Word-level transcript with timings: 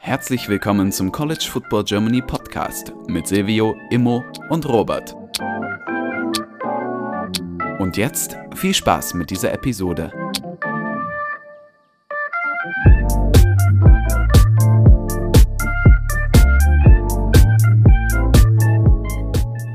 Herzlich 0.00 0.48
willkommen 0.48 0.90
zum 0.90 1.12
College 1.12 1.46
Football 1.48 1.84
Germany 1.84 2.20
Podcast 2.20 2.92
mit 3.06 3.28
Silvio, 3.28 3.76
Immo 3.90 4.24
und 4.48 4.68
Robert. 4.68 5.14
Und 7.78 7.96
jetzt 7.96 8.36
viel 8.56 8.74
Spaß 8.74 9.14
mit 9.14 9.30
dieser 9.30 9.52
Episode. 9.52 10.12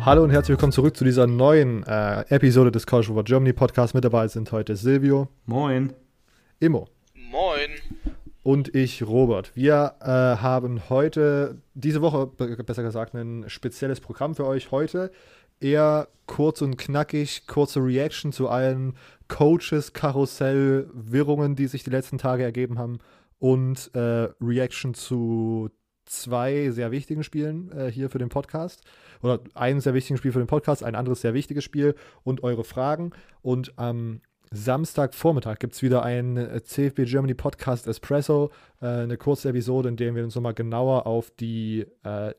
Hallo 0.02 0.24
und 0.24 0.30
herzlich 0.30 0.50
willkommen 0.50 0.72
zurück 0.72 0.96
zu 0.96 1.04
dieser 1.04 1.28
neuen 1.28 1.84
äh, 1.88 2.22
Episode 2.30 2.72
des 2.72 2.86
College 2.86 3.08
Football 3.08 3.24
Germany 3.24 3.54
Podcast. 3.54 3.96
Mit 3.96 4.04
dabei 4.04 4.28
sind 4.28 4.52
heute 4.52 4.76
Silvio. 4.76 5.30
Moin. 5.46 5.94
Immo. 6.60 6.88
Und 8.46 8.76
ich, 8.76 9.02
Robert. 9.02 9.52
Wir 9.56 9.96
äh, 10.02 10.06
haben 10.06 10.88
heute, 10.88 11.64
diese 11.74 12.04
Woche, 12.04 12.28
besser 12.28 12.84
gesagt, 12.84 13.16
ein 13.16 13.46
spezielles 13.48 14.02
Programm 14.02 14.36
für 14.36 14.46
euch. 14.46 14.70
Heute 14.70 15.12
eher 15.60 16.10
kurz 16.28 16.62
und 16.62 16.78
knackig, 16.78 17.48
kurze 17.48 17.80
Reaction 17.80 18.32
zu 18.32 18.48
allen 18.48 18.94
Coaches, 19.30 19.94
Karussell, 19.94 20.88
Wirrungen, 20.94 21.56
die 21.56 21.66
sich 21.66 21.84
die 21.84 21.90
letzten 21.90 22.20
Tage 22.20 22.44
ergeben 22.44 22.78
haben. 22.78 23.00
Und 23.40 23.90
äh, 23.96 24.30
Reaction 24.40 24.94
zu 24.94 25.72
zwei 26.06 26.70
sehr 26.70 26.92
wichtigen 26.92 27.24
Spielen 27.24 27.72
äh, 27.72 27.92
hier 27.92 28.12
für 28.12 28.20
den 28.20 28.30
Podcast. 28.30 28.84
Oder 29.24 29.40
ein 29.56 29.82
sehr 29.82 29.96
wichtiges 29.96 30.20
Spiel 30.20 30.34
für 30.34 30.38
den 30.38 30.46
Podcast, 30.46 30.84
ein 30.84 30.94
anderes 30.94 31.22
sehr 31.22 31.34
wichtiges 31.34 31.64
Spiel 31.64 31.96
und 32.22 32.44
eure 32.44 32.64
Fragen. 32.64 33.10
Und 33.42 33.74
am 33.80 34.22
Samstagvormittag 34.56 35.60
gibt 35.60 35.74
es 35.74 35.82
wieder 35.82 36.04
ein 36.04 36.38
äh, 36.38 36.64
CFB 36.64 37.04
Germany 37.04 37.34
Podcast 37.34 37.88
Espresso, 37.88 38.52
äh, 38.82 38.86
eine 38.86 39.18
kurze 39.18 39.50
Episode, 39.50 39.90
in 39.90 39.98
der 39.98 40.16
wir 40.16 40.24
uns 40.24 40.36
nochmal 40.36 40.54
genauer 40.54 41.06
auf 41.06 41.30
die, 41.32 41.86
äh, 42.04 42.34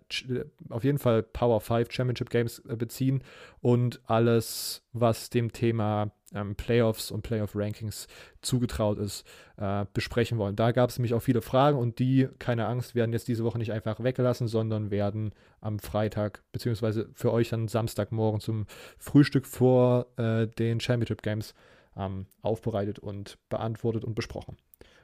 auf 0.70 0.83
jeden 0.83 0.98
Fall 0.98 1.22
Power 1.22 1.61
5 1.61 1.92
Championship 1.92 2.31
Games 2.31 2.62
äh, 2.69 2.77
beziehen 2.77 3.22
und 3.61 4.00
alles, 4.06 4.83
was 4.94 5.28
dem 5.28 5.53
Thema 5.53 6.11
ähm, 6.34 6.55
Playoffs 6.55 7.11
und 7.11 7.22
Playoff-Rankings 7.22 8.09
zugetraut 8.41 8.98
ist, 8.98 9.27
äh, 9.59 9.84
besprechen 9.92 10.39
wollen. 10.39 10.56
Da 10.56 10.72
gab 10.72 10.89
es 10.89 10.98
nämlich 10.98 11.12
auch 11.12 11.20
viele 11.20 11.42
Fragen 11.42 11.78
und 11.78 11.98
die, 11.98 12.28
keine 12.39 12.67
Angst, 12.67 12.94
werden 12.94 13.12
jetzt 13.12 13.28
diese 13.28 13.44
Woche 13.44 13.59
nicht 13.59 13.72
einfach 13.72 14.03
weggelassen, 14.03 14.48
sondern 14.48 14.91
werden 14.91 15.33
am 15.61 15.78
Freitag, 15.78 16.42
beziehungsweise 16.53 17.11
für 17.14 17.33
euch 17.33 17.50
dann 17.50 17.69
Samstagmorgen 17.69 18.41
zum 18.41 18.67
Frühstück 18.98 19.47
vor 19.47 20.06
äh, 20.17 20.47
den 20.47 20.81
Championship 20.81 21.22
Games 21.22 21.55
ähm, 21.97 22.27
aufbereitet 22.42 22.98
und 22.98 23.39
beantwortet 23.48 24.05
und 24.05 24.14
besprochen. 24.14 24.56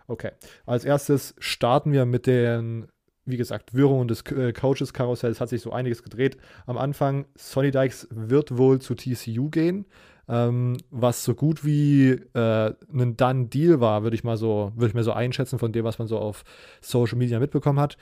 Okay, 0.06 0.32
als 0.66 0.84
erstes 0.84 1.34
starten 1.38 1.92
wir 1.92 2.06
mit 2.06 2.26
den 2.26 2.88
wie 3.24 3.36
gesagt, 3.36 3.72
Wirrungen 3.72 4.08
des 4.08 4.22
äh, 4.32 4.52
Coaches-Karussells 4.52 5.40
hat 5.40 5.48
sich 5.48 5.62
so 5.62 5.70
einiges 5.70 6.02
gedreht. 6.02 6.38
Am 6.66 6.76
Anfang, 6.76 7.26
Sonny 7.36 7.70
Dykes 7.70 8.08
wird 8.10 8.58
wohl 8.58 8.80
zu 8.80 8.96
TCU 8.96 9.48
gehen 9.48 9.86
ähm, 10.28 10.78
was 10.90 11.24
so 11.24 11.34
gut 11.34 11.64
wie 11.64 12.10
äh, 12.10 12.74
ein 12.92 13.16
Done 13.16 13.46
Deal 13.46 13.80
war, 13.80 14.02
würde 14.02 14.14
ich 14.14 14.24
mal 14.24 14.36
so, 14.36 14.72
würde 14.74 14.88
ich 14.88 14.94
mir 14.94 15.02
so 15.02 15.12
einschätzen 15.12 15.58
von 15.58 15.72
dem, 15.72 15.84
was 15.84 15.98
man 15.98 16.08
so 16.08 16.18
auf 16.18 16.44
Social 16.80 17.18
Media 17.18 17.38
mitbekommen 17.38 17.80
hat. 17.80 17.96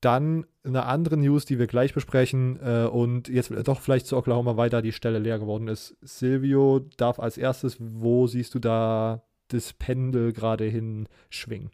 Dann 0.00 0.46
eine 0.62 0.84
andere 0.84 1.16
News, 1.16 1.44
die 1.44 1.58
wir 1.58 1.66
gleich 1.66 1.94
besprechen 1.94 2.58
äh, 2.62 2.86
und 2.86 3.28
jetzt 3.28 3.50
doch 3.64 3.80
vielleicht 3.80 4.06
zu 4.06 4.16
Oklahoma 4.16 4.56
weiter 4.56 4.82
die 4.82 4.92
Stelle 4.92 5.18
leer 5.18 5.38
geworden 5.38 5.68
ist. 5.68 5.96
Silvio 6.02 6.80
darf 6.96 7.18
als 7.18 7.38
erstes, 7.38 7.76
wo 7.80 8.26
siehst 8.26 8.54
du 8.54 8.58
da 8.58 9.22
das 9.48 9.72
Pendel 9.72 10.32
gerade 10.32 10.64
hinschwingen? 10.64 11.70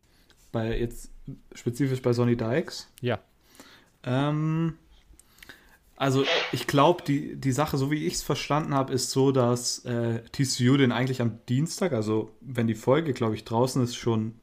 Bei 0.53 0.79
jetzt 0.79 1.11
spezifisch 1.55 2.03
bei 2.03 2.13
Sonny 2.13 2.37
Dykes? 2.37 2.89
Ja. 3.01 3.19
Ähm, 4.05 4.75
also 5.97 6.25
ich 6.51 6.67
glaube, 6.67 7.05
die, 7.05 7.37
die 7.37 7.53
Sache, 7.53 7.79
so 7.79 7.91
wie 7.91 8.07
ich 8.07 8.15
es 8.15 8.23
verstanden 8.23 8.75
habe, 8.75 8.93
ist 8.93 9.11
so, 9.13 9.31
dass 9.31 9.85
äh, 9.85 10.21
TCU 10.33 10.77
den 10.77 10.91
eigentlich 10.91 11.23
am 11.23 11.39
Dienstag, 11.49 11.93
also 11.93 12.33
wenn 12.41 12.67
die 12.67 12.75
Folge, 12.75 13.13
glaube 13.13 13.37
ich, 13.37 13.45
draußen 13.45 13.83
ist, 13.83 13.95
schon, 13.95 14.35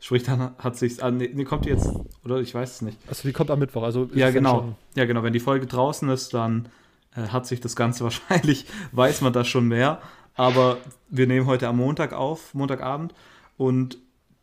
sprich, 0.00 0.22
dann 0.22 0.56
hat 0.58 0.76
sich, 0.76 1.02
ah, 1.02 1.10
nee, 1.10 1.30
nee, 1.32 1.44
kommt 1.44 1.66
die 1.66 1.70
jetzt, 1.70 1.88
oder 2.24 2.40
ich 2.40 2.54
weiß 2.54 2.76
es 2.76 2.82
nicht. 2.82 2.98
Also 3.06 3.28
die 3.28 3.32
kommt 3.32 3.50
am 3.50 3.58
Mittwoch, 3.58 3.82
also 3.82 4.08
ja 4.14 4.30
genau, 4.30 4.74
ja 4.94 5.04
genau, 5.04 5.22
wenn 5.22 5.32
die 5.32 5.40
Folge 5.40 5.66
draußen 5.66 6.08
ist, 6.08 6.34
dann 6.34 6.68
äh, 7.14 7.28
hat 7.28 7.46
sich 7.46 7.60
das 7.60 7.76
Ganze 7.76 8.04
wahrscheinlich, 8.04 8.66
weiß 8.92 9.20
man 9.20 9.32
das 9.32 9.46
schon 9.46 9.68
mehr, 9.68 10.00
aber 10.34 10.78
wir 11.08 11.26
nehmen 11.26 11.46
heute 11.46 11.68
am 11.68 11.76
Montag 11.76 12.12
auf, 12.12 12.54
Montagabend. 12.54 13.14
Und 13.56 13.98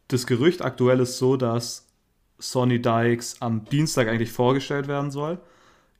das 0.09 0.27
Gerücht 0.27 0.61
aktuell 0.61 0.99
ist 0.99 1.17
so, 1.17 1.37
dass 1.37 1.87
Sonny 2.37 2.81
Dykes 2.81 3.41
am 3.41 3.65
Dienstag 3.65 4.07
eigentlich 4.07 4.31
vorgestellt 4.31 4.87
werden 4.87 5.09
soll. 5.09 5.39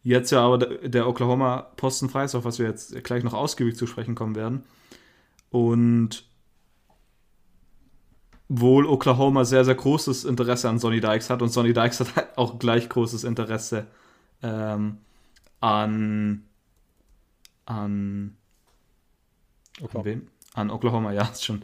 Jetzt 0.04 0.32
ja 0.32 0.46
aber 0.46 0.60
der 0.60 1.08
Oklahoma 1.08 1.68
Posten 1.78 2.10
frei 2.10 2.26
ist, 2.26 2.36
auf 2.36 2.46
was 2.46 2.60
wir 2.60 2.68
jetzt 2.68 3.04
gleich 3.04 3.24
noch 3.24 3.34
ausgiebig 3.34 3.76
zu 3.76 3.88
sprechen 3.88 4.16
kommen 4.16 4.36
werden. 4.36 4.64
Und 5.50 6.26
wohl 8.50 8.86
Oklahoma 8.86 9.44
sehr, 9.46 9.66
sehr 9.66 9.76
großes 9.76 10.26
Interesse 10.26 10.70
an 10.70 10.80
Sonny 10.80 11.02
Dykes 11.02 11.30
hat 11.30 11.42
und 11.42 11.50
Sonny 11.50 11.74
Dykes 11.74 12.00
hat 12.00 12.16
halt 12.16 12.38
auch 12.38 12.60
gleich 12.60 12.88
großes 12.88 13.24
Interesse 13.24 13.88
ähm, 14.42 15.00
an 15.60 16.44
an 17.66 18.38
Oklahoma. 19.82 20.00
An, 20.00 20.06
wem? 20.06 20.28
an 20.54 20.72
Oklahoma, 20.72 21.12
ja, 21.12 21.24
ist 21.32 21.46
schon. 21.46 21.64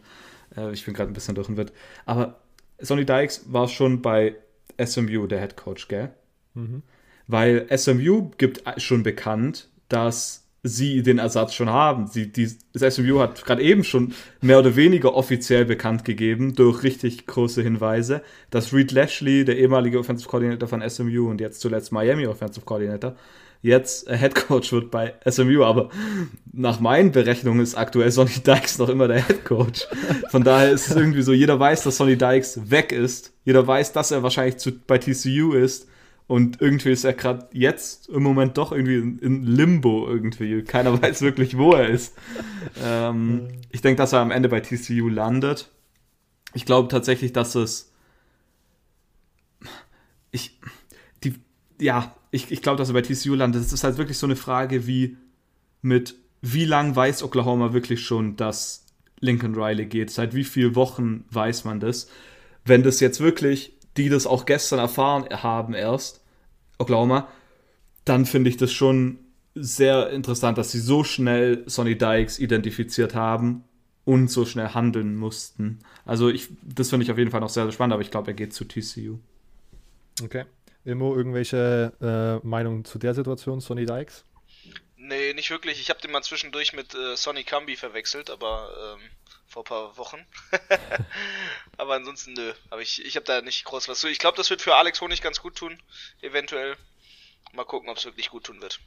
Äh, 0.56 0.72
ich 0.74 0.86
bin 0.86 0.94
gerade 0.94 1.12
ein 1.12 1.14
bisschen 1.14 1.36
durch 1.36 1.48
den 1.48 1.58
Wind. 1.58 1.72
Aber 2.06 2.40
Sonny 2.80 3.06
Dykes 3.06 3.52
war 3.52 3.68
schon 3.68 4.02
bei 4.02 4.36
SMU 4.84 5.28
der 5.28 5.40
Head 5.40 5.56
Coach, 5.56 5.88
gell? 5.88 6.14
Mhm. 6.54 6.84
Weil 7.28 7.68
SMU 7.76 8.32
gibt 8.38 8.64
schon 8.82 9.04
bekannt, 9.04 9.70
dass 9.88 10.43
sie 10.64 11.04
den 11.04 11.20
Ersatz 11.20 11.54
schon 11.54 11.70
haben. 11.70 12.08
Sie, 12.08 12.32
die, 12.32 12.50
das 12.72 12.96
SMU 12.96 13.20
hat 13.20 13.46
gerade 13.46 13.62
eben 13.62 13.84
schon 13.84 14.14
mehr 14.42 14.60
oder 14.60 14.78
weniger 14.78 15.14
offiziell 15.14 15.66
bekannt 15.66 16.06
gegeben, 16.06 16.56
durch 16.56 16.84
richtig 16.84 17.28
große 17.28 17.62
Hinweise, 17.62 18.22
dass 18.50 18.74
Reed 18.74 18.94
Lashley, 18.94 19.44
der 19.44 19.58
ehemalige 19.58 20.00
Offensive 20.00 20.30
Coordinator 20.30 20.70
von 20.70 20.88
SMU 20.90 21.30
und 21.30 21.42
jetzt 21.42 21.60
zuletzt 21.60 21.92
Miami 21.92 22.26
Offensive 22.28 22.66
Coordinator, 22.66 23.16
jetzt 23.62 24.10
Head 24.10 24.36
Coach 24.36 24.72
wird 24.72 24.90
bei 24.90 25.16
SMU. 25.30 25.64
Aber 25.64 25.90
nach 26.54 26.80
meinen 26.80 27.12
Berechnungen 27.12 27.62
ist 27.62 27.76
aktuell 27.76 28.12
Sonny 28.12 28.32
Dykes 28.46 28.78
noch 28.78 28.90
immer 28.90 29.10
der 29.10 29.26
Head 29.26 29.44
Coach. 29.44 29.86
Von 30.30 30.46
daher 30.46 30.72
ist 30.72 30.90
es 30.90 30.96
irgendwie 30.96 31.24
so, 31.24 31.34
jeder 31.34 31.60
weiß, 31.60 31.84
dass 31.84 31.98
Sonny 31.98 32.18
Dykes 32.18 32.72
weg 32.72 32.94
ist. 32.94 33.34
Jeder 33.44 33.68
weiß, 33.68 33.92
dass 33.92 34.12
er 34.12 34.24
wahrscheinlich 34.24 34.58
zu, 34.58 34.72
bei 34.72 34.98
TCU 34.98 35.54
ist. 35.54 35.88
Und 36.28 36.62
irgendwie 36.62 36.92
ist 36.92 37.04
er 37.04 37.14
gerade 37.14 37.48
jetzt 37.52 38.10
im 38.10 38.24
Moment 38.24 38.58
doch 38.58 38.72
irgendwie 38.72 38.96
in, 38.96 39.20
in, 39.20 39.44
Limbo 39.44 40.08
irgendwie. 40.08 40.64
Keiner 40.64 41.02
weiß 41.02 41.22
wirklich, 41.22 41.58
wo 41.58 41.74
er 41.74 41.90
ist. 41.90 42.16
Ähm, 42.84 43.50
ich 43.70 43.82
denke, 43.82 43.98
dass 43.98 44.14
er 44.14 44.20
am 44.20 44.32
Ende 44.32 44.50
bei 44.50 44.62
TCU 44.62 45.10
landet. 45.10 45.70
Ich 46.54 46.66
glaube 46.66 46.88
tatsächlich, 46.88 47.34
dass 47.34 47.56
es. 47.56 47.92
Ich. 50.32 50.60
Die, 51.24 51.36
ja, 51.80 52.16
ich, 52.32 52.52
ich 52.52 52.62
glaube, 52.62 52.78
dass 52.78 52.90
er 52.90 52.94
bei 52.94 53.02
TCU 53.02 53.36
landet. 53.36 53.62
Es 53.62 53.74
ist 53.74 53.84
halt 53.84 53.98
wirklich 53.98 54.18
so 54.18 54.28
eine 54.28 54.36
Frage 54.36 54.88
wie 54.88 55.18
mit 55.82 56.16
wie 56.42 56.66
lang 56.66 56.96
weiß 56.96 57.24
Oklahoma 57.24 57.74
wirklich 57.74 58.06
schon, 58.06 58.36
dass 58.36 58.84
Lincoln 59.24 59.56
Riley 59.56 59.86
geht? 59.86 60.12
Seit 60.12 60.36
wie 60.36 60.44
vielen 60.44 60.76
Wochen 60.76 61.26
weiß 61.32 61.64
man 61.64 61.80
das? 61.80 62.10
Wenn 62.66 62.84
das 62.84 63.00
jetzt 63.00 63.20
wirklich 63.20 63.74
die 63.98 64.10
das 64.10 64.28
auch 64.28 64.46
gestern 64.46 64.80
erfahren 64.80 65.26
haben 65.32 65.74
erst, 65.74 66.22
Oklahoma, 66.78 67.28
dann 68.06 68.26
finde 68.26 68.50
ich 68.50 68.58
das 68.58 68.72
schon 68.72 69.20
sehr 69.56 70.10
interessant, 70.10 70.58
dass 70.58 70.72
sie 70.72 70.80
so 70.80 71.04
schnell 71.04 71.64
Sonny 71.68 71.98
Dykes 71.98 72.40
identifiziert 72.40 73.14
haben 73.14 73.64
und 74.06 74.30
so 74.30 74.46
schnell 74.46 74.70
handeln 74.70 75.16
mussten. 75.16 75.80
Also 76.06 76.30
ich, 76.30 76.50
das 76.64 76.90
finde 76.90 77.06
ich 77.06 77.12
auf 77.12 77.18
jeden 77.18 77.32
Fall 77.32 77.40
noch 77.40 77.50
sehr, 77.50 77.64
sehr 77.64 77.72
spannend, 77.72 77.94
aber 77.94 78.02
ich 78.02 78.12
glaube, 78.12 78.32
er 78.32 78.34
geht 78.34 78.54
zu 78.54 78.66
TCU. 78.66 79.20
Okay. 80.24 80.46
Immo, 80.86 81.16
irgendwelche 81.16 81.94
äh, 82.02 82.46
Meinungen 82.46 82.84
zu 82.84 83.00
der 83.00 83.14
Situation, 83.14 83.62
Sonny 83.62 83.86
Dykes? 83.86 84.26
Nicht 85.44 85.52
wirklich. 85.52 85.82
Ich 85.82 85.90
habe 85.90 86.00
den 86.00 86.12
mal 86.12 86.24
zwischendurch 86.24 86.72
mit 86.72 86.96
äh, 86.96 87.18
Sonny 87.18 87.44
Cambi 87.44 87.76
verwechselt, 87.76 88.30
aber 88.30 88.96
ähm, 88.96 89.02
vor 89.46 89.66
paar 89.66 89.98
Wochen. 89.98 90.26
Aber 91.78 91.96
ansonsten, 91.96 92.32
nö. 92.32 92.54
Aber 92.70 92.82
ich, 92.82 93.04
ich 93.04 93.18
habe 93.18 93.26
da 93.26 93.42
nicht 93.42 93.66
groß 93.66 93.90
was 93.90 94.00
zu. 94.00 94.08
Ich 94.08 94.20
glaube, 94.20 94.38
das 94.38 94.50
wird 94.50 94.62
für 94.62 94.76
Alex 94.76 95.02
Honig 95.02 95.22
ganz 95.22 95.42
gut 95.42 95.56
tun. 95.56 95.78
Eventuell. 96.22 96.78
Mal 97.52 97.66
gucken, 97.66 97.90
ob 97.90 97.98
es 97.98 98.06
wirklich 98.06 98.30
gut 98.30 98.46
tun 98.46 98.62
wird. 98.62 98.80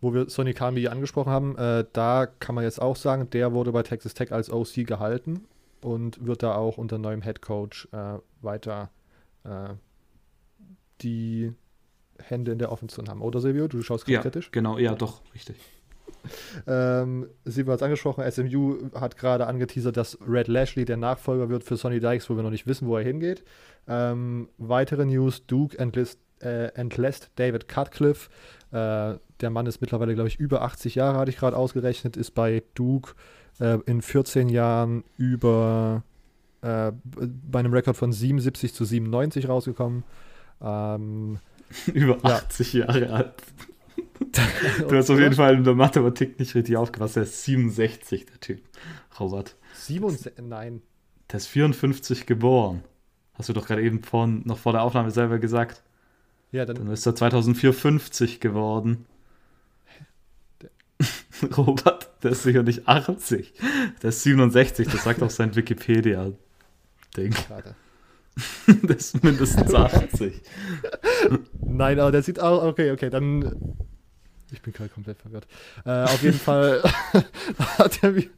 Wo 0.00 0.14
wir 0.14 0.30
Sonny 0.30 0.54
Kami 0.54 0.86
angesprochen 0.86 1.32
haben, 1.32 1.58
äh, 1.58 1.84
da 1.92 2.26
kann 2.26 2.54
man 2.54 2.62
jetzt 2.62 2.80
auch 2.80 2.94
sagen, 2.94 3.28
der 3.30 3.52
wurde 3.52 3.72
bei 3.72 3.82
Texas 3.82 4.14
Tech 4.14 4.30
als 4.30 4.50
OC 4.50 4.86
gehalten 4.86 5.48
und 5.80 6.24
wird 6.24 6.44
da 6.44 6.54
auch 6.54 6.78
unter 6.78 6.98
neuem 6.98 7.22
Head 7.22 7.42
Coach 7.42 7.88
äh, 7.90 8.20
weiter 8.42 8.92
äh, 9.42 9.70
die 11.00 11.52
Hände 12.22 12.52
in 12.52 12.58
der 12.58 12.72
Offensive 12.72 13.08
haben. 13.08 13.22
Oder 13.22 13.40
Silvio, 13.40 13.68
du 13.68 13.82
schaust 13.82 14.08
ja, 14.08 14.20
kritisch? 14.20 14.50
Genau, 14.50 14.78
ja, 14.78 14.94
doch, 14.94 15.22
richtig. 15.34 15.56
ähm, 16.66 17.28
Sie 17.44 17.66
war 17.66 17.74
es 17.74 17.82
angesprochen, 17.82 18.28
SMU 18.30 18.90
hat 18.94 19.16
gerade 19.16 19.46
angeteasert, 19.46 19.96
dass 19.96 20.18
Red 20.26 20.48
Lashley 20.48 20.84
der 20.84 20.96
Nachfolger 20.96 21.48
wird 21.48 21.64
für 21.64 21.76
Sonny 21.76 22.00
Dykes, 22.00 22.28
wo 22.28 22.36
wir 22.36 22.42
noch 22.42 22.50
nicht 22.50 22.66
wissen, 22.66 22.88
wo 22.88 22.96
er 22.96 23.04
hingeht. 23.04 23.44
Ähm, 23.86 24.48
weitere 24.58 25.04
News: 25.04 25.46
Duke 25.46 25.78
entlässt, 25.78 26.18
äh, 26.40 26.72
entlässt 26.74 27.30
David 27.36 27.68
Cutcliffe. 27.68 28.30
Äh, 28.70 29.18
der 29.40 29.50
Mann 29.50 29.66
ist 29.66 29.80
mittlerweile, 29.80 30.14
glaube 30.14 30.28
ich, 30.28 30.38
über 30.38 30.62
80 30.62 30.96
Jahre, 30.96 31.18
hatte 31.18 31.30
ich 31.30 31.38
gerade 31.38 31.56
ausgerechnet, 31.56 32.16
ist 32.16 32.32
bei 32.32 32.62
Duke 32.74 33.14
äh, 33.60 33.78
in 33.86 34.02
14 34.02 34.48
Jahren 34.48 35.04
über 35.16 36.02
äh, 36.60 36.92
bei 37.50 37.60
einem 37.60 37.72
Rekord 37.72 37.96
von 37.96 38.12
77 38.12 38.74
zu 38.74 38.84
97 38.84 39.48
rausgekommen. 39.48 40.04
Ähm, 40.60 41.38
über 41.92 42.24
80 42.24 42.72
ja. 42.72 42.86
Jahre 42.86 43.10
alt. 43.10 43.34
du 44.88 44.96
hast 44.96 45.10
auf 45.10 45.18
jeden 45.18 45.34
Fall 45.34 45.54
in 45.54 45.64
der 45.64 45.74
Mathematik 45.74 46.38
nicht 46.38 46.54
richtig 46.54 46.76
aufgepasst. 46.76 47.16
Der 47.16 47.22
ist 47.24 47.44
67, 47.44 48.26
der 48.26 48.40
Typ. 48.40 48.62
Robert. 49.18 49.56
67? 49.74 50.32
Nein. 50.42 50.82
Der 51.30 51.38
ist 51.38 51.46
54 51.46 52.26
geboren. 52.26 52.82
Hast 53.34 53.48
du 53.48 53.52
doch 53.52 53.66
gerade 53.66 53.82
eben 53.82 54.02
vor, 54.02 54.26
noch 54.26 54.58
vor 54.58 54.72
der 54.72 54.82
Aufnahme 54.82 55.10
selber 55.10 55.38
gesagt. 55.38 55.82
Ja, 56.50 56.64
dann, 56.64 56.76
dann 56.76 56.90
ist 56.90 57.06
er 57.06 57.14
2004 57.14 57.72
50 57.72 58.40
geworden. 58.40 59.06
Robert, 61.56 62.10
der 62.22 62.32
ist 62.32 62.42
sicher 62.42 62.62
nicht 62.62 62.88
80. 62.88 63.52
Der 64.02 64.08
ist 64.08 64.22
67, 64.22 64.88
das 64.88 65.04
sagt 65.04 65.22
auch 65.22 65.30
sein 65.30 65.54
Wikipedia-Ding. 65.54 67.34
das 68.82 68.96
ist 68.96 69.22
mindestens 69.22 69.74
80. 69.74 70.40
Nein, 71.60 72.00
aber 72.00 72.12
der 72.12 72.22
sieht 72.22 72.40
auch. 72.40 72.62
Okay, 72.64 72.90
okay, 72.92 73.10
dann. 73.10 73.76
Ich 74.50 74.62
bin 74.62 74.72
gerade 74.72 74.88
komplett 74.88 75.18
verwirrt. 75.18 75.46
Äh, 75.84 76.04
auf 76.04 76.22
jeden 76.22 76.38
Fall 76.38 76.82
hat 77.78 78.02
er 78.02 78.12
mir 78.12 78.30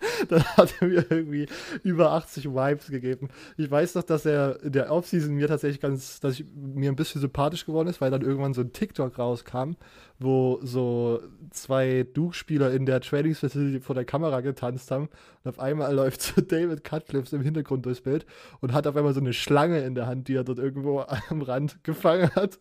dann 0.28 0.44
hat 0.56 0.74
er 0.80 0.88
mir 0.88 1.04
irgendwie 1.10 1.46
über 1.82 2.12
80 2.12 2.46
Vibes 2.46 2.88
gegeben. 2.88 3.28
Ich 3.56 3.70
weiß 3.70 3.94
doch, 3.94 4.02
dass 4.02 4.26
er 4.26 4.62
in 4.62 4.72
der 4.72 4.92
Offseason 4.92 5.34
mir 5.34 5.48
tatsächlich 5.48 5.80
ganz, 5.80 6.20
dass 6.20 6.38
ich 6.38 6.46
mir 6.54 6.90
ein 6.90 6.96
bisschen 6.96 7.20
sympathisch 7.20 7.66
geworden 7.66 7.88
ist, 7.88 8.00
weil 8.00 8.10
dann 8.10 8.22
irgendwann 8.22 8.54
so 8.54 8.60
ein 8.60 8.72
TikTok 8.72 9.18
rauskam, 9.18 9.72
wo 10.18 10.60
so 10.62 11.20
zwei 11.50 12.06
Duke-Spieler 12.12 12.72
in 12.72 12.86
der 12.86 13.00
Training 13.00 13.34
Facility 13.34 13.80
vor 13.80 13.94
der 13.94 14.04
Kamera 14.04 14.40
getanzt 14.40 14.90
haben 14.90 15.08
und 15.44 15.48
auf 15.48 15.58
einmal 15.58 15.94
läuft 15.94 16.22
so 16.22 16.40
David 16.40 16.84
Cutcliffs 16.84 17.32
im 17.32 17.42
Hintergrund 17.42 17.86
durchs 17.86 18.00
Bild 18.00 18.26
und 18.60 18.72
hat 18.72 18.86
auf 18.86 18.96
einmal 18.96 19.14
so 19.14 19.20
eine 19.20 19.32
Schlange 19.32 19.80
in 19.80 19.94
der 19.94 20.06
Hand, 20.06 20.28
die 20.28 20.34
er 20.34 20.44
dort 20.44 20.58
irgendwo 20.58 21.00
am 21.28 21.42
Rand 21.42 21.82
gefangen 21.84 22.30
hat 22.34 22.58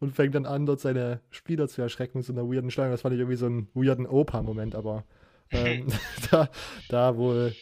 und 0.00 0.14
fängt 0.14 0.34
dann 0.34 0.46
an, 0.46 0.66
dort 0.66 0.80
seine 0.80 1.20
Spieler 1.30 1.68
zu 1.68 1.82
erschrecken 1.82 2.18
mit 2.18 2.26
so 2.26 2.32
einer 2.32 2.48
weirden 2.48 2.70
Schlange. 2.70 2.92
Das 2.92 3.02
fand 3.02 3.14
ich 3.14 3.20
irgendwie 3.20 3.36
so 3.36 3.46
einen 3.46 3.68
weirden 3.74 4.06
Opa-Moment, 4.06 4.74
aber 4.74 5.04
ähm, 5.52 5.86
da, 6.30 6.50
da 6.88 7.16
wohl 7.16 7.54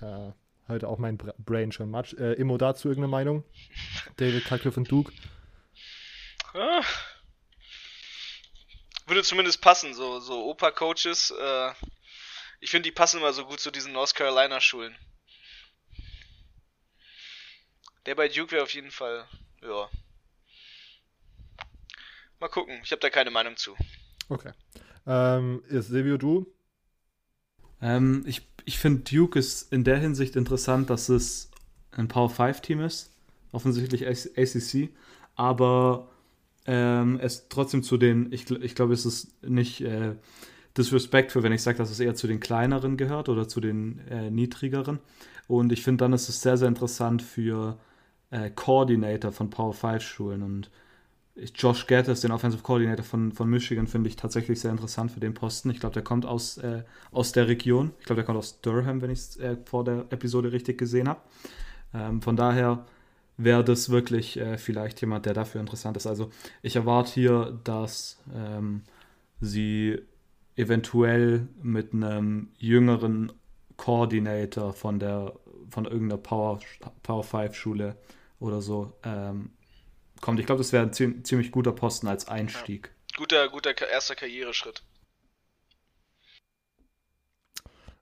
äh, 0.00 0.32
heute 0.68 0.88
auch 0.88 0.98
mein 0.98 1.16
Brain 1.16 1.72
schon 1.72 1.90
match. 1.90 2.14
Äh, 2.14 2.34
Immo 2.34 2.58
dazu 2.58 2.88
irgendeine 2.88 3.10
Meinung? 3.10 3.44
David 4.16 4.44
Cutcliffe 4.44 4.78
und 4.78 4.90
Duke? 4.90 5.12
Ah. 6.54 6.82
Würde 9.06 9.22
zumindest 9.22 9.60
passen, 9.60 9.94
so, 9.94 10.20
so 10.20 10.44
Opa-Coaches. 10.50 11.32
Äh, 11.38 11.72
ich 12.60 12.70
finde, 12.70 12.88
die 12.88 12.94
passen 12.94 13.18
immer 13.18 13.32
so 13.32 13.44
gut 13.44 13.60
zu 13.60 13.70
diesen 13.70 13.92
North 13.92 14.14
Carolina-Schulen. 14.14 14.96
Der 18.06 18.14
bei 18.14 18.28
Duke 18.28 18.52
wäre 18.52 18.62
auf 18.62 18.74
jeden 18.74 18.90
Fall, 18.90 19.26
ja. 19.62 19.88
Mal 22.40 22.48
gucken, 22.48 22.80
ich 22.82 22.90
habe 22.90 23.00
da 23.00 23.10
keine 23.10 23.30
Meinung 23.30 23.56
zu. 23.56 23.76
Okay. 24.28 24.52
Ähm, 25.06 25.62
ist 25.68 25.88
Silvio, 25.88 26.16
du? 26.16 26.52
Ähm, 27.82 28.24
ich 28.26 28.42
ich 28.64 28.78
finde, 28.78 29.02
Duke 29.02 29.38
ist 29.38 29.72
in 29.72 29.84
der 29.84 29.98
Hinsicht 29.98 30.36
interessant, 30.36 30.90
dass 30.90 31.08
es 31.08 31.50
ein 31.90 32.08
Power 32.08 32.30
5 32.30 32.60
Team 32.60 32.80
ist, 32.80 33.10
offensichtlich 33.50 34.06
ACC, 34.06 34.90
aber 35.34 36.08
ähm, 36.66 37.18
es 37.20 37.48
trotzdem 37.48 37.82
zu 37.82 37.96
den, 37.96 38.32
ich, 38.32 38.50
ich 38.50 38.74
glaube, 38.74 38.94
es 38.94 39.04
ist 39.04 39.42
nicht 39.42 39.80
äh, 39.80 40.14
disrespectful, 40.76 41.42
wenn 41.42 41.52
ich 41.52 41.62
sage, 41.62 41.78
dass 41.78 41.90
es 41.90 42.00
eher 42.00 42.14
zu 42.14 42.26
den 42.26 42.40
kleineren 42.40 42.96
gehört 42.96 43.28
oder 43.28 43.48
zu 43.48 43.60
den 43.60 44.00
äh, 44.08 44.30
niedrigeren. 44.30 45.00
Und 45.48 45.72
ich 45.72 45.82
finde, 45.82 46.04
dann 46.04 46.12
ist 46.12 46.28
es 46.28 46.40
sehr, 46.40 46.56
sehr 46.56 46.68
interessant 46.68 47.20
für 47.20 47.78
äh, 48.30 48.50
Coordinator 48.50 49.32
von 49.32 49.50
Power 49.50 49.74
5 49.74 50.02
Schulen 50.02 50.42
und 50.42 50.70
Josh 51.34 51.86
Gatters, 51.86 52.20
den 52.20 52.30
Offensive 52.30 52.62
Coordinator 52.62 53.04
von, 53.04 53.32
von 53.32 53.48
Michigan, 53.48 53.86
finde 53.86 54.08
ich 54.08 54.16
tatsächlich 54.16 54.60
sehr 54.60 54.70
interessant 54.70 55.10
für 55.10 55.20
den 55.20 55.32
Posten. 55.32 55.70
Ich 55.70 55.80
glaube, 55.80 55.94
der 55.94 56.02
kommt 56.02 56.26
aus, 56.26 56.58
äh, 56.58 56.84
aus 57.10 57.32
der 57.32 57.48
Region. 57.48 57.92
Ich 58.00 58.06
glaube, 58.06 58.18
der 58.20 58.24
kommt 58.26 58.38
aus 58.38 58.60
Durham, 58.60 59.00
wenn 59.00 59.10
ich 59.10 59.18
es 59.18 59.36
äh, 59.38 59.56
vor 59.64 59.84
der 59.84 60.06
Episode 60.10 60.52
richtig 60.52 60.78
gesehen 60.78 61.08
habe. 61.08 61.20
Ähm, 61.94 62.20
von 62.20 62.36
daher 62.36 62.84
wäre 63.38 63.64
das 63.64 63.88
wirklich 63.88 64.38
äh, 64.38 64.58
vielleicht 64.58 65.00
jemand, 65.00 65.24
der 65.24 65.32
dafür 65.32 65.60
interessant 65.60 65.96
ist. 65.96 66.06
Also 66.06 66.30
ich 66.60 66.76
erwarte 66.76 67.12
hier, 67.12 67.58
dass 67.64 68.20
ähm, 68.34 68.82
sie 69.40 70.00
eventuell 70.54 71.48
mit 71.62 71.94
einem 71.94 72.50
jüngeren 72.58 73.32
Coordinator 73.78 74.74
von 74.74 74.98
der 74.98 75.32
von 75.70 75.86
irgendeiner 75.86 76.20
Power, 76.20 76.60
Power 77.02 77.24
5 77.24 77.54
Schule 77.54 77.96
oder 78.38 78.60
so 78.60 78.92
ähm, 79.04 79.50
kommt. 80.22 80.40
Ich 80.40 80.46
glaube, 80.46 80.60
das 80.60 80.72
wäre 80.72 80.84
ein 80.84 80.92
ziemlich 80.92 81.52
guter 81.52 81.72
Posten 81.72 82.08
als 82.08 82.28
Einstieg. 82.28 82.88
Ja. 82.88 83.18
Guter, 83.18 83.48
guter 83.50 83.74
erster 83.86 84.14
Karriereschritt. 84.14 84.82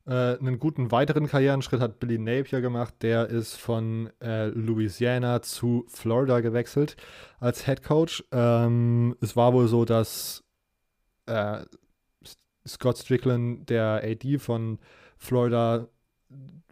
Äh, 0.07 0.39
einen 0.39 0.59
guten 0.59 0.93
weiteren 0.93 1.27
Karrierenschritt 1.27 1.81
hat 1.81 1.99
Billy 1.99 2.19
Napier 2.19 2.61
gemacht. 2.61 2.95
Der 3.03 3.29
ist 3.29 3.57
von 3.57 4.11
äh, 4.21 4.47
Louisiana 4.47 5.43
zu 5.43 5.85
Florida 5.89 6.41
gewechselt 6.41 6.97
als 7.41 7.67
Head 7.67 7.83
Coach. 7.83 8.25
Ähm, 8.31 9.17
es 9.21 9.35
war 9.37 9.53
wohl 9.53 9.67
so, 9.67 9.85
dass 9.85 10.45
äh, 11.27 11.65
Scott 12.67 12.99
Strickland, 12.99 13.69
der 13.69 14.03
AD 14.05 14.39
von 14.39 14.79
Florida, 15.17 15.89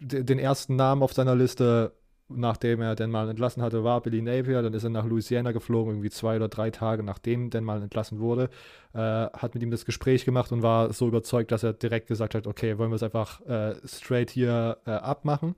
den 0.01 0.39
ersten 0.39 0.77
Namen 0.77 1.03
auf 1.03 1.13
seiner 1.13 1.35
Liste 1.35 1.98
nachdem 2.29 2.81
er 2.81 2.95
den 2.95 3.11
mal 3.11 3.29
entlassen 3.29 3.63
hatte, 3.63 3.85
war 3.85 4.01
Billy 4.01 4.23
Napier. 4.23 4.63
Dann 4.63 4.75
ist 4.75 4.85
er 4.85 4.91
nach 4.91 5.05
Louisiana 5.05 5.53
geflogen, 5.53 5.95
irgendwie 5.95 6.11
zwei 6.11 6.37
oder 6.37 6.49
drei 6.49 6.71
Tage 6.71 7.03
nachdem 7.03 7.51
den 7.51 7.65
mal 7.65 7.83
entlassen 7.83 8.19
wurde. 8.21 8.51
Äh, 8.93 8.99
hat 8.99 9.55
mit 9.55 9.63
ihm 9.63 9.71
das 9.71 9.85
Gespräch 9.85 10.25
gemacht 10.25 10.53
und 10.53 10.63
war 10.63 10.93
so 10.93 11.09
überzeugt, 11.09 11.53
dass 11.53 11.63
er 11.63 11.73
direkt 11.73 12.07
gesagt 12.09 12.35
hat: 12.35 12.47
Okay, 12.47 12.79
wollen 12.79 12.91
wir 12.91 12.97
es 12.97 13.03
einfach 13.03 13.41
äh, 13.47 13.75
straight 13.85 14.31
hier 14.31 14.79
äh, 14.87 14.91
abmachen. 14.91 15.55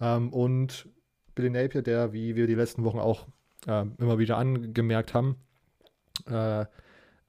Ähm, 0.00 0.32
und 0.32 0.88
Billy 1.34 1.50
Napier, 1.50 1.82
der, 1.82 2.12
wie 2.12 2.36
wir 2.36 2.46
die 2.46 2.54
letzten 2.54 2.84
Wochen 2.84 2.98
auch 2.98 3.26
ähm, 3.66 3.94
immer 3.98 4.18
wieder 4.18 4.36
angemerkt 4.36 5.14
haben, 5.14 5.36
äh, 6.26 6.66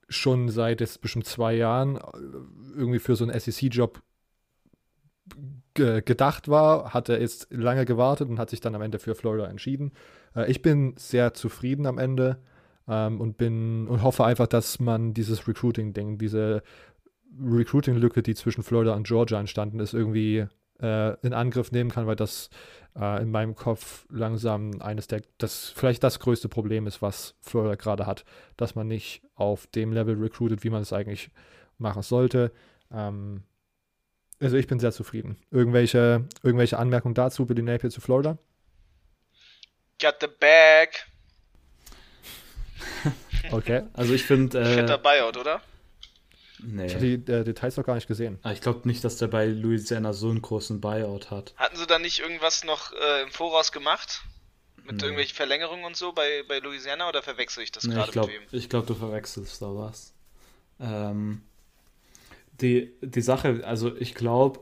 schon 0.09 0.49
seit 0.49 0.81
jetzt 0.81 1.01
bestimmt 1.01 1.25
zwei 1.25 1.53
Jahren 1.53 1.97
äh, 1.97 2.01
irgendwie 2.75 2.99
für 2.99 3.15
so 3.15 3.25
einen 3.25 3.37
SEC-Job 3.39 4.01
gedacht 5.73 6.49
war, 6.49 6.93
hat 6.93 7.09
er 7.09 7.21
jetzt 7.21 7.47
lange 7.51 7.85
gewartet 7.85 8.29
und 8.29 8.39
hat 8.39 8.49
sich 8.49 8.59
dann 8.59 8.75
am 8.75 8.81
Ende 8.81 8.99
für 8.99 9.15
Florida 9.15 9.45
entschieden. 9.45 9.91
Äh, 10.35 10.49
ich 10.49 10.61
bin 10.61 10.93
sehr 10.97 11.33
zufrieden 11.33 11.85
am 11.85 11.97
Ende 11.97 12.37
ähm, 12.87 13.21
und 13.21 13.37
bin 13.37 13.87
und 13.87 14.03
hoffe 14.03 14.25
einfach, 14.25 14.47
dass 14.47 14.79
man 14.79 15.13
dieses 15.13 15.47
Recruiting-Ding, 15.47 16.17
diese 16.17 16.63
Recruiting-Lücke, 17.41 18.21
die 18.21 18.35
zwischen 18.35 18.63
Florida 18.63 18.93
und 18.93 19.07
Georgia 19.07 19.39
entstanden 19.39 19.79
ist, 19.79 19.93
irgendwie 19.93 20.45
äh, 20.81 21.15
in 21.25 21.33
Angriff 21.33 21.71
nehmen 21.71 21.89
kann, 21.89 22.07
weil 22.07 22.15
das 22.15 22.49
äh, 22.99 23.21
in 23.21 23.31
meinem 23.31 23.55
Kopf 23.55 24.05
langsam 24.09 24.81
eines 24.81 25.07
der, 25.07 25.21
das 25.37 25.69
vielleicht 25.69 26.03
das 26.03 26.19
größte 26.19 26.49
Problem 26.49 26.87
ist, 26.87 27.01
was 27.01 27.35
Florida 27.39 27.75
gerade 27.75 28.05
hat, 28.05 28.25
dass 28.57 28.75
man 28.75 28.87
nicht 28.87 29.21
auf 29.35 29.67
dem 29.67 29.93
Level 29.93 30.15
recruitet, 30.15 30.63
wie 30.63 30.69
man 30.69 30.81
es 30.81 30.91
eigentlich 30.91 31.31
machen 31.77 32.01
sollte. 32.01 32.51
Ähm, 32.91 33.43
also 34.41 34.57
ich 34.57 34.67
bin 34.67 34.79
sehr 34.79 34.91
zufrieden. 34.91 35.37
Irgendwelche, 35.51 36.27
irgendwelche 36.43 36.77
Anmerkungen 36.77 37.13
dazu, 37.13 37.45
Billy 37.45 37.61
Napier 37.61 37.89
zu 37.89 38.01
Florida? 38.01 38.37
Got 40.01 40.15
the 40.19 40.27
bag. 40.27 40.89
okay. 43.51 43.83
Also 43.93 44.13
ich 44.13 44.23
finde. 44.23 44.59
Äh, 44.59 44.73
Fetter 44.73 44.97
Buyout, 44.97 45.37
oder? 45.37 45.61
Nee. 46.63 46.87
Ich 46.87 46.95
habe 46.95 47.17
die 47.17 47.31
äh, 47.31 47.43
Details 47.43 47.77
noch 47.77 47.85
gar 47.85 47.95
nicht 47.95 48.07
gesehen. 48.07 48.39
Ah, 48.43 48.51
ich 48.51 48.61
glaube 48.61 48.87
nicht, 48.87 49.03
dass 49.03 49.17
der 49.17 49.27
bei 49.27 49.47
Louisiana 49.47 50.13
so 50.13 50.29
einen 50.29 50.41
großen 50.41 50.79
Buyout 50.79 51.31
hat. 51.31 51.53
Hatten 51.57 51.75
sie 51.75 51.87
da 51.87 51.97
nicht 51.99 52.19
irgendwas 52.19 52.63
noch 52.63 52.93
äh, 52.93 53.23
im 53.23 53.31
Voraus 53.31 53.71
gemacht? 53.71 54.21
Mit 54.83 54.97
nee. 54.97 55.03
irgendwelchen 55.03 55.35
Verlängerungen 55.35 55.85
und 55.85 55.95
so 55.95 56.11
bei, 56.11 56.43
bei 56.47 56.59
Louisiana 56.59 57.07
oder 57.07 57.21
verwechsel 57.21 57.63
ich 57.63 57.71
das 57.71 57.83
nee, 57.83 57.93
gerade 57.93 58.19
mit 58.19 58.29
wem? 58.29 58.41
Ich 58.51 58.69
glaube, 58.69 58.87
du 58.87 58.95
verwechselst 58.95 59.61
da 59.61 59.67
was. 59.67 60.13
Ähm, 60.79 61.43
die, 62.61 62.93
die 63.01 63.21
Sache, 63.21 63.61
also 63.65 63.95
ich 63.95 64.15
glaube, 64.15 64.59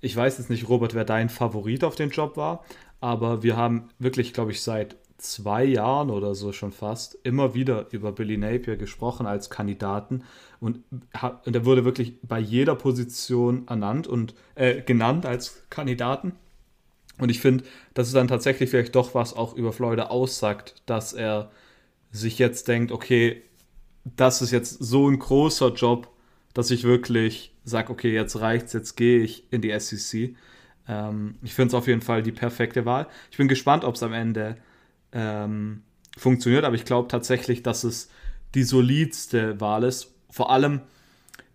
ich 0.00 0.16
weiß 0.16 0.38
jetzt 0.38 0.50
nicht, 0.50 0.68
Robert, 0.68 0.94
wer 0.94 1.04
dein 1.04 1.28
Favorit 1.28 1.84
auf 1.84 1.94
den 1.94 2.10
Job 2.10 2.36
war, 2.36 2.64
aber 3.00 3.42
wir 3.42 3.56
haben 3.56 3.88
wirklich, 3.98 4.32
glaube 4.32 4.52
ich, 4.52 4.62
seit 4.62 4.96
zwei 5.18 5.64
Jahren 5.64 6.10
oder 6.10 6.34
so 6.34 6.52
schon 6.52 6.72
fast 6.72 7.16
immer 7.22 7.54
wieder 7.54 7.86
über 7.92 8.12
Billy 8.12 8.36
Napier 8.36 8.76
gesprochen 8.76 9.26
als 9.26 9.50
Kandidaten 9.50 10.24
und, 10.60 10.80
und 11.44 11.56
er 11.56 11.64
wurde 11.64 11.84
wirklich 11.84 12.14
bei 12.22 12.38
jeder 12.38 12.74
Position 12.74 13.66
ernannt 13.68 14.06
und 14.06 14.34
äh, 14.54 14.82
genannt 14.82 15.26
als 15.26 15.62
Kandidaten. 15.70 16.32
Und 17.18 17.30
ich 17.30 17.40
finde, 17.40 17.64
dass 17.94 18.08
es 18.08 18.14
dann 18.14 18.28
tatsächlich 18.28 18.70
vielleicht 18.70 18.94
doch 18.94 19.14
was 19.14 19.34
auch 19.34 19.54
über 19.54 19.72
Florida 19.72 20.06
aussagt, 20.06 20.74
dass 20.86 21.12
er 21.12 21.50
sich 22.10 22.38
jetzt 22.38 22.68
denkt, 22.68 22.90
okay, 22.90 23.42
das 24.04 24.42
ist 24.42 24.50
jetzt 24.50 24.82
so 24.82 25.08
ein 25.08 25.18
großer 25.18 25.72
Job, 25.74 26.08
dass 26.54 26.70
ich 26.70 26.84
wirklich 26.84 27.54
sage, 27.64 27.90
okay, 27.92 28.12
jetzt 28.12 28.40
reicht's, 28.40 28.72
jetzt 28.72 28.96
gehe 28.96 29.20
ich 29.20 29.50
in 29.52 29.60
die 29.60 29.78
SEC. 29.78 30.34
Ähm, 30.88 31.36
ich 31.42 31.54
finde 31.54 31.68
es 31.68 31.74
auf 31.74 31.86
jeden 31.86 32.02
Fall 32.02 32.22
die 32.22 32.32
perfekte 32.32 32.84
Wahl. 32.84 33.06
Ich 33.30 33.36
bin 33.36 33.48
gespannt, 33.48 33.84
ob 33.84 33.94
es 33.94 34.02
am 34.02 34.12
Ende 34.12 34.56
ähm, 35.12 35.82
funktioniert, 36.16 36.64
aber 36.64 36.74
ich 36.74 36.84
glaube 36.84 37.08
tatsächlich, 37.08 37.62
dass 37.62 37.84
es 37.84 38.10
die 38.54 38.64
solidste 38.64 39.60
Wahl 39.60 39.84
ist. 39.84 40.14
Vor 40.30 40.50
allem 40.50 40.80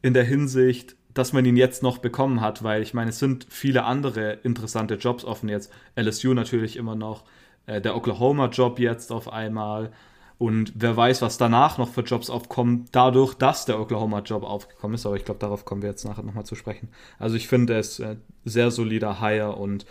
in 0.01 0.13
der 0.13 0.23
Hinsicht, 0.23 0.95
dass 1.13 1.33
man 1.33 1.45
ihn 1.45 1.57
jetzt 1.57 1.83
noch 1.83 1.97
bekommen 1.97 2.41
hat, 2.41 2.63
weil 2.63 2.81
ich 2.81 2.93
meine, 2.93 3.09
es 3.09 3.19
sind 3.19 3.47
viele 3.49 3.83
andere 3.83 4.33
interessante 4.43 4.95
Jobs 4.95 5.25
offen 5.25 5.49
jetzt. 5.49 5.71
LSU 5.95 6.33
natürlich 6.33 6.77
immer 6.77 6.95
noch, 6.95 7.23
äh, 7.65 7.81
der 7.81 7.95
Oklahoma-Job 7.95 8.79
jetzt 8.79 9.11
auf 9.11 9.31
einmal. 9.31 9.91
Und 10.37 10.73
wer 10.75 10.95
weiß, 10.95 11.21
was 11.23 11.37
danach 11.37 11.77
noch 11.77 11.89
für 11.89 12.01
Jobs 12.01 12.29
aufkommen, 12.29 12.85
dadurch, 12.91 13.33
dass 13.33 13.65
der 13.65 13.79
Oklahoma-Job 13.79 14.43
aufgekommen 14.43 14.95
ist. 14.95 15.05
Aber 15.05 15.15
ich 15.15 15.25
glaube, 15.25 15.39
darauf 15.39 15.65
kommen 15.65 15.81
wir 15.81 15.89
jetzt 15.89 16.05
nachher 16.05 16.23
nochmal 16.23 16.45
zu 16.45 16.55
sprechen. 16.55 16.89
Also 17.17 17.35
ich 17.35 17.47
finde 17.47 17.77
es 17.77 17.99
äh, 17.99 18.17
sehr 18.45 18.69
solider 18.69 19.19
Hire 19.19 19.55
und 19.55 19.85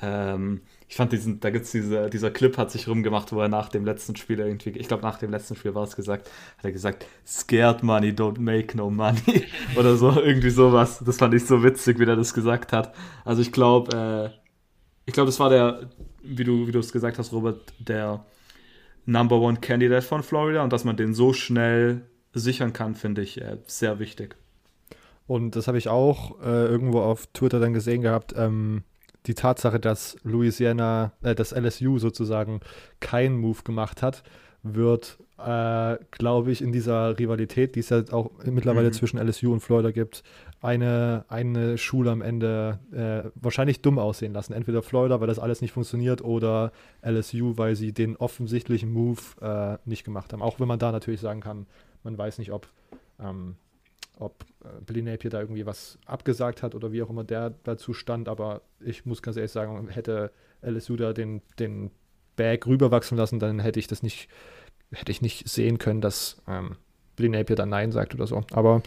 ähm, 0.00 0.60
ich 0.88 0.96
fand 0.96 1.12
diesen, 1.12 1.40
da 1.40 1.50
gibt 1.50 1.66
es 1.66 1.72
diese, 1.72 2.08
dieser 2.08 2.30
Clip 2.30 2.56
hat 2.56 2.70
sich 2.70 2.88
rumgemacht, 2.88 3.32
wo 3.32 3.40
er 3.40 3.48
nach 3.48 3.68
dem 3.68 3.84
letzten 3.84 4.14
Spiel 4.16 4.38
irgendwie, 4.38 4.70
ich 4.70 4.88
glaube 4.88 5.02
nach 5.02 5.18
dem 5.18 5.30
letzten 5.30 5.56
Spiel 5.56 5.74
war 5.74 5.82
es 5.82 5.96
gesagt, 5.96 6.30
hat 6.56 6.64
er 6.64 6.72
gesagt, 6.72 7.04
scared 7.26 7.82
money, 7.82 8.10
don't 8.10 8.38
make 8.38 8.76
no 8.76 8.88
money. 8.90 9.46
Oder 9.76 9.96
so, 9.96 10.12
irgendwie 10.12 10.50
sowas. 10.50 11.02
Das 11.04 11.18
fand 11.18 11.34
ich 11.34 11.44
so 11.44 11.62
witzig, 11.62 11.98
wie 11.98 12.04
er 12.04 12.16
das 12.16 12.32
gesagt 12.32 12.72
hat. 12.72 12.94
Also 13.24 13.42
ich 13.42 13.50
glaube, 13.50 14.32
äh, 14.34 14.38
ich 15.04 15.14
glaube, 15.14 15.26
das 15.26 15.40
war 15.40 15.50
der, 15.50 15.90
wie 16.22 16.44
du, 16.44 16.66
wie 16.66 16.72
du 16.72 16.78
es 16.78 16.92
gesagt 16.92 17.18
hast, 17.18 17.32
Robert, 17.32 17.72
der 17.78 18.24
Number 19.08 19.40
One 19.40 19.58
Candidate 19.58 20.02
von 20.02 20.22
Florida 20.22 20.62
und 20.62 20.70
dass 20.70 20.84
man 20.84 20.96
den 20.96 21.14
so 21.14 21.32
schnell 21.32 22.02
sichern 22.34 22.74
kann, 22.74 22.94
finde 22.94 23.22
ich 23.22 23.40
äh, 23.40 23.56
sehr 23.66 23.98
wichtig. 23.98 24.36
Und 25.26 25.56
das 25.56 25.66
habe 25.66 25.78
ich 25.78 25.88
auch 25.88 26.38
äh, 26.42 26.66
irgendwo 26.66 27.00
auf 27.00 27.26
Twitter 27.28 27.58
dann 27.58 27.72
gesehen 27.72 28.02
gehabt. 28.02 28.34
Ähm, 28.36 28.82
die 29.26 29.34
Tatsache, 29.34 29.80
dass 29.80 30.18
Louisiana, 30.24 31.12
äh, 31.22 31.34
dass 31.34 31.52
LSU 31.52 31.98
sozusagen 31.98 32.60
keinen 33.00 33.38
Move 33.38 33.62
gemacht 33.64 34.02
hat, 34.02 34.22
wird, 34.62 35.18
äh, 35.38 35.96
glaube 36.10 36.50
ich, 36.50 36.60
in 36.60 36.72
dieser 36.72 37.18
Rivalität, 37.18 37.76
die 37.76 37.80
es 37.80 37.88
ja 37.88 38.02
auch 38.10 38.30
mittlerweile 38.44 38.88
mhm. 38.88 38.92
zwischen 38.92 39.18
LSU 39.18 39.54
und 39.54 39.60
Florida 39.60 39.90
gibt, 39.90 40.22
eine, 40.60 41.24
eine 41.28 41.78
Schule 41.78 42.10
am 42.10 42.20
Ende 42.20 42.80
äh, 42.92 43.30
wahrscheinlich 43.34 43.80
dumm 43.80 43.98
aussehen 43.98 44.32
lassen. 44.32 44.52
Entweder 44.52 44.82
Florida, 44.82 45.20
weil 45.20 45.28
das 45.28 45.38
alles 45.38 45.60
nicht 45.60 45.72
funktioniert, 45.72 46.22
oder 46.22 46.72
LSU, 47.02 47.56
weil 47.56 47.76
sie 47.76 47.92
den 47.92 48.16
offensichtlichen 48.16 48.92
Move 48.92 49.20
äh, 49.40 49.78
nicht 49.88 50.04
gemacht 50.04 50.32
haben. 50.32 50.42
Auch 50.42 50.58
wenn 50.58 50.68
man 50.68 50.78
da 50.78 50.90
natürlich 50.92 51.20
sagen 51.20 51.40
kann, 51.40 51.66
man 52.02 52.18
weiß 52.18 52.38
nicht, 52.38 52.52
ob 52.52 52.68
ähm, 53.20 53.56
ob 54.20 54.44
äh, 54.64 54.80
Billy 54.84 55.02
Napier 55.02 55.30
da 55.30 55.40
irgendwie 55.40 55.66
was 55.66 55.98
abgesagt 56.06 56.62
hat 56.62 56.74
oder 56.74 56.92
wie 56.92 57.02
auch 57.02 57.10
immer 57.10 57.24
der 57.24 57.50
dazu 57.62 57.92
stand, 57.92 58.28
aber 58.28 58.62
ich 58.80 59.06
muss 59.06 59.22
ganz 59.22 59.36
ehrlich 59.36 59.52
sagen, 59.52 59.88
hätte 59.88 60.32
LSU 60.60 60.96
da 60.96 61.12
den, 61.12 61.40
den 61.58 61.90
Bag 62.36 62.66
rüberwachsen 62.66 63.16
lassen, 63.16 63.38
dann 63.38 63.60
hätte 63.60 63.78
ich 63.78 63.86
das 63.86 64.02
nicht, 64.02 64.28
hätte 64.92 65.12
ich 65.12 65.22
nicht 65.22 65.48
sehen 65.48 65.78
können, 65.78 66.00
dass 66.00 66.42
ähm, 66.48 66.76
Billy 67.16 67.28
Napier 67.28 67.56
dann 67.56 67.68
Nein 67.68 67.92
sagt 67.92 68.14
oder 68.14 68.26
so. 68.26 68.42
Aber 68.52 68.82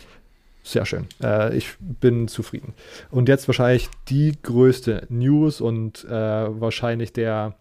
sehr 0.63 0.86
schön. 0.86 1.08
Äh, 1.24 1.56
ich 1.56 1.75
bin 1.80 2.27
zufrieden. 2.27 2.74
Und 3.10 3.30
jetzt 3.30 3.48
wahrscheinlich 3.48 3.89
die 4.10 4.38
größte 4.41 5.08
News 5.10 5.62
und 5.62 6.06
äh, 6.06 6.10
wahrscheinlich 6.10 7.13
der 7.13 7.56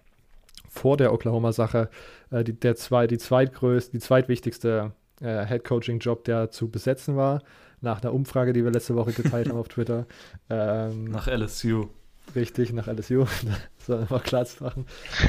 vor 0.68 0.96
der 0.96 1.12
Oklahoma-Sache 1.12 1.90
äh, 2.30 2.44
die, 2.44 2.52
der 2.52 2.76
zwei, 2.76 3.06
die 3.06 3.18
zweitgrößte, 3.18 3.92
die 3.92 3.98
zweitwichtigste 3.98 4.92
äh, 5.20 5.44
Head-Coaching-Job, 5.46 6.24
der 6.24 6.50
zu 6.50 6.68
besetzen 6.68 7.16
war, 7.16 7.42
nach 7.80 8.02
einer 8.02 8.12
Umfrage, 8.12 8.52
die 8.52 8.64
wir 8.64 8.70
letzte 8.70 8.94
Woche 8.94 9.12
geteilt 9.12 9.48
haben 9.48 9.58
auf 9.58 9.68
Twitter. 9.68 10.06
Ähm, 10.52 11.04
nach 11.04 11.28
LSU. 11.28 11.86
Richtig, 12.34 12.72
nach 12.72 12.88
LSU. 12.88 13.20
das 13.76 13.86
soll 13.86 14.00
einfach 14.00 14.24
klar 14.24 14.44
zu 14.44 14.64
machen. 14.64 14.84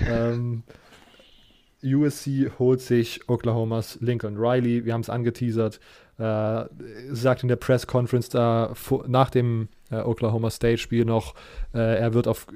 ähm, 0.08 0.64
USC 1.84 2.52
holt 2.58 2.82
sich 2.82 3.30
Oklahomas 3.30 4.00
Lincoln 4.02 4.38
Riley. 4.38 4.84
Wir 4.84 4.94
haben 4.94 5.02
es 5.02 5.12
angeteasert. 5.12 5.80
Äh, 6.18 6.66
sagt 7.12 7.42
in 7.42 7.50
der 7.50 7.56
Press 7.56 7.88
Conference 7.88 8.30
da 8.30 8.74
nach 9.08 9.30
dem 9.30 9.70
äh, 9.90 10.02
Oklahoma 10.02 10.50
State 10.52 10.78
Spiel 10.78 11.06
noch, 11.06 11.34
äh, 11.74 11.98
er 12.00 12.14
wird 12.14 12.28
auf, 12.28 12.48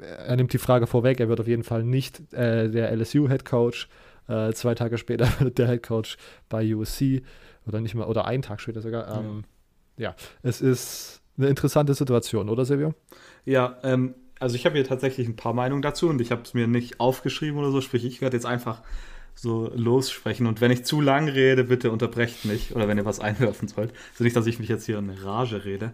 äh, 0.00 0.06
er 0.26 0.36
nimmt 0.36 0.52
die 0.52 0.58
Frage 0.58 0.86
vorweg, 0.86 1.20
er 1.20 1.28
wird 1.28 1.40
auf 1.40 1.48
jeden 1.48 1.64
Fall 1.64 1.82
nicht 1.82 2.32
äh, 2.32 2.70
der 2.70 2.90
LSU 2.96 3.28
Head 3.28 3.44
Coach. 3.44 3.88
Äh, 4.28 4.52
zwei 4.52 4.74
Tage 4.74 4.96
später 4.96 5.28
wird 5.40 5.58
der 5.58 5.68
Head 5.68 5.82
Coach 5.82 6.16
bei 6.48 6.74
USC 6.74 7.22
oder 7.66 7.80
nicht 7.80 7.94
mal, 7.94 8.06
oder 8.06 8.24
einen 8.24 8.42
Tag 8.42 8.60
später 8.60 8.80
sogar. 8.80 9.18
Ähm, 9.18 9.44
ja. 9.96 10.10
ja, 10.10 10.16
es 10.42 10.60
ist 10.60 11.20
eine 11.36 11.48
interessante 11.48 11.94
Situation, 11.94 12.48
oder 12.48 12.64
Silvio? 12.64 12.94
Ja, 13.44 13.78
ähm, 13.82 14.14
also 14.38 14.56
ich 14.56 14.64
habe 14.66 14.76
hier 14.76 14.84
tatsächlich 14.84 15.28
ein 15.28 15.36
paar 15.36 15.52
Meinungen 15.52 15.82
dazu 15.82 16.08
und 16.08 16.20
ich 16.20 16.30
habe 16.30 16.42
es 16.42 16.54
mir 16.54 16.66
nicht 16.66 17.00
aufgeschrieben 17.00 17.58
oder 17.58 17.70
so, 17.70 17.80
sprich, 17.80 18.04
ich 18.04 18.20
werde 18.20 18.36
jetzt 18.36 18.46
einfach 18.46 18.82
so 19.40 19.72
lossprechen. 19.74 20.46
Und 20.46 20.60
wenn 20.60 20.70
ich 20.70 20.84
zu 20.84 21.00
lang 21.00 21.28
rede, 21.28 21.64
bitte 21.64 21.90
unterbrecht 21.90 22.44
mich 22.44 22.74
oder 22.74 22.88
wenn 22.88 22.98
ihr 22.98 23.06
was 23.06 23.20
einwerfen 23.20 23.68
sollt. 23.68 23.92
Also 24.12 24.24
nicht, 24.24 24.36
dass 24.36 24.46
ich 24.46 24.58
mich 24.58 24.68
jetzt 24.68 24.84
hier 24.84 24.98
in 24.98 25.08
Rage 25.08 25.64
rede. 25.64 25.92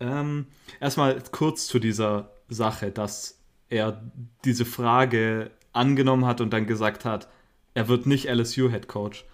Ähm, 0.00 0.46
erstmal 0.80 1.22
kurz 1.32 1.66
zu 1.66 1.78
dieser 1.78 2.30
Sache, 2.48 2.90
dass 2.90 3.38
er 3.68 4.02
diese 4.44 4.64
Frage 4.64 5.50
angenommen 5.72 6.24
hat 6.24 6.40
und 6.40 6.50
dann 6.52 6.66
gesagt 6.66 7.04
hat, 7.04 7.28
er 7.74 7.88
wird 7.88 8.06
nicht 8.06 8.28
LSU-Head 8.28 8.88
Coach. 8.88 9.24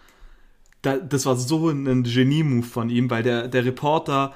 Da, 0.83 0.97
das 0.97 1.27
war 1.27 1.37
so 1.37 1.69
ein 1.69 2.03
Genie-Move 2.03 2.67
von 2.67 2.91
ihm, 2.91 3.09
weil 3.11 3.23
der, 3.23 3.49
der 3.49 3.65
Reporter 3.65 4.35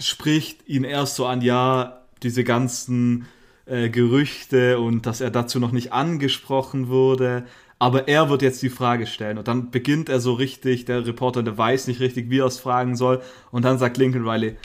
spricht 0.00 0.68
ihn 0.68 0.84
erst 0.84 1.16
so 1.16 1.26
an, 1.26 1.40
ja, 1.40 2.04
diese 2.22 2.44
ganzen 2.44 3.26
äh, 3.66 3.90
Gerüchte 3.90 4.78
und 4.78 5.06
dass 5.06 5.20
er 5.20 5.30
dazu 5.30 5.58
noch 5.58 5.72
nicht 5.72 5.92
angesprochen 5.92 6.88
wurde. 6.88 7.46
Aber 7.78 8.08
er 8.08 8.30
wird 8.30 8.42
jetzt 8.42 8.62
die 8.62 8.70
Frage 8.70 9.06
stellen. 9.06 9.38
Und 9.38 9.48
dann 9.48 9.70
beginnt 9.70 10.08
er 10.08 10.20
so 10.20 10.32
richtig, 10.34 10.84
der 10.84 11.06
Reporter, 11.06 11.42
der 11.42 11.58
weiß 11.58 11.88
nicht 11.88 12.00
richtig, 12.00 12.30
wie 12.30 12.38
er 12.38 12.46
es 12.46 12.58
fragen 12.58 12.96
soll. 12.96 13.20
Und 13.50 13.64
dann 13.64 13.78
sagt 13.78 13.96
Lincoln 13.96 14.26
Riley, 14.26 14.56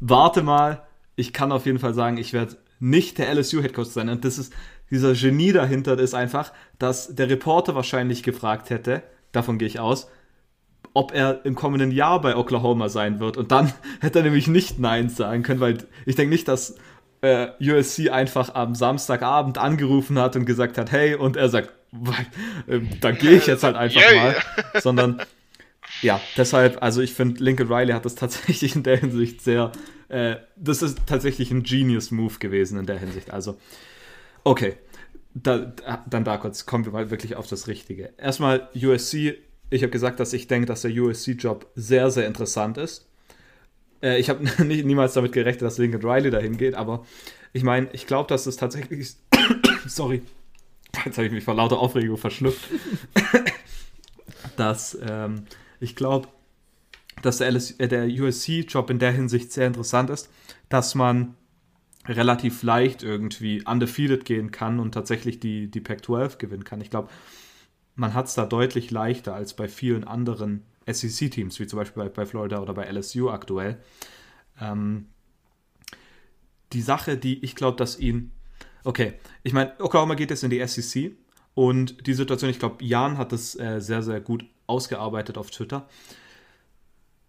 warte 0.00 0.42
mal, 0.42 0.82
ich 1.16 1.32
kann 1.32 1.52
auf 1.52 1.66
jeden 1.66 1.78
Fall 1.78 1.94
sagen, 1.94 2.16
ich 2.16 2.32
werde 2.32 2.56
nicht 2.80 3.18
der 3.18 3.32
LSU-Headcoach 3.34 3.86
sein. 3.86 4.08
Und 4.08 4.24
das 4.24 4.38
ist, 4.38 4.52
dieser 4.90 5.12
Genie 5.14 5.52
dahinter 5.52 5.98
ist 5.98 6.14
einfach, 6.14 6.52
dass 6.78 7.14
der 7.14 7.28
Reporter 7.28 7.74
wahrscheinlich 7.74 8.22
gefragt 8.22 8.70
hätte, 8.70 9.02
davon 9.32 9.58
gehe 9.58 9.68
ich 9.68 9.78
aus, 9.78 10.08
ob 10.94 11.14
er 11.14 11.44
im 11.44 11.54
kommenden 11.54 11.92
Jahr 11.92 12.20
bei 12.20 12.36
Oklahoma 12.36 12.88
sein 12.88 13.20
wird. 13.20 13.36
Und 13.36 13.52
dann 13.52 13.72
hätte 14.00 14.20
er 14.20 14.24
nämlich 14.24 14.48
nicht 14.48 14.78
Nein 14.78 15.08
sagen 15.08 15.42
können, 15.42 15.60
weil 15.60 15.78
ich 16.06 16.16
denke 16.16 16.30
nicht, 16.30 16.48
dass 16.48 16.76
äh, 17.20 17.48
USC 17.60 18.10
einfach 18.10 18.54
am 18.54 18.74
Samstagabend 18.74 19.58
angerufen 19.58 20.18
hat 20.18 20.36
und 20.36 20.46
gesagt 20.46 20.78
hat, 20.78 20.90
hey, 20.90 21.14
und 21.14 21.36
er 21.36 21.48
sagt, 21.48 21.74
da 23.00 23.10
gehe 23.10 23.36
ich 23.36 23.46
jetzt 23.46 23.64
halt 23.64 23.76
einfach 23.76 24.00
mal, 24.00 24.36
sondern 24.80 25.22
ja, 26.02 26.20
deshalb, 26.36 26.82
also 26.82 27.00
ich 27.00 27.14
finde, 27.14 27.42
Lincoln 27.42 27.72
Riley 27.72 27.92
hat 27.92 28.04
das 28.04 28.14
tatsächlich 28.14 28.76
in 28.76 28.82
der 28.82 28.96
Hinsicht 28.96 29.42
sehr, 29.42 29.72
äh, 30.08 30.36
das 30.56 30.82
ist 30.82 30.98
tatsächlich 31.06 31.50
ein 31.50 31.62
Genius-Move 31.62 32.38
gewesen 32.38 32.78
in 32.78 32.86
der 32.86 32.98
Hinsicht. 32.98 33.32
Also, 33.32 33.58
okay, 34.44 34.76
da, 35.34 35.72
dann 36.08 36.24
da 36.24 36.36
kurz, 36.38 36.66
kommen 36.66 36.84
wir 36.84 36.92
mal 36.92 37.10
wirklich 37.10 37.36
auf 37.36 37.46
das 37.46 37.68
Richtige. 37.68 38.12
Erstmal 38.18 38.68
USC, 38.74 39.36
ich 39.70 39.82
habe 39.82 39.90
gesagt, 39.90 40.20
dass 40.20 40.32
ich 40.32 40.46
denke, 40.48 40.66
dass 40.66 40.82
der 40.82 40.92
USC-Job 40.92 41.70
sehr, 41.74 42.10
sehr 42.10 42.26
interessant 42.26 42.78
ist. 42.78 43.08
Äh, 44.02 44.18
ich 44.18 44.30
habe 44.30 44.44
niemals 44.64 45.14
damit 45.14 45.32
gerechnet, 45.32 45.62
dass 45.62 45.78
Lincoln 45.78 46.04
Riley 46.04 46.30
dahin 46.30 46.56
geht, 46.56 46.74
aber 46.74 47.04
ich 47.52 47.62
meine, 47.62 47.88
ich 47.92 48.06
glaube, 48.06 48.28
dass 48.28 48.46
es 48.46 48.56
tatsächlich, 48.56 49.14
sorry, 49.86 50.22
jetzt 51.04 51.18
habe 51.18 51.26
ich 51.26 51.32
mich 51.32 51.44
vor 51.44 51.54
lauter 51.54 51.78
Aufregung 51.78 52.16
verschlüpft, 52.16 52.68
dass 54.56 54.98
ähm, 55.02 55.44
ich 55.80 55.96
glaube, 55.96 56.28
dass 57.22 57.38
der, 57.38 57.48
äh, 57.48 57.88
der 57.88 58.06
USC-Job 58.06 58.90
in 58.90 58.98
der 58.98 59.12
Hinsicht 59.12 59.52
sehr 59.52 59.66
interessant 59.66 60.10
ist, 60.10 60.30
dass 60.68 60.94
man 60.94 61.34
relativ 62.06 62.62
leicht 62.62 63.02
irgendwie 63.02 63.62
undefeated 63.64 64.24
gehen 64.24 64.50
kann 64.50 64.80
und 64.80 64.92
tatsächlich 64.92 65.38
die, 65.38 65.70
die 65.70 65.80
Pac-12 65.80 66.38
gewinnen 66.38 66.64
kann. 66.64 66.80
Ich 66.80 66.90
glaube, 66.90 67.08
man 67.94 68.14
hat 68.14 68.26
es 68.26 68.34
da 68.34 68.46
deutlich 68.46 68.90
leichter 68.90 69.34
als 69.34 69.54
bei 69.54 69.68
vielen 69.68 70.04
anderen 70.04 70.64
SEC-Teams, 70.86 71.60
wie 71.60 71.66
zum 71.66 71.78
Beispiel 71.78 72.04
bei, 72.04 72.08
bei, 72.08 72.26
Florida 72.26 72.60
oder 72.60 72.74
bei 72.74 72.90
LSU 72.90 73.30
aktuell. 73.30 73.78
Ähm, 74.60 75.06
die 76.72 76.82
Sache, 76.82 77.16
die 77.16 77.44
ich 77.44 77.54
glaube, 77.54 77.76
dass 77.76 77.98
ihn. 77.98 78.32
Okay, 78.84 79.14
ich 79.42 79.52
meine, 79.52 79.72
Oklahoma 79.80 80.14
geht 80.14 80.30
jetzt 80.30 80.44
in 80.44 80.50
die 80.50 80.66
SEC 80.66 81.12
Und 81.54 82.06
die 82.06 82.14
Situation, 82.14 82.50
ich 82.50 82.58
glaube, 82.58 82.84
Jan 82.84 83.18
hat 83.18 83.32
das 83.32 83.58
äh, 83.58 83.80
sehr, 83.80 84.02
sehr 84.02 84.20
gut 84.20 84.44
ausgearbeitet 84.66 85.36
auf 85.36 85.50
Twitter. 85.50 85.88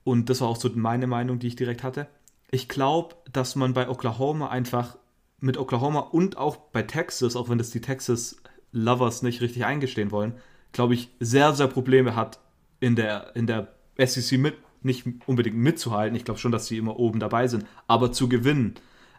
Und 0.03 0.29
das 0.29 0.41
war 0.41 0.47
auch 0.47 0.57
so 0.57 0.69
meine 0.73 1.07
Meinung, 1.07 1.39
die 1.39 1.47
ich 1.47 1.55
direkt 1.55 1.83
hatte. 1.83 2.07
Ich 2.49 2.67
glaube, 2.67 3.15
dass 3.31 3.55
man 3.55 3.73
bei 3.73 3.89
Oklahoma 3.89 4.49
einfach 4.49 4.97
mit 5.39 5.57
Oklahoma 5.57 5.99
und 5.99 6.37
auch 6.37 6.55
bei 6.55 6.83
Texas, 6.83 7.35
auch 7.35 7.49
wenn 7.49 7.57
das 7.57 7.71
die 7.71 7.81
Texas 7.81 8.37
Lovers 8.71 9.21
nicht 9.21 9.41
richtig 9.41 9.65
eingestehen 9.65 10.11
wollen, 10.11 10.35
glaube 10.71 10.93
ich, 10.93 11.09
sehr, 11.19 11.53
sehr 11.53 11.67
Probleme 11.67 12.15
hat, 12.15 12.39
in 12.79 12.95
der, 12.95 13.35
in 13.35 13.47
der 13.47 13.73
SEC 13.97 14.39
mit, 14.39 14.55
nicht 14.81 15.05
unbedingt 15.25 15.57
mitzuhalten. 15.57 16.15
Ich 16.15 16.25
glaube 16.25 16.39
schon, 16.39 16.51
dass 16.51 16.67
sie 16.67 16.77
immer 16.77 16.97
oben 16.97 17.19
dabei 17.19 17.47
sind, 17.47 17.65
aber 17.87 18.11
zu 18.11 18.29
gewinnen. 18.29 18.75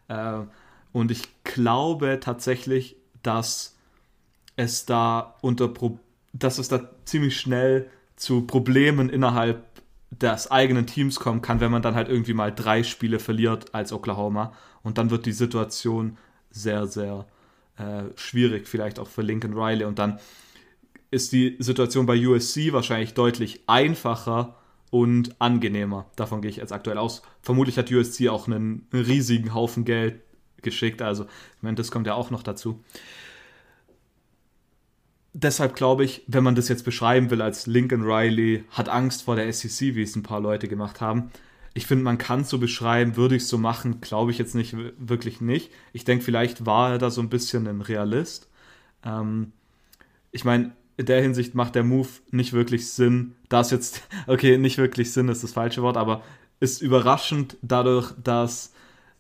Äh, 0.09 0.41
und 0.93 1.11
ich 1.11 1.23
glaube 1.45 2.19
tatsächlich, 2.21 2.97
dass 3.23 3.77
es 4.57 4.87
da 4.87 5.37
unter 5.41 5.69
Pro 5.69 5.99
dass 6.33 6.59
es 6.59 6.69
da 6.69 6.89
ziemlich 7.05 7.39
schnell 7.39 7.91
zu 8.17 8.47
Problemen 8.47 9.11
innerhalb 9.11 9.65
des 10.11 10.51
eigenen 10.51 10.87
Teams 10.87 11.21
kommen 11.21 11.43
kann, 11.43 11.61
wenn 11.61 11.71
man 11.71 11.83
dann 11.83 11.95
halt 11.95 12.09
irgendwie 12.09 12.35
mal 12.35 12.55
drei 12.55 12.83
Spiele 12.83 13.19
verliert 13.19 13.75
als 13.75 13.93
Oklahoma. 13.93 14.53
Und 14.83 14.99
dann 14.99 15.11
wird 15.11 15.27
die 15.27 15.33
Situation 15.33 16.17
sehr, 16.51 16.87
sehr 16.87 17.27
äh, 17.77 18.05
schwierig, 18.17 18.67
vielleicht 18.67 18.99
auch 18.99 19.09
für 19.09 19.23
Lincoln 19.23 19.55
Riley. 19.55 19.85
Und 19.85 19.99
dann 19.99 20.19
ist 21.11 21.33
die 21.33 21.57
Situation 21.59 22.07
bei 22.07 22.27
USC 22.27 22.73
wahrscheinlich 22.73 23.15
deutlich 23.15 23.61
einfacher 23.67 24.57
und 24.91 25.41
angenehmer. 25.41 26.07
Davon 26.17 26.43
gehe 26.43 26.51
ich 26.51 26.57
jetzt 26.57 26.73
aktuell 26.73 26.99
aus. 26.99 27.23
Vermutlich 27.43 27.79
hat 27.79 27.91
USC 27.91 28.29
auch 28.29 28.47
einen 28.47 28.87
riesigen 28.93 29.55
Haufen 29.55 29.85
Geld 29.85 30.21
geschickt. 30.63 31.03
Also, 31.03 31.25
ich 31.25 31.63
meine, 31.63 31.77
das 31.77 31.91
kommt 31.91 32.07
ja 32.07 32.15
auch 32.15 32.31
noch 32.31 32.43
dazu. 32.43 32.83
Deshalb 35.35 35.75
glaube 35.77 36.05
ich, 36.05 36.23
wenn 36.27 36.45
man 36.45 36.55
das 36.55 36.69
jetzt 36.69 36.85
beschreiben 36.85 37.31
will 37.31 37.41
als 37.41 37.67
Lincoln 37.67 38.03
Riley 38.03 38.65
hat 38.71 38.91
Angst 38.91 39.23
vor 39.23 39.37
der 39.37 39.51
SEC, 39.51 39.95
wie 39.95 40.03
es 40.03 40.15
ein 40.15 40.23
paar 40.23 40.41
Leute 40.41 40.69
gemacht 40.69 41.01
haben, 41.01 41.31
ich 41.75 41.87
finde, 41.87 42.05
man 42.05 42.19
kann 42.19 42.43
es 42.43 42.51
so 42.51 42.59
beschreiben, 42.59 43.17
würde 43.17 43.37
ich 43.37 43.43
es 43.43 43.49
so 43.49 43.57
machen, 43.57 44.01
glaube 44.01 44.31
ich 44.31 44.39
jetzt 44.39 44.55
nicht 44.55 44.77
wirklich 44.99 45.41
nicht. 45.41 45.71
Ich 45.93 46.05
denke, 46.05 46.25
vielleicht 46.25 46.67
war 46.67 46.93
er 46.93 46.99
da 46.99 47.11
so 47.11 47.23
ein 47.23 47.31
bisschen 47.31 47.67
ein 47.67 47.81
Realist. 47.81 48.49
Ähm, 49.05 49.53
ich 50.33 50.45
meine, 50.45 50.73
in 50.99 51.07
der 51.07 51.23
Hinsicht 51.23 51.55
macht 51.55 51.75
der 51.75 51.85
Move 51.85 52.09
nicht 52.31 52.53
wirklich 52.53 52.91
Sinn. 52.91 53.35
Da 53.49 53.61
ist 53.61 53.71
jetzt, 53.71 54.03
okay, 54.27 54.59
nicht 54.59 54.79
wirklich 54.79 55.13
Sinn 55.13 55.29
ist 55.29 55.43
das 55.43 55.53
falsche 55.53 55.83
Wort, 55.83 55.97
aber 55.97 56.23
ist 56.61 56.83
überraschend 56.83 57.57
dadurch, 57.63 58.13
dass 58.23 58.73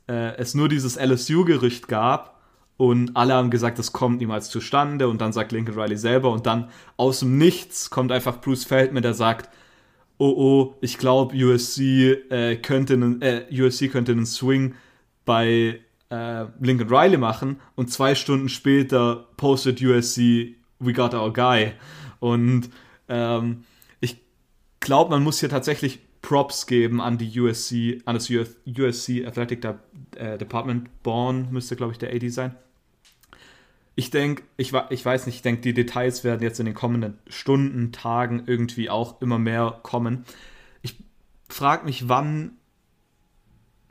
äh, 0.08 0.36
es 0.36 0.54
nur 0.54 0.68
dieses 0.68 0.96
LSU-Gerücht 0.96 1.88
gab 1.88 2.40
und 2.76 3.16
alle 3.16 3.34
haben 3.34 3.50
gesagt, 3.50 3.78
das 3.78 3.92
kommt 3.92 4.20
niemals 4.20 4.48
zustande 4.50 5.08
und 5.08 5.20
dann 5.20 5.32
sagt 5.32 5.52
Lincoln 5.52 5.78
Riley 5.78 5.96
selber 5.96 6.30
und 6.30 6.46
dann 6.46 6.68
aus 6.96 7.20
dem 7.20 7.38
Nichts 7.38 7.90
kommt 7.90 8.10
einfach 8.10 8.40
Bruce 8.40 8.64
Feldman, 8.64 9.02
der 9.02 9.14
sagt, 9.14 9.50
oh 10.18 10.34
oh, 10.36 10.74
ich 10.80 10.98
glaube, 10.98 11.36
USC, 11.36 12.12
äh, 12.30 12.56
könnte 12.56 12.94
einen, 12.94 13.22
äh, 13.22 13.44
USC 13.52 13.88
könnte 13.88 14.12
einen 14.12 14.26
Swing 14.26 14.74
bei 15.24 15.80
äh, 16.10 16.44
Lincoln 16.60 16.88
Riley 16.88 17.18
machen 17.18 17.60
und 17.74 17.90
zwei 17.90 18.14
Stunden 18.14 18.48
später 18.48 19.28
postet 19.36 19.80
USC, 19.80 20.56
we 20.78 20.92
got 20.92 21.14
our 21.14 21.32
guy. 21.32 21.72
Und 22.20 22.70
ähm, 23.08 23.64
ich 24.00 24.20
glaube, 24.80 25.10
man 25.10 25.22
muss 25.22 25.40
hier 25.40 25.48
tatsächlich 25.48 26.00
Props 26.22 26.66
geben 26.66 27.00
an 27.00 27.18
die 27.18 27.40
USC, 27.40 28.00
an 28.04 28.14
das 28.14 28.30
USC 28.30 29.26
Athletic 29.26 29.64
äh, 30.16 30.38
Department. 30.38 30.88
Born 31.02 31.48
müsste, 31.50 31.76
glaube 31.76 31.92
ich, 31.92 31.98
der 31.98 32.14
AD 32.14 32.28
sein 32.28 32.56
ich 33.94 34.10
denke, 34.10 34.42
ich, 34.56 34.72
ich 34.90 35.04
weiß 35.04 35.26
nicht, 35.26 35.36
ich 35.36 35.42
denke, 35.42 35.60
die 35.60 35.74
Details 35.74 36.24
werden 36.24 36.42
jetzt 36.42 36.58
in 36.60 36.66
den 36.66 36.74
kommenden 36.74 37.18
Stunden, 37.28 37.92
Tagen 37.92 38.44
irgendwie 38.46 38.88
auch 38.88 39.20
immer 39.20 39.38
mehr 39.38 39.80
kommen. 39.82 40.24
Ich 40.80 40.96
frage 41.48 41.84
mich, 41.84 42.08
wann, 42.08 42.52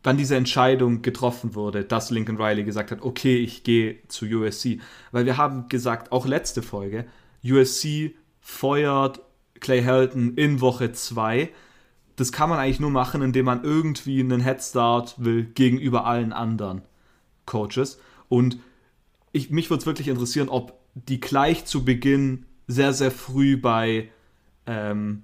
wann 0.02 0.18
diese 0.18 0.36
Entscheidung 0.36 1.04
getroffen 1.04 1.54
wurde, 1.54 1.84
dass 1.86 2.10
Lincoln 2.10 2.42
Riley 2.42 2.64
gesagt 2.64 2.92
hat, 2.92 3.04
okay, 3.04 3.38
ich 3.38 3.64
gehe 3.64 4.00
zu 4.08 4.26
USC. 4.26 4.80
Weil 5.12 5.26
wir 5.26 5.38
haben 5.38 5.70
gesagt, 5.70 6.12
auch 6.12 6.26
letzte 6.26 6.64
Folge, 6.64 7.06
USC 7.44 8.16
feuert 8.40 9.22
Clay 9.60 9.84
Helton 9.84 10.34
in 10.34 10.62
Woche 10.62 10.92
2. 10.92 11.50
Das 12.16 12.32
kann 12.32 12.50
man 12.50 12.60
eigentlich 12.60 12.80
nur 12.80 12.92
machen, 12.92 13.22
indem 13.22 13.46
man 13.46 13.64
irgendwie 13.64 14.20
einen 14.20 14.42
Headstart 14.42 15.16
will 15.18 15.44
gegenüber 15.46 16.06
allen 16.06 16.34
anderen 16.34 16.82
Coaches. 17.46 18.00
Und 18.30 18.60
ich, 19.32 19.50
mich 19.50 19.70
würde 19.70 19.82
es 19.82 19.86
wirklich 19.86 20.08
interessieren, 20.08 20.50
ob 20.50 20.80
die 20.96 21.20
gleich 21.20 21.66
zu 21.66 21.86
Beginn 21.86 22.46
sehr, 22.68 22.94
sehr 22.94 23.12
früh 23.12 23.58
bei, 23.58 24.10
ähm, 24.66 25.24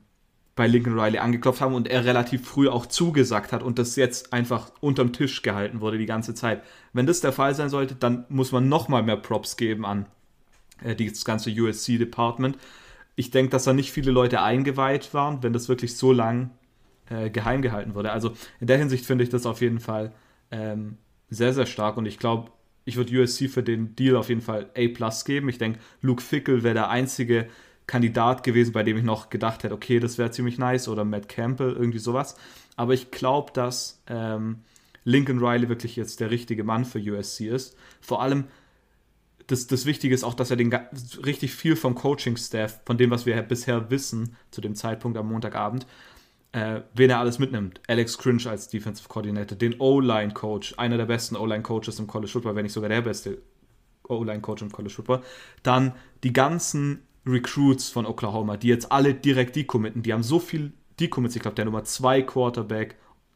bei 0.55 0.67
Lincoln 0.67 0.99
Riley 0.99 1.19
angeklopft 1.19 1.61
haben 1.61 1.75
und 1.75 1.87
er 1.87 2.05
relativ 2.05 2.47
früh 2.47 2.67
auch 2.67 2.85
zugesagt 2.85 3.51
hat 3.51 3.63
und 3.63 3.79
das 3.79 3.95
jetzt 3.95 4.33
einfach 4.33 4.71
unterm 4.79 5.13
Tisch 5.13 5.41
gehalten 5.41 5.81
wurde 5.81 5.97
die 5.97 6.05
ganze 6.05 6.33
Zeit. 6.33 6.63
Wenn 6.93 7.05
das 7.05 7.21
der 7.21 7.33
Fall 7.33 7.53
sein 7.55 7.69
sollte, 7.69 7.95
dann 7.95 8.25
muss 8.29 8.51
man 8.51 8.69
nochmal 8.69 9.03
mehr 9.03 9.17
Props 9.17 9.57
geben 9.57 9.85
an 9.85 10.05
äh, 10.83 10.95
das 10.95 11.25
ganze 11.25 11.51
USC-Department. 11.51 12.57
Ich 13.15 13.31
denke, 13.31 13.51
dass 13.51 13.63
da 13.63 13.73
nicht 13.73 13.91
viele 13.91 14.11
Leute 14.11 14.41
eingeweiht 14.41 15.13
waren, 15.13 15.43
wenn 15.43 15.53
das 15.53 15.69
wirklich 15.69 15.97
so 15.97 16.11
lang 16.11 16.51
äh, 17.09 17.29
geheim 17.29 17.61
gehalten 17.61 17.95
wurde. 17.95 18.11
Also 18.11 18.33
in 18.59 18.67
der 18.67 18.77
Hinsicht 18.77 19.05
finde 19.05 19.23
ich 19.23 19.29
das 19.29 19.45
auf 19.45 19.61
jeden 19.61 19.79
Fall 19.79 20.13
ähm, 20.51 20.97
sehr, 21.29 21.53
sehr 21.53 21.65
stark 21.65 21.97
und 21.97 22.05
ich 22.05 22.19
glaube, 22.19 22.51
ich 22.85 22.95
würde 22.95 23.21
USC 23.21 23.49
für 23.49 23.63
den 23.63 23.95
Deal 23.95 24.15
auf 24.15 24.29
jeden 24.29 24.41
Fall 24.41 24.69
A 24.75 25.09
geben. 25.25 25.49
Ich 25.49 25.57
denke, 25.57 25.79
Luke 26.01 26.23
Fickle 26.23 26.63
wäre 26.63 26.73
der 26.73 26.89
einzige 26.89 27.47
Kandidat 27.85 28.43
gewesen, 28.43 28.71
bei 28.71 28.83
dem 28.83 28.97
ich 28.97 29.03
noch 29.03 29.29
gedacht 29.29 29.63
hätte, 29.63 29.73
okay, 29.73 29.99
das 29.99 30.17
wäre 30.17 30.31
ziemlich 30.31 30.57
nice 30.57 30.87
oder 30.87 31.03
Matt 31.03 31.27
Campbell, 31.27 31.73
irgendwie 31.73 31.99
sowas. 31.99 32.35
Aber 32.77 32.93
ich 32.93 33.11
glaube, 33.11 33.51
dass 33.53 34.01
ähm, 34.07 34.59
Lincoln 35.03 35.39
Riley 35.39 35.69
wirklich 35.69 35.95
jetzt 35.95 36.19
der 36.19 36.31
richtige 36.31 36.63
Mann 36.63 36.85
für 36.85 36.99
USC 36.99 37.47
ist. 37.47 37.77
Vor 38.01 38.21
allem, 38.21 38.45
das, 39.47 39.67
das 39.67 39.85
Wichtige 39.85 40.13
ist 40.13 40.25
auch, 40.25 40.33
dass 40.33 40.51
er 40.51 40.57
den 40.57 40.73
richtig 41.25 41.53
viel 41.53 41.77
vom 41.77 41.95
Coaching-Staff, 41.95 42.81
von 42.85 42.97
dem, 42.97 43.09
was 43.09 43.25
wir 43.25 43.41
bisher 43.41 43.89
wissen, 43.89 44.35
zu 44.51 44.59
dem 44.59 44.75
Zeitpunkt 44.75 45.17
am 45.17 45.29
Montagabend, 45.29 45.87
äh, 46.57 46.81
wen 46.95 47.11
er 47.11 47.19
alles 47.19 47.37
mitnimmt. 47.37 47.81
Alex 47.87 48.17
Cringe 48.17 48.49
als 48.49 48.67
Defensive 48.67 49.07
Coordinator, 49.07 49.55
den 49.55 49.79
O-Line-Coach, 49.79 50.73
einer 50.77 50.97
der 50.97 51.05
besten 51.05 51.35
O-Line-Coaches 51.35 51.99
im 51.99 52.07
College 52.07 52.31
Football, 52.31 52.55
wenn 52.55 52.63
nicht 52.63 52.73
sogar 52.73 52.89
der 52.89 53.01
beste 53.01 53.37
O-Line-Coach 54.07 54.63
im 54.63 54.71
College 54.71 54.95
Football. 54.95 55.21
Dann 55.61 55.93
die 56.23 56.33
ganzen 56.33 57.03
Recruits 57.27 57.89
von 57.89 58.07
Oklahoma, 58.07 58.57
die 58.57 58.69
jetzt 58.69 58.91
alle 58.91 59.13
direkt 59.13 59.55
decommitten. 59.55 60.01
Die 60.01 60.11
haben 60.13 60.23
so 60.23 60.39
viel 60.39 60.73
Decommits. 60.99 61.35
Ich 61.35 61.43
glaube, 61.43 61.53
der 61.53 61.65
Nummer 61.65 61.83
2 61.83 62.23
Quarterback, 62.23 62.95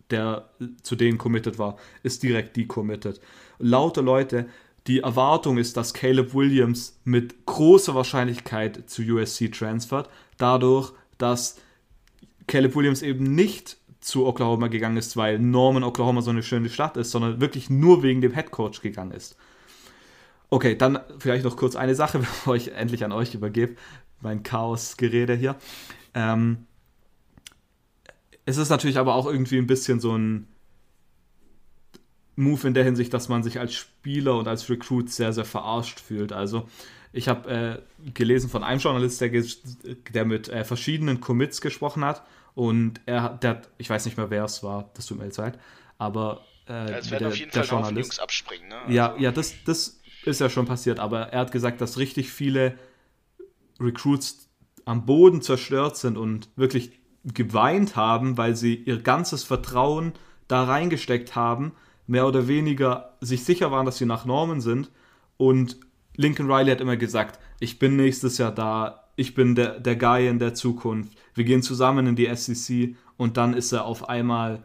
der 0.10 0.50
zu 0.82 0.96
denen 0.96 1.20
committed 1.20 1.60
war, 1.60 1.78
ist 2.02 2.24
direkt 2.24 2.58
decommitted. 2.58 3.22
Laute 3.60 4.02
Leute, 4.02 4.48
die 4.88 5.02
Erwartung 5.02 5.60
ist, 5.60 5.78
dass 5.78 5.94
Caleb 5.94 6.34
Williams 6.34 7.00
mit 7.04 7.46
großer 7.46 7.94
Wahrscheinlichkeit 7.94 8.90
zu 8.90 9.04
USC 9.04 9.52
transfert, 9.52 10.10
dadurch, 10.40 10.92
dass 11.20 11.58
Caleb 12.48 12.76
Williams 12.76 13.02
eben 13.02 13.36
nicht 13.36 13.78
zu 14.02 14.26
Oklahoma 14.26 14.68
gegangen 14.68 14.98
ist, 14.98 15.16
weil 15.16 15.40
Norman 15.40 15.84
Oklahoma 15.84 16.22
so 16.22 16.32
eine 16.32 16.44
schöne 16.44 16.70
Stadt 16.70 16.98
ist, 16.98 17.12
sondern 17.12 17.40
wirklich 17.40 17.70
nur 17.70 18.04
wegen 18.04 18.22
dem 18.22 18.34
Head 18.34 18.52
Coach 18.52 18.82
gegangen 18.82 19.12
ist. 19.12 19.38
Okay, 20.50 20.76
dann 20.76 21.00
vielleicht 21.20 21.46
noch 21.46 21.56
kurz 21.56 21.76
eine 21.76 21.96
Sache, 21.96 22.20
bevor 22.20 22.56
ich 22.56 22.74
endlich 22.74 23.06
an 23.06 23.12
euch 23.12 23.34
übergebe. 23.34 23.76
Mein 24.20 24.44
Chaos-Gerede 24.44 25.36
hier. 25.36 25.56
Ähm, 26.14 26.66
es 28.46 28.58
ist 28.58 28.70
natürlich 28.70 28.98
aber 28.98 29.16
auch 29.16 29.28
irgendwie 29.28 29.58
ein 29.58 29.68
bisschen 29.68 30.00
so 30.00 30.16
ein 30.16 30.48
Move 32.36 32.68
in 32.68 32.74
der 32.74 32.84
Hinsicht, 32.84 33.14
dass 33.14 33.30
man 33.30 33.44
sich 33.44 33.60
als 33.60 33.74
Spieler 33.74 34.38
und 34.38 34.48
als 34.48 34.70
Recruit 34.70 35.10
sehr, 35.10 35.32
sehr 35.32 35.46
verarscht 35.46 36.00
fühlt. 36.00 36.34
Also, 36.34 36.68
ich 37.14 37.28
habe 37.28 37.84
äh, 38.06 38.12
gelesen 38.12 38.50
von 38.50 38.64
einem 38.64 38.80
Journalist, 38.80 39.22
der, 39.22 39.30
der 40.14 40.26
mit 40.26 40.50
äh, 40.50 40.64
verschiedenen 40.64 41.20
Commits 41.20 41.62
gesprochen 41.62 42.06
hat. 42.06 42.24
Und 42.54 43.02
er 43.06 43.38
der 43.42 43.50
hat, 43.52 43.70
ich 43.78 43.90
weiß 43.90 44.06
nicht 44.06 44.18
mehr, 44.18 44.30
wer 44.30 44.44
es 44.44 44.62
war, 44.64 44.90
das 44.94 45.06
tut 45.06 45.18
mir 45.18 45.30
leid, 45.30 45.58
aber 45.98 46.46
äh, 46.68 46.74
ja, 46.74 46.98
es 46.98 47.10
werden 47.12 47.28
auf 47.28 47.38
jeden 47.38 47.52
Fall 47.52 47.64
Journalist, 47.64 48.10
Jungs 48.10 48.20
abspringen. 48.20 48.68
Ne? 48.68 48.76
Also 48.76 48.92
ja, 48.92 49.16
ja 49.18 49.32
das, 49.32 49.56
das 49.66 50.02
ist 50.26 50.42
ja 50.42 50.50
schon 50.50 50.66
passiert, 50.66 51.00
aber 51.00 51.28
er 51.28 51.40
hat 51.40 51.52
gesagt, 51.52 51.80
dass 51.80 51.98
richtig 51.98 52.30
viele 52.30 52.78
Recruits 53.80 54.50
am 54.86 55.06
Boden 55.06 55.42
zerstört 55.42 55.98
sind 55.98 56.18
und 56.18 56.50
wirklich 56.56 57.00
geweint 57.24 57.96
haben, 57.96 58.38
weil 58.38 58.56
sie 58.56 58.76
ihr 58.76 59.02
ganzes 59.02 59.44
Vertrauen 59.44 60.14
da 60.48 60.64
reingesteckt 60.64 61.36
haben, 61.36 61.74
mehr 62.08 62.28
oder 62.28 62.48
weniger 62.48 63.18
sich 63.22 63.46
sicher 63.46 63.72
waren, 63.72 63.86
dass 63.86 63.98
sie 63.98 64.06
nach 64.06 64.26
Norman 64.26 64.60
sind 64.60 64.92
und 65.38 65.78
Lincoln 66.16 66.52
Riley 66.52 66.72
hat 66.72 66.82
immer 66.82 66.98
gesagt, 66.98 67.40
ich 67.60 67.80
bin 67.80 67.96
nächstes 67.96 68.38
Jahr 68.38 68.52
da, 68.52 69.10
ich 69.16 69.34
bin 69.34 69.56
der, 69.56 69.80
der 69.80 69.96
Guy 69.96 70.28
in 70.28 70.40
der 70.40 70.54
Zukunft, 70.54 71.14
wir 71.34 71.44
gehen 71.44 71.62
zusammen 71.62 72.08
in 72.08 72.16
die 72.16 72.34
SEC 72.36 72.96
und 73.18 73.38
dann 73.38 73.54
ist 73.54 73.72
er 73.72 73.86
auf 73.86 74.10
einmal 74.10 74.64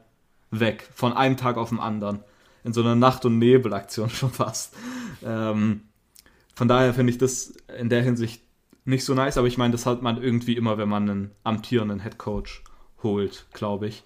weg, 0.50 0.88
von 0.94 1.12
einem 1.12 1.36
Tag 1.36 1.56
auf 1.56 1.70
den 1.70 1.80
anderen. 1.80 2.20
In 2.64 2.72
so 2.72 2.80
einer 2.80 2.96
Nacht- 2.96 3.24
und 3.24 3.38
Nebelaktion 3.38 4.10
schon 4.10 4.30
fast. 4.30 4.74
Ähm, 5.24 5.82
von 6.54 6.68
daher 6.68 6.94
finde 6.94 7.12
ich 7.12 7.18
das 7.18 7.54
in 7.78 7.88
der 7.88 8.02
Hinsicht 8.02 8.42
nicht 8.84 9.04
so 9.04 9.14
nice, 9.14 9.36
aber 9.36 9.46
ich 9.46 9.58
meine, 9.58 9.72
das 9.72 9.84
hat 9.84 10.02
man 10.02 10.22
irgendwie 10.22 10.56
immer, 10.56 10.78
wenn 10.78 10.88
man 10.88 11.08
einen 11.08 11.30
amtierenden 11.44 12.00
Head 12.00 12.18
Coach 12.18 12.62
holt, 13.02 13.46
glaube 13.52 13.88
ich. 13.88 14.04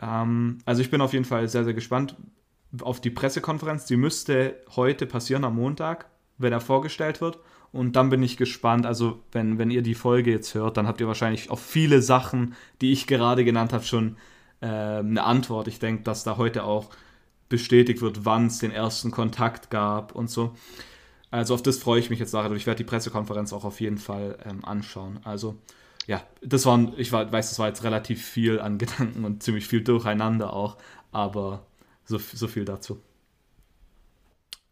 Ähm, 0.00 0.58
also 0.64 0.82
ich 0.82 0.90
bin 0.90 1.00
auf 1.00 1.12
jeden 1.12 1.24
Fall 1.24 1.48
sehr, 1.48 1.64
sehr 1.64 1.74
gespannt 1.74 2.16
auf 2.80 3.00
die 3.00 3.10
Pressekonferenz. 3.10 3.86
Die 3.86 3.96
müsste 3.96 4.60
heute 4.74 5.06
passieren 5.06 5.44
am 5.44 5.56
Montag, 5.56 6.06
wenn 6.42 6.52
er 6.52 6.60
vorgestellt 6.60 7.20
wird. 7.20 7.38
Und 7.72 7.96
dann 7.96 8.10
bin 8.10 8.22
ich 8.22 8.36
gespannt, 8.36 8.84
also 8.84 9.20
wenn, 9.32 9.58
wenn 9.58 9.70
ihr 9.70 9.82
die 9.82 9.94
Folge 9.94 10.30
jetzt 10.30 10.54
hört, 10.54 10.76
dann 10.76 10.86
habt 10.86 11.00
ihr 11.00 11.06
wahrscheinlich 11.06 11.50
auf 11.50 11.60
viele 11.60 12.02
Sachen, 12.02 12.54
die 12.80 12.92
ich 12.92 13.06
gerade 13.06 13.44
genannt 13.44 13.72
habe, 13.72 13.84
schon 13.84 14.16
äh, 14.60 14.66
eine 14.66 15.24
Antwort. 15.24 15.68
Ich 15.68 15.78
denke, 15.78 16.02
dass 16.02 16.24
da 16.24 16.36
heute 16.36 16.64
auch 16.64 16.90
bestätigt 17.48 18.02
wird, 18.02 18.24
wann 18.24 18.46
es 18.46 18.58
den 18.58 18.72
ersten 18.72 19.10
Kontakt 19.10 19.70
gab 19.70 20.14
und 20.14 20.30
so. 20.30 20.54
Also 21.30 21.54
auf 21.54 21.62
das 21.62 21.78
freue 21.78 21.98
ich 21.98 22.10
mich 22.10 22.18
jetzt 22.18 22.34
nachher. 22.34 22.52
Ich 22.52 22.66
werde 22.66 22.78
die 22.78 22.88
Pressekonferenz 22.88 23.54
auch 23.54 23.64
auf 23.64 23.80
jeden 23.80 23.98
Fall 23.98 24.38
ähm, 24.44 24.64
anschauen. 24.64 25.20
Also 25.24 25.56
ja, 26.06 26.22
das 26.42 26.66
waren, 26.66 26.92
ich 26.96 27.12
weiß, 27.12 27.30
das 27.30 27.58
war 27.58 27.68
jetzt 27.68 27.84
relativ 27.84 28.24
viel 28.24 28.60
an 28.60 28.78
Gedanken 28.78 29.24
und 29.24 29.42
ziemlich 29.42 29.66
viel 29.66 29.82
durcheinander 29.82 30.52
auch, 30.52 30.76
aber 31.10 31.66
so, 32.04 32.18
so 32.18 32.48
viel 32.48 32.64
dazu. 32.64 33.00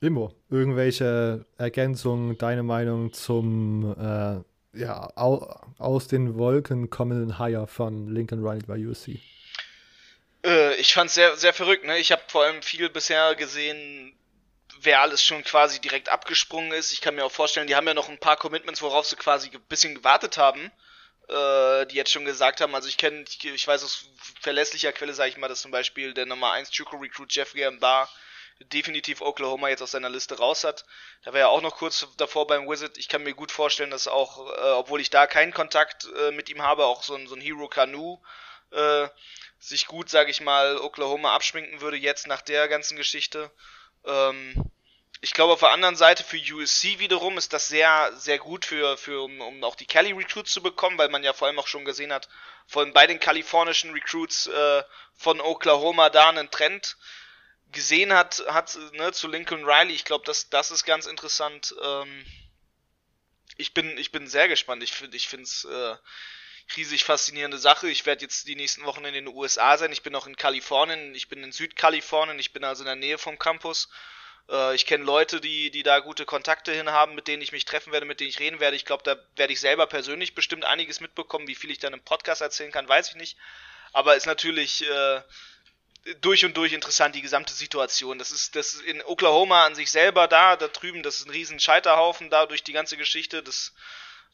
Immo, 0.01 0.35
irgendwelche 0.49 1.45
Ergänzungen, 1.59 2.39
deine 2.39 2.63
Meinung 2.63 3.13
zum 3.13 3.95
äh, 3.99 4.79
ja, 4.79 5.11
au, 5.17 5.61
aus 5.79 6.09
den 6.09 6.39
Wolken 6.39 6.89
kommenden 6.89 7.39
Hire 7.39 7.67
von 7.67 8.09
Lincoln 8.09 8.43
Riley 8.43 8.63
bei 8.67 8.79
USC? 8.79 9.21
Äh, 10.45 10.75
ich 10.77 10.95
fand 10.95 11.09
es 11.09 11.15
sehr, 11.15 11.37
sehr 11.37 11.53
verrückt. 11.53 11.85
Ne? 11.85 11.99
Ich 11.99 12.13
habe 12.13 12.23
vor 12.29 12.45
allem 12.45 12.63
viel 12.63 12.89
bisher 12.89 13.35
gesehen, 13.35 14.17
wer 14.81 15.03
alles 15.03 15.23
schon 15.23 15.45
quasi 15.45 15.81
direkt 15.81 16.09
abgesprungen 16.09 16.73
ist. 16.73 16.93
Ich 16.93 17.03
kann 17.03 17.15
mir 17.15 17.25
auch 17.25 17.33
vorstellen, 17.33 17.67
die 17.67 17.77
haben 17.77 17.87
ja 17.87 17.95
noch 17.95 18.09
ein 18.09 18.19
paar 18.19 18.37
Commitments, 18.37 18.81
worauf 18.81 19.07
sie 19.07 19.17
quasi 19.17 19.51
ein 19.53 19.61
bisschen 19.69 19.95
gewartet 19.95 20.39
haben, 20.39 20.71
äh, 21.29 21.87
die 21.87 21.97
jetzt 21.97 22.13
schon 22.13 22.25
gesagt 22.25 22.63
haben. 22.63 22.75
Also 22.75 22.89
ich 22.89 22.97
kenne, 22.97 23.25
ich, 23.29 23.45
ich, 23.45 23.67
weiß 23.67 23.85
aus 23.85 24.07
verlässlicher 24.41 24.93
Quelle, 24.93 25.13
sage 25.13 25.29
ich 25.29 25.37
mal, 25.37 25.49
dass 25.49 25.61
zum 25.61 25.71
Beispiel 25.73 26.15
der 26.15 26.25
Nummer 26.25 26.53
1 26.53 26.71
Juco 26.73 26.97
Recruit 26.97 27.35
Jeff 27.35 27.53
Gambar 27.53 28.09
definitiv 28.65 29.21
Oklahoma 29.21 29.69
jetzt 29.69 29.83
aus 29.83 29.93
seiner 29.93 30.11
Liste 30.11 30.39
raus 30.39 30.65
hat. 30.65 30.85
Da 31.25 31.33
war 31.33 31.41
ja 31.41 31.49
auch 31.49 31.63
noch 31.63 31.77
kurz 31.77 32.07
davor 32.17 32.47
beim 32.47 32.69
Wizard. 32.69 32.99
Ich 32.99 33.09
kann 33.09 33.23
mir 33.23 33.35
gut 33.35 33.51
vorstellen, 33.51 33.91
dass 33.91 34.09
auch, 34.09 34.49
äh, 34.49 34.71
obwohl 34.73 35.01
ich 35.01 35.11
da 35.11 35.27
keinen 35.27 35.53
Kontakt 35.53 36.09
äh, 36.17 36.31
mit 36.31 36.49
ihm 36.49 36.63
habe, 36.63 36.85
auch 36.85 37.03
so 37.03 37.15
ein, 37.15 37.27
so 37.27 37.35
ein 37.35 37.41
Hero 37.41 37.69
Canoe 37.69 38.19
äh, 38.71 39.09
sich 39.59 39.87
gut, 39.87 40.09
sage 40.09 40.31
ich 40.31 40.41
mal, 40.41 40.79
Oklahoma 40.79 41.35
abschminken 41.35 41.81
würde 41.81 41.97
jetzt 41.97 42.27
nach 42.27 42.43
der 42.43 42.69
ganzen 42.69 42.97
Geschichte. 42.97 43.51
Ähm, 44.05 44.71
ich 45.23 45.35
glaube, 45.35 45.53
auf 45.53 45.61
der 45.61 45.73
anderen 45.73 45.97
Seite 45.97 46.25
für 46.25 46.39
USC 46.39 46.99
wiederum 46.99 47.37
ist 47.37 47.53
das 47.53 47.69
sehr, 47.69 48.11
sehr 48.17 48.39
gut 48.39 48.65
für, 48.65 48.97
für 48.97 49.23
um, 49.23 49.41
um 49.43 49.65
auch 49.65 49.75
die 49.75 49.85
Cali 49.85 50.13
Recruits 50.13 50.53
zu 50.53 50.63
bekommen, 50.63 50.97
weil 50.97 51.11
man 51.11 51.23
ja 51.23 51.35
vor 51.35 51.47
allem 51.47 51.59
auch 51.59 51.67
schon 51.67 51.85
gesehen 51.85 52.13
hat, 52.13 52.29
von 52.67 52.93
bei 52.95 53.07
den 53.07 53.21
kalifornischen 53.21 53.93
Recruits 53.93 54.47
äh, 54.47 54.83
von 55.15 55.41
Oklahoma 55.41 56.09
da 56.09 56.31
einen 56.31 56.51
Trend 56.51 56.97
gesehen 57.73 58.13
hat, 58.13 58.45
hat 58.49 58.79
ne, 58.93 59.13
zu 59.13 59.29
Lincoln 59.29 59.65
Riley. 59.65 59.95
Ich 59.95 60.05
glaube, 60.05 60.25
das, 60.25 60.51
das 60.51 60.71
ist 60.71 60.85
ganz 60.85 61.07
interessant. 61.07 61.75
Ähm, 61.83 62.27
ich 63.57 63.75
bin, 63.75 63.97
ich 63.99 64.13
bin 64.13 64.27
sehr 64.27 64.49
gespannt. 64.49 64.83
Ich 64.83 64.93
finde, 64.93 65.17
ich 65.17 65.29
finde 65.29 65.45
es 65.45 65.65
äh, 65.65 65.97
riesig 66.77 67.05
faszinierende 67.05 67.59
Sache. 67.59 67.89
Ich 67.89 68.07
werde 68.07 68.23
jetzt 68.23 68.49
die 68.49 68.57
nächsten 68.57 68.85
Wochen 68.85 69.05
in 69.05 69.15
den 69.15 69.29
USA 69.29 69.77
sein. 69.77 69.93
Ich 69.93 70.03
bin 70.03 70.15
auch 70.15 70.27
in 70.27 70.37
Kalifornien. 70.37 71.15
Ich 71.15 71.29
bin 71.29 71.43
in 71.43 71.53
Südkalifornien. 71.53 72.39
Ich 72.39 72.53
bin 72.53 72.65
also 72.65 72.83
in 72.83 72.87
der 72.87 72.97
Nähe 72.97 73.19
vom 73.19 73.39
Campus. 73.39 73.89
Äh, 74.49 74.75
ich 74.75 74.87
kenne 74.87 75.05
Leute, 75.05 75.41
die, 75.41 75.71
die 75.71 75.83
da 75.83 76.01
gute 76.01 76.25
Kontakte 76.25 76.73
hin 76.73 76.91
haben, 76.91 77.15
mit 77.15 77.29
denen 77.29 77.43
ich 77.43 77.53
mich 77.53 77.65
treffen 77.65 77.93
werde, 77.93 78.07
mit 78.07 78.21
denen 78.21 78.31
ich 78.31 78.41
reden 78.41 78.61
werde. 78.61 78.77
Ich 78.77 78.85
glaube, 78.85 79.03
da 79.05 79.17
werde 79.37 79.53
ich 79.53 79.61
selber 79.61 79.87
persönlich 79.87 80.35
bestimmt 80.35 80.65
einiges 80.65 81.01
mitbekommen. 81.01 81.49
Wie 81.49 81.55
viel 81.55 81.71
ich 81.71 81.79
dann 81.79 81.93
im 81.93 82.03
Podcast 82.03 82.41
erzählen 82.41 82.73
kann, 82.73 82.89
weiß 82.89 83.11
ich 83.11 83.17
nicht. 83.17 83.37
Aber 83.93 84.17
ist 84.17 84.27
natürlich 84.27 84.89
äh, 84.89 85.23
durch 86.21 86.45
und 86.45 86.57
durch 86.57 86.73
interessant, 86.73 87.15
die 87.15 87.23
gesamte 87.23 87.53
Situation. 87.53 88.19
Das 88.19 88.31
ist, 88.31 88.57
das 88.57 88.75
ist 88.75 88.83
in 88.83 89.03
Oklahoma 89.03 89.67
an 89.67 89.75
sich 89.75 89.91
selber 89.91 90.29
da, 90.29 90.57
da 90.57 90.69
drüben, 90.69 91.03
das 91.03 91.21
ist 91.21 91.27
ein 91.27 91.31
riesen 91.31 91.61
Scheiterhaufen 91.61 92.31
da 92.31 92.47
durch 92.47 92.63
die 92.63 92.73
ganze 92.73 92.97
Geschichte. 92.97 93.43
Das 93.43 93.75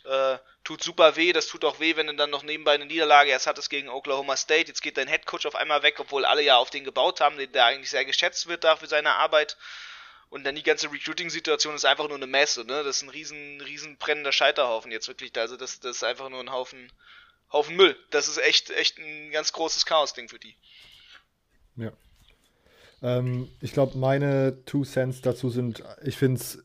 äh, 0.04 0.38
tut 0.64 0.82
super 0.82 1.16
weh, 1.16 1.32
das 1.32 1.48
tut 1.48 1.64
auch 1.64 1.80
weh, 1.80 1.96
wenn 1.96 2.06
du 2.06 2.14
dann 2.14 2.30
noch 2.30 2.42
nebenbei 2.42 2.74
eine 2.74 2.86
Niederlage 2.86 3.30
erst 3.30 3.46
hattest 3.46 3.70
gegen 3.70 3.88
Oklahoma 3.88 4.36
State. 4.36 4.68
Jetzt 4.68 4.82
geht 4.82 4.96
dein 4.96 5.08
Headcoach 5.08 5.46
auf 5.46 5.56
einmal 5.56 5.82
weg, 5.82 5.98
obwohl 5.98 6.24
alle 6.24 6.42
ja 6.42 6.56
auf 6.56 6.70
den 6.70 6.84
gebaut 6.84 7.20
haben, 7.20 7.36
der 7.52 7.64
eigentlich 7.64 7.90
sehr 7.90 8.04
geschätzt 8.04 8.46
wird 8.46 8.64
da 8.64 8.76
für 8.76 8.86
seine 8.86 9.14
Arbeit. 9.14 9.56
Und 10.28 10.44
dann 10.44 10.56
die 10.56 10.62
ganze 10.62 10.90
Recruiting-Situation 10.90 11.76
ist 11.76 11.84
einfach 11.84 12.08
nur 12.08 12.16
eine 12.16 12.26
Messe, 12.26 12.64
ne? 12.64 12.82
Das 12.82 12.96
ist 12.96 13.02
ein 13.02 13.10
riesen, 13.10 13.60
riesen 13.60 13.96
brennender 13.96 14.32
Scheiterhaufen 14.32 14.90
jetzt 14.90 15.06
wirklich. 15.06 15.32
Da. 15.32 15.42
Also 15.42 15.56
das, 15.56 15.78
das 15.78 15.96
ist 15.96 16.02
einfach 16.02 16.28
nur 16.28 16.40
ein 16.40 16.50
Haufen, 16.50 16.92
Haufen 17.52 17.76
Müll. 17.76 17.96
Das 18.10 18.26
ist 18.26 18.38
echt, 18.38 18.70
echt 18.70 18.98
ein 18.98 19.30
ganz 19.30 19.52
großes 19.52 19.86
Chaos-Ding 19.86 20.28
für 20.28 20.40
die. 20.40 20.56
Ja. 21.76 21.92
Ähm, 23.02 23.48
ich 23.60 23.72
glaube, 23.72 23.98
meine 23.98 24.64
Two 24.64 24.84
Cents 24.84 25.20
dazu 25.20 25.50
sind, 25.50 25.82
ich 26.04 26.16
finde 26.16 26.40
es 26.40 26.64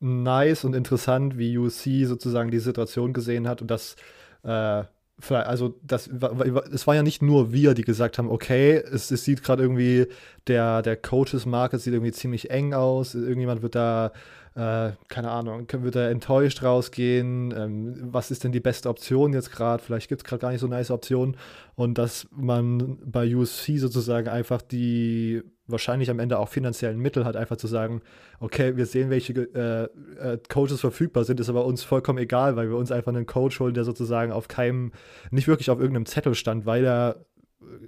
nice 0.00 0.64
und 0.64 0.74
interessant, 0.74 1.38
wie 1.38 1.58
UC 1.58 2.06
sozusagen 2.06 2.50
die 2.50 2.58
Situation 2.58 3.12
gesehen 3.12 3.48
hat 3.48 3.62
und 3.62 3.70
das 3.70 3.96
äh, 4.42 4.84
also 5.30 5.74
das 5.82 6.06
es 6.06 6.86
war 6.86 6.94
ja 6.94 7.02
nicht 7.02 7.22
nur 7.22 7.52
wir, 7.52 7.74
die 7.74 7.82
gesagt 7.82 8.18
haben, 8.18 8.30
okay, 8.30 8.76
es, 8.76 9.10
es 9.10 9.24
sieht 9.24 9.42
gerade 9.42 9.62
irgendwie, 9.64 10.06
der, 10.46 10.80
der 10.82 10.96
Coaches 10.96 11.44
Market 11.44 11.80
sieht 11.80 11.92
irgendwie 11.92 12.12
ziemlich 12.12 12.50
eng 12.50 12.72
aus, 12.72 13.14
irgendjemand 13.14 13.62
wird 13.62 13.74
da, 13.74 14.12
äh, 14.58 14.94
keine 15.06 15.30
Ahnung, 15.30 15.68
wird 15.70 15.94
da 15.94 16.10
enttäuscht 16.10 16.64
rausgehen, 16.64 17.54
ähm, 17.56 17.94
was 18.12 18.32
ist 18.32 18.42
denn 18.42 18.50
die 18.50 18.58
beste 18.58 18.88
Option 18.88 19.32
jetzt 19.32 19.52
gerade, 19.52 19.80
vielleicht 19.80 20.08
gibt 20.08 20.22
es 20.22 20.24
gerade 20.24 20.40
gar 20.40 20.50
nicht 20.50 20.60
so 20.60 20.66
nice 20.66 20.90
Optionen. 20.90 21.36
Und 21.76 21.96
dass 21.96 22.26
man 22.32 22.98
bei 23.04 23.36
USC 23.36 23.78
sozusagen 23.78 24.26
einfach 24.26 24.60
die 24.60 25.42
wahrscheinlich 25.68 26.10
am 26.10 26.18
Ende 26.18 26.40
auch 26.40 26.48
finanziellen 26.48 26.98
Mittel 26.98 27.24
hat, 27.24 27.36
einfach 27.36 27.56
zu 27.56 27.68
sagen, 27.68 28.00
okay, 28.40 28.76
wir 28.76 28.86
sehen, 28.86 29.10
welche 29.10 29.32
äh, 29.32 29.84
äh, 30.18 30.38
Coaches 30.48 30.80
verfügbar 30.80 31.22
sind, 31.22 31.38
ist 31.38 31.50
aber 31.50 31.64
uns 31.64 31.84
vollkommen 31.84 32.18
egal, 32.18 32.56
weil 32.56 32.68
wir 32.68 32.76
uns 32.76 32.90
einfach 32.90 33.12
einen 33.12 33.26
Coach 33.26 33.60
holen, 33.60 33.74
der 33.74 33.84
sozusagen 33.84 34.32
auf 34.32 34.48
keinem, 34.48 34.90
nicht 35.30 35.46
wirklich 35.46 35.70
auf 35.70 35.78
irgendeinem 35.78 36.06
Zettel 36.06 36.34
stand, 36.34 36.66
weil 36.66 36.84
er 36.84 37.26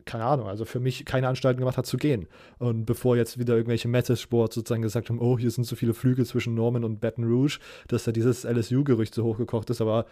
keine 0.04 0.24
Ahnung, 0.24 0.48
also 0.48 0.64
für 0.64 0.80
mich 0.80 1.04
keine 1.04 1.28
Anstalten 1.28 1.60
gemacht 1.60 1.76
hat 1.76 1.86
zu 1.86 1.96
gehen. 1.96 2.26
Und 2.58 2.86
bevor 2.86 3.16
jetzt 3.16 3.38
wieder 3.38 3.54
irgendwelche 3.54 3.88
Message-Sport 3.88 4.52
sozusagen 4.52 4.82
gesagt 4.82 5.08
haben, 5.08 5.20
oh, 5.20 5.38
hier 5.38 5.50
sind 5.50 5.64
so 5.64 5.76
viele 5.76 5.94
Flüge 5.94 6.24
zwischen 6.24 6.54
Norman 6.54 6.84
und 6.84 7.00
Baton 7.00 7.24
Rouge, 7.24 7.58
dass 7.88 8.04
da 8.04 8.12
dieses 8.12 8.44
LSU-Gerücht 8.44 9.14
so 9.14 9.24
hochgekocht 9.24 9.70
ist, 9.70 9.80
aber 9.80 10.06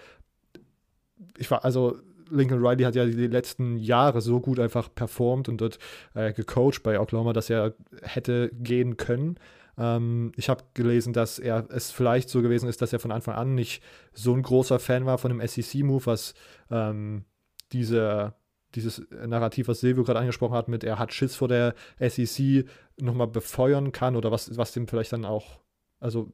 ich 1.37 1.51
war, 1.51 1.65
also 1.65 1.99
Lincoln 2.31 2.65
Riley 2.65 2.85
hat 2.85 2.95
ja 2.95 3.07
die 3.07 3.27
letzten 3.27 3.77
Jahre 3.77 4.21
so 4.21 4.41
gut 4.41 4.61
einfach 4.61 4.95
performt 4.95 5.49
und 5.49 5.61
dort 5.61 5.79
äh, 6.15 6.33
gecoacht 6.33 6.83
bei 6.83 7.01
Oklahoma, 7.01 7.33
dass 7.33 7.51
er 7.51 7.75
hätte 8.03 8.51
gehen 8.55 8.97
können. 8.97 9.39
Ähm, 9.79 10.33
ich 10.37 10.49
habe 10.49 10.65
gelesen, 10.75 11.13
dass 11.13 11.39
er 11.39 11.67
es 11.71 11.91
vielleicht 11.91 12.29
so 12.29 12.43
gewesen 12.43 12.69
ist, 12.69 12.83
dass 12.83 12.93
er 12.93 12.99
von 12.99 13.13
Anfang 13.13 13.35
an 13.35 13.55
nicht 13.55 13.83
so 14.13 14.35
ein 14.35 14.43
großer 14.43 14.79
Fan 14.79 15.07
war 15.07 15.19
von 15.19 15.31
dem 15.31 15.47
SEC-Move, 15.47 16.07
was 16.07 16.35
ähm, 16.71 17.25
diese 17.73 18.35
dieses 18.75 19.07
Narrativ, 19.11 19.69
was 19.69 19.81
Silvio 19.81 20.05
gerade 20.05 20.21
angesprochen 20.21 20.55
hat, 20.55 20.69
mit 20.69 20.85
er 20.85 20.99
hat 20.99 21.13
Schiss 21.13 21.35
vor 21.37 21.49
der 21.49 21.75
SEC 22.01 22.67
nochmal 23.01 23.29
befeuern 23.29 23.93
kann 23.93 24.17
oder 24.17 24.31
was, 24.31 24.57
was 24.57 24.73
dem 24.73 24.89
vielleicht 24.89 25.13
dann 25.13 25.25
auch 25.25 25.61
also 26.01 26.33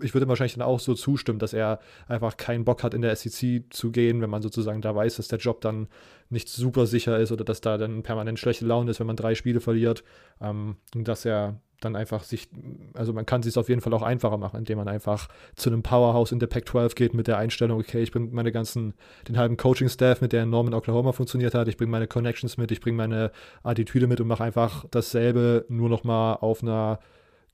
ich 0.00 0.14
würde 0.14 0.26
wahrscheinlich 0.28 0.54
dann 0.54 0.62
auch 0.62 0.80
so 0.80 0.94
zustimmen, 0.94 1.38
dass 1.38 1.52
er 1.52 1.80
einfach 2.08 2.36
keinen 2.36 2.64
Bock 2.64 2.82
hat, 2.82 2.94
in 2.94 3.02
der 3.02 3.14
SEC 3.14 3.64
zu 3.70 3.90
gehen, 3.90 4.22
wenn 4.22 4.30
man 4.30 4.42
sozusagen 4.42 4.80
da 4.80 4.94
weiß, 4.94 5.16
dass 5.16 5.28
der 5.28 5.38
Job 5.38 5.60
dann 5.60 5.88
nicht 6.30 6.48
super 6.48 6.86
sicher 6.86 7.18
ist 7.18 7.30
oder 7.30 7.44
dass 7.44 7.60
da 7.60 7.76
dann 7.76 8.02
permanent 8.02 8.38
schlechte 8.38 8.64
Laune 8.64 8.90
ist, 8.90 9.00
wenn 9.00 9.06
man 9.06 9.16
drei 9.16 9.34
Spiele 9.34 9.60
verliert. 9.60 10.02
Ähm, 10.40 10.76
und 10.94 11.08
dass 11.08 11.24
er 11.24 11.60
dann 11.84 11.96
einfach 11.96 12.24
sich, 12.24 12.48
also 12.94 13.12
man 13.12 13.26
kann 13.26 13.40
es 13.40 13.46
sich 13.46 13.56
auf 13.56 13.68
jeden 13.68 13.80
Fall 13.80 13.94
auch 13.94 14.02
einfacher 14.02 14.38
machen, 14.38 14.58
indem 14.58 14.78
man 14.78 14.88
einfach 14.88 15.28
zu 15.56 15.70
einem 15.70 15.82
Powerhouse 15.82 16.32
in 16.32 16.38
der 16.38 16.46
Pac-12 16.46 16.94
geht 16.94 17.14
mit 17.14 17.26
der 17.26 17.38
Einstellung, 17.38 17.80
okay, 17.80 18.02
ich 18.02 18.12
bringe 18.12 18.28
meine 18.32 18.52
ganzen, 18.52 18.94
den 19.28 19.36
halben 19.38 19.56
Coaching-Staff, 19.56 20.20
mit 20.20 20.32
der 20.32 20.46
Norman 20.46 20.74
Oklahoma 20.74 21.12
funktioniert 21.12 21.54
hat, 21.54 21.68
ich 21.68 21.76
bringe 21.76 21.90
meine 21.90 22.06
Connections 22.06 22.56
mit, 22.56 22.70
ich 22.70 22.80
bringe 22.80 22.96
meine 22.96 23.32
Attitüde 23.62 24.06
mit 24.06 24.20
und 24.20 24.28
mache 24.28 24.44
einfach 24.44 24.84
dasselbe, 24.90 25.64
nur 25.68 25.88
nochmal 25.88 26.38
auf 26.40 26.62
einer 26.62 26.98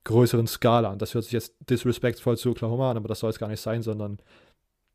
größeren 0.04 0.46
Skala. 0.46 0.90
Und 0.90 1.02
das 1.02 1.14
hört 1.14 1.24
sich 1.24 1.32
jetzt 1.32 1.54
disrespectvoll 1.68 2.36
zu 2.36 2.50
Oklahoma 2.50 2.90
an, 2.90 2.96
aber 2.96 3.08
das 3.08 3.20
soll 3.20 3.30
es 3.30 3.38
gar 3.38 3.48
nicht 3.48 3.60
sein, 3.60 3.82
sondern 3.82 4.18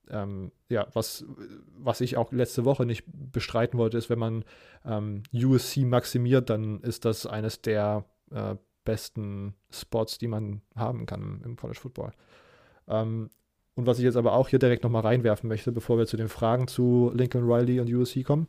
ähm, 0.09 0.51
ja, 0.69 0.87
was, 0.93 1.25
was 1.77 2.01
ich 2.01 2.17
auch 2.17 2.31
letzte 2.31 2.65
Woche 2.65 2.85
nicht 2.85 3.05
bestreiten 3.07 3.77
wollte, 3.77 3.97
ist, 3.97 4.09
wenn 4.09 4.19
man 4.19 4.43
ähm, 4.85 5.23
USC 5.33 5.85
maximiert, 5.85 6.49
dann 6.49 6.81
ist 6.81 7.05
das 7.05 7.25
eines 7.25 7.61
der 7.61 8.05
äh, 8.31 8.55
besten 8.83 9.55
Spots, 9.71 10.17
die 10.17 10.27
man 10.27 10.61
haben 10.75 11.05
kann 11.05 11.41
im 11.43 11.55
College 11.55 11.79
Football. 11.79 12.11
Ähm, 12.87 13.29
und 13.75 13.87
was 13.87 13.97
ich 13.97 14.03
jetzt 14.03 14.17
aber 14.17 14.33
auch 14.33 14.49
hier 14.49 14.59
direkt 14.59 14.83
nochmal 14.83 15.01
reinwerfen 15.01 15.47
möchte, 15.47 15.71
bevor 15.71 15.97
wir 15.97 16.05
zu 16.05 16.17
den 16.17 16.29
Fragen 16.29 16.67
zu 16.67 17.11
Lincoln 17.15 17.49
Riley 17.49 17.79
und 17.79 17.91
USC 17.91 18.23
kommen, 18.23 18.47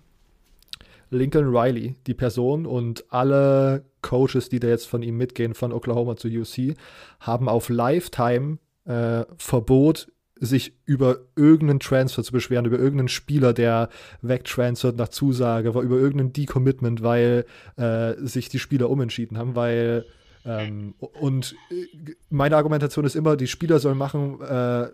Lincoln 1.10 1.54
Riley, 1.54 1.94
die 2.06 2.14
Person 2.14 2.66
und 2.66 3.04
alle 3.10 3.84
Coaches, 4.02 4.48
die 4.48 4.60
da 4.60 4.68
jetzt 4.68 4.86
von 4.86 5.02
ihm 5.02 5.16
mitgehen, 5.16 5.54
von 5.54 5.72
Oklahoma 5.72 6.16
zu 6.16 6.28
UC, 6.28 6.76
haben 7.20 7.48
auf 7.48 7.68
Lifetime 7.68 8.58
äh, 8.84 9.24
Verbot 9.36 10.08
sich 10.36 10.76
über 10.84 11.18
irgendeinen 11.36 11.80
Transfer 11.80 12.22
zu 12.22 12.32
beschweren, 12.32 12.66
über 12.66 12.78
irgendeinen 12.78 13.08
Spieler, 13.08 13.52
der 13.52 13.88
wegtransfert 14.20 14.96
nach 14.96 15.08
Zusage, 15.08 15.68
über 15.68 15.82
irgendeinen 15.82 16.32
Decommitment, 16.32 17.02
weil 17.02 17.46
äh, 17.76 18.14
sich 18.18 18.48
die 18.48 18.58
Spieler 18.58 18.90
umentschieden 18.90 19.38
haben, 19.38 19.54
weil 19.54 20.04
ähm, 20.44 20.94
und 20.98 21.54
äh, 21.70 22.14
meine 22.30 22.56
Argumentation 22.56 23.04
ist 23.04 23.16
immer, 23.16 23.36
die 23.36 23.46
Spieler 23.46 23.78
sollen 23.78 23.98
machen, 23.98 24.40
äh, 24.40 24.88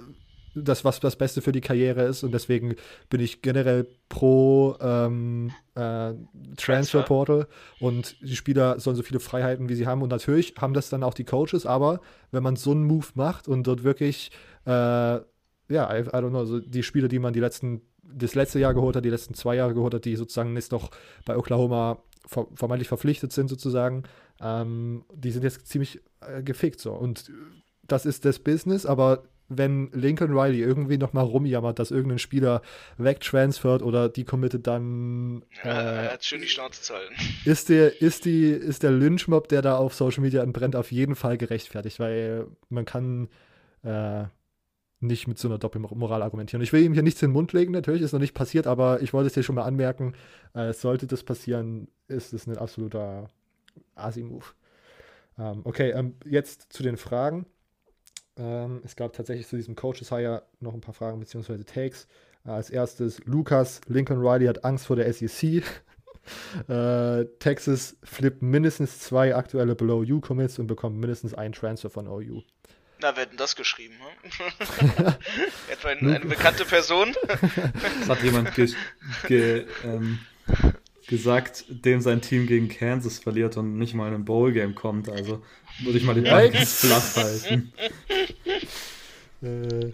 das, 0.54 0.84
was 0.84 1.00
das 1.00 1.16
Beste 1.16 1.42
für 1.42 1.52
die 1.52 1.60
Karriere 1.60 2.02
ist. 2.02 2.22
Und 2.22 2.32
deswegen 2.32 2.74
bin 3.08 3.20
ich 3.20 3.42
generell 3.42 3.86
pro 4.08 4.76
ähm, 4.80 5.52
äh, 5.74 6.12
Transfer 6.56 7.02
Portal. 7.02 7.46
Und 7.78 8.16
die 8.20 8.36
Spieler 8.36 8.80
sollen 8.80 8.96
so 8.96 9.02
viele 9.02 9.20
Freiheiten, 9.20 9.68
wie 9.68 9.74
sie 9.74 9.86
haben. 9.86 10.02
Und 10.02 10.08
natürlich 10.08 10.54
haben 10.60 10.74
das 10.74 10.88
dann 10.88 11.02
auch 11.02 11.14
die 11.14 11.24
Coaches. 11.24 11.66
Aber 11.66 12.00
wenn 12.32 12.42
man 12.42 12.56
so 12.56 12.72
einen 12.72 12.84
Move 12.84 13.06
macht 13.14 13.48
und 13.48 13.66
dort 13.66 13.84
wirklich, 13.84 14.30
äh, 14.66 14.70
ja, 14.70 15.24
I, 15.68 16.00
I 16.00 16.08
don't 16.08 16.30
know, 16.30 16.44
so 16.44 16.58
die 16.58 16.82
Spieler, 16.82 17.08
die 17.08 17.20
man 17.20 17.32
die 17.32 17.40
letzten, 17.40 17.82
das 18.02 18.34
letzte 18.34 18.58
Jahr 18.58 18.74
geholt 18.74 18.96
hat, 18.96 19.04
die 19.04 19.10
letzten 19.10 19.34
zwei 19.34 19.54
Jahre 19.54 19.74
geholt 19.74 19.94
hat, 19.94 20.04
die 20.04 20.16
sozusagen 20.16 20.54
jetzt 20.56 20.72
doch 20.72 20.90
bei 21.24 21.36
Oklahoma 21.36 22.02
vermeintlich 22.26 22.88
verpflichtet 22.88 23.32
sind, 23.32 23.48
sozusagen, 23.48 24.04
ähm, 24.40 25.04
die 25.12 25.30
sind 25.30 25.42
jetzt 25.42 25.66
ziemlich 25.66 26.00
äh, 26.20 26.42
gefickt 26.42 26.80
so. 26.80 26.92
Und 26.92 27.30
das 27.82 28.06
ist 28.06 28.24
das 28.24 28.38
Business, 28.38 28.86
aber 28.86 29.24
wenn 29.50 29.90
Lincoln 29.92 30.32
Riley 30.32 30.60
irgendwie 30.60 30.96
nochmal 30.96 31.24
rumjammert, 31.24 31.78
dass 31.78 31.90
irgendein 31.90 32.20
Spieler 32.20 32.62
wegtransfert 32.98 33.82
oder 33.82 34.08
die 34.08 34.24
committet 34.24 34.66
dann. 34.66 35.42
Äh, 35.64 35.68
er 35.68 36.12
hat 36.12 36.24
schön 36.24 36.40
die 36.40 36.48
Schnauze 36.48 36.80
zu 36.80 36.94
halten. 36.94 37.14
Ist 37.44 37.68
der, 37.68 38.00
ist 38.00 38.24
die, 38.24 38.50
ist 38.50 38.84
der 38.84 38.92
Lynchmob, 38.92 39.48
der 39.48 39.60
da 39.60 39.76
auf 39.76 39.94
Social 39.94 40.22
Media 40.22 40.42
entbrennt, 40.42 40.76
auf 40.76 40.92
jeden 40.92 41.16
Fall 41.16 41.36
gerechtfertigt, 41.36 41.98
weil 41.98 42.46
man 42.68 42.84
kann 42.84 43.28
äh, 43.82 44.24
nicht 45.00 45.26
mit 45.26 45.38
so 45.38 45.48
einer 45.48 45.58
Doppelmoral 45.58 46.22
argumentieren. 46.22 46.62
Ich 46.62 46.72
will 46.72 46.82
ihm 46.82 46.92
hier 46.92 47.02
nichts 47.02 47.22
in 47.22 47.30
den 47.30 47.34
Mund 47.34 47.52
legen, 47.52 47.72
natürlich 47.72 48.02
ist 48.02 48.12
noch 48.12 48.20
nicht 48.20 48.34
passiert, 48.34 48.66
aber 48.66 49.00
ich 49.00 49.12
wollte 49.12 49.28
es 49.28 49.32
dir 49.32 49.42
schon 49.42 49.54
mal 49.54 49.64
anmerken. 49.64 50.14
Äh, 50.54 50.72
sollte 50.72 51.06
das 51.06 51.22
passieren, 51.22 51.88
ist 52.06 52.32
es 52.32 52.46
ein 52.46 52.58
absoluter 52.58 53.28
Asi-Move. 53.94 54.44
Ähm, 55.38 55.62
okay, 55.64 55.90
ähm, 55.90 56.16
jetzt 56.26 56.72
zu 56.72 56.82
den 56.82 56.98
Fragen. 56.98 57.46
Ähm, 58.36 58.80
es 58.84 58.94
gab 58.94 59.12
tatsächlich 59.14 59.48
zu 59.48 59.56
diesem 59.56 59.74
Coaches 59.74 60.10
Hire 60.10 60.42
noch 60.60 60.74
ein 60.74 60.80
paar 60.80 60.94
Fragen 60.94 61.18
bzw. 61.18 61.64
Takes. 61.64 62.06
Äh, 62.44 62.50
als 62.50 62.70
erstes 62.70 63.24
Lukas, 63.24 63.80
Lincoln 63.86 64.20
Riley 64.20 64.46
hat 64.46 64.64
Angst 64.64 64.86
vor 64.86 64.96
der 64.96 65.10
SEC. 65.12 65.62
äh, 66.68 67.24
Texas 67.38 67.96
flippt 68.02 68.42
mindestens 68.42 68.98
zwei 69.00 69.34
aktuelle 69.34 69.74
Below-U-Commits 69.74 70.58
und 70.58 70.66
bekommt 70.66 70.98
mindestens 70.98 71.32
einen 71.34 71.54
Transfer 71.54 71.90
von 71.90 72.06
OU. 72.06 72.42
Na, 73.00 73.16
wer 73.16 73.22
hat 73.22 73.30
denn 73.30 73.38
das 73.38 73.56
geschrieben? 73.56 73.94
Hm? 74.22 74.46
Etwa 75.70 75.88
eine, 75.88 76.16
eine, 76.16 76.26
bekannte 76.26 76.64
Person? 76.64 77.14
das 78.00 78.08
hat 78.08 78.22
jemand 78.22 78.54
ge 78.54 78.68
ge 79.26 79.66
ähm, 79.84 80.18
gesagt, 81.08 81.64
dem 81.68 82.00
sein 82.00 82.20
Team 82.20 82.46
gegen 82.46 82.68
Kansas 82.68 83.18
verliert 83.18 83.56
und 83.56 83.78
nicht 83.78 83.94
mal 83.94 84.08
in 84.08 84.14
ein 84.14 84.24
Bowl-Game 84.24 84.74
kommt. 84.74 85.08
Also 85.08 85.42
würde 85.80 85.98
ich 85.98 86.04
mal 86.04 86.14
den 86.14 86.24
Ball 86.24 86.52
flach 86.52 87.16
halten. 87.16 87.72
Äh, 89.42 89.92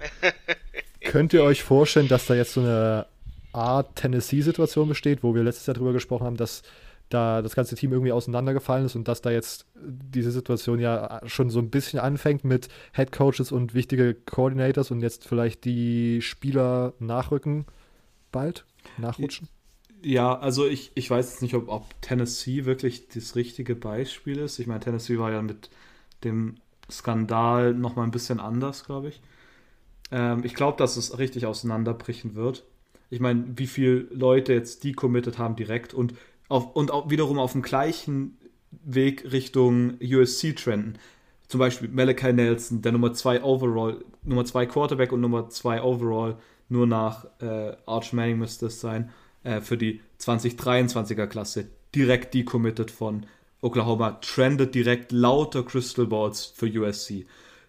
könnt 1.09 1.33
ihr 1.33 1.42
euch 1.42 1.62
vorstellen, 1.62 2.09
dass 2.09 2.27
da 2.27 2.35
jetzt 2.35 2.53
so 2.53 2.61
eine 2.61 3.07
Art 3.53 3.97
Tennessee-Situation 3.97 4.88
besteht, 4.88 5.23
wo 5.23 5.35
wir 5.35 5.42
letztes 5.42 5.66
Jahr 5.66 5.75
drüber 5.75 5.92
gesprochen 5.92 6.27
haben, 6.27 6.37
dass 6.37 6.62
da 7.09 7.42
das 7.42 7.55
ganze 7.55 7.77
Team 7.77 7.92
irgendwie 7.92 8.12
auseinandergefallen 8.12 8.87
ist 8.87 8.97
und 8.97 9.07
dass 9.07 9.23
da 9.23 9.31
jetzt 9.31 9.66
diese 9.75 10.31
Situation 10.31 10.81
ja 10.81 11.21
schon 11.27 11.51
so 11.51 11.61
ein 11.61 11.71
bisschen 11.71 12.01
anfängt 12.01 12.45
mit 12.45 12.69
Head 12.95 13.12
Coaches 13.12 13.53
und 13.53 13.75
wichtige 13.75 14.14
Coordinators 14.14 14.90
und 14.90 15.01
jetzt 15.01 15.27
vielleicht 15.27 15.64
die 15.64 16.21
Spieler 16.21 16.95
nachrücken 16.99 17.66
bald, 18.33 18.64
nachrutschen? 18.99 19.49
Ja, 20.03 20.38
also 20.38 20.66
ich, 20.66 20.92
ich 20.95 21.11
weiß 21.11 21.31
jetzt 21.31 21.42
nicht, 21.42 21.55
ob, 21.55 21.69
ob 21.69 22.01
Tennessee 22.03 22.64
wirklich 22.64 23.09
das 23.09 23.35
richtige 23.35 23.75
Beispiel 23.75 24.38
ist. 24.38 24.59
Ich 24.59 24.66
meine, 24.66 24.81
Tennessee 24.81 25.19
war 25.19 25.33
ja 25.33 25.42
mit 25.42 25.71
dem 26.25 26.57
Skandal 26.90 27.75
nochmal 27.75 28.05
ein 28.05 28.11
bisschen 28.11 28.40
anders, 28.40 28.85
glaube 28.85 29.09
ich. 29.09 29.21
Ähm, 30.11 30.45
ich 30.45 30.55
glaube, 30.55 30.79
dass 30.79 30.97
es 30.97 31.19
richtig 31.19 31.47
auseinanderbrechen 31.47 32.35
wird. 32.35 32.64
Ich 33.11 33.21
meine, 33.21 33.45
wie 33.57 33.66
viele 33.66 34.01
Leute 34.11 34.53
jetzt 34.53 34.85
die 34.85 34.92
committed 34.92 35.38
haben 35.38 35.57
direkt 35.57 35.95
und, 35.95 36.14
auf, 36.48 36.74
und 36.74 36.90
auch 36.90 37.11
wiederum 37.11 37.38
auf 37.38 37.52
dem 37.52 37.62
gleichen 37.62 38.38
Weg 38.70 39.30
Richtung 39.32 39.94
USC 40.02 40.54
trenden. 40.54 40.98
Zum 41.48 41.61
Beispiel 41.61 41.88
Malachi 41.88 42.32
Nelson, 42.32 42.82
der 42.82 42.92
Nummer 42.92 43.12
2 43.12 43.42
Overall, 43.42 44.04
Nummer 44.24 44.44
2 44.44 44.66
Quarterback 44.66 45.12
und 45.12 45.20
Nummer 45.20 45.48
2 45.48 45.82
Overall, 45.82 46.37
nur 46.68 46.87
nach 46.87 47.26
äh, 47.40 47.76
Arch 47.87 48.12
Manning 48.12 48.38
müsste 48.38 48.66
es 48.66 48.80
sein 48.80 49.11
äh, 49.44 49.61
für 49.61 49.76
die 49.76 50.00
2023er 50.20 51.26
Klasse 51.26 51.68
direkt 51.94 52.35
decommitted 52.35 52.90
von 52.90 53.26
Oklahoma, 53.62 54.12
trendet 54.20 54.74
direkt 54.74 55.12
lauter 55.12 55.62
Crystal 55.62 56.06
Balls 56.06 56.44
für 56.44 56.66
USC. 56.66 57.26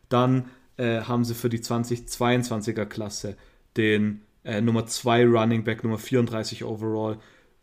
Dann 0.10 0.46
äh, 0.78 1.02
haben 1.02 1.24
sie 1.24 1.36
für 1.36 1.50
die 1.50 1.60
2022er 1.60 2.86
Klasse 2.86 3.38
den 3.78 4.22
äh, 4.44 4.62
Nummer 4.62 4.86
2 4.86 5.26
Running 5.26 5.64
Back, 5.64 5.84
Nummer 5.84 5.98
34 5.98 6.64
overall. 6.64 7.18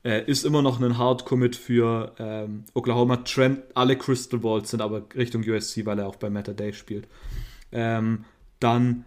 Äh, 0.05 0.25
ist 0.31 0.45
immer 0.45 0.61
noch 0.61 0.81
ein 0.81 0.99
Hard 0.99 1.25
Commit 1.25 1.57
für 1.57 2.15
ähm, 2.19 2.65
Oklahoma. 2.75 3.17
Trend, 3.19 3.63
alle 3.75 3.97
Crystal 3.97 4.39
Balls 4.39 4.71
sind 4.71 4.83
aber 4.83 5.05
Richtung 5.17 5.43
USC, 5.43 5.87
weil 5.87 5.99
er 5.99 6.07
auch 6.07 6.17
bei 6.17 6.29
Matter 6.29 6.53
Day 6.53 6.75
spielt. 6.75 7.09
Ähm, 7.73 8.25
dann 8.61 9.07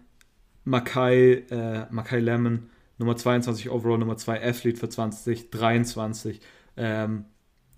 Makai, 0.64 1.46
äh, 1.50 1.86
Makai 1.92 2.20
Lemon 2.20 2.70
Nummer 2.98 3.16
22 3.16 3.70
Overall, 3.70 4.00
Nummer 4.00 4.18
2 4.18 4.44
Athlete 4.44 4.80
für 4.80 4.90
2023. 4.90 6.42
Ähm, 6.78 7.26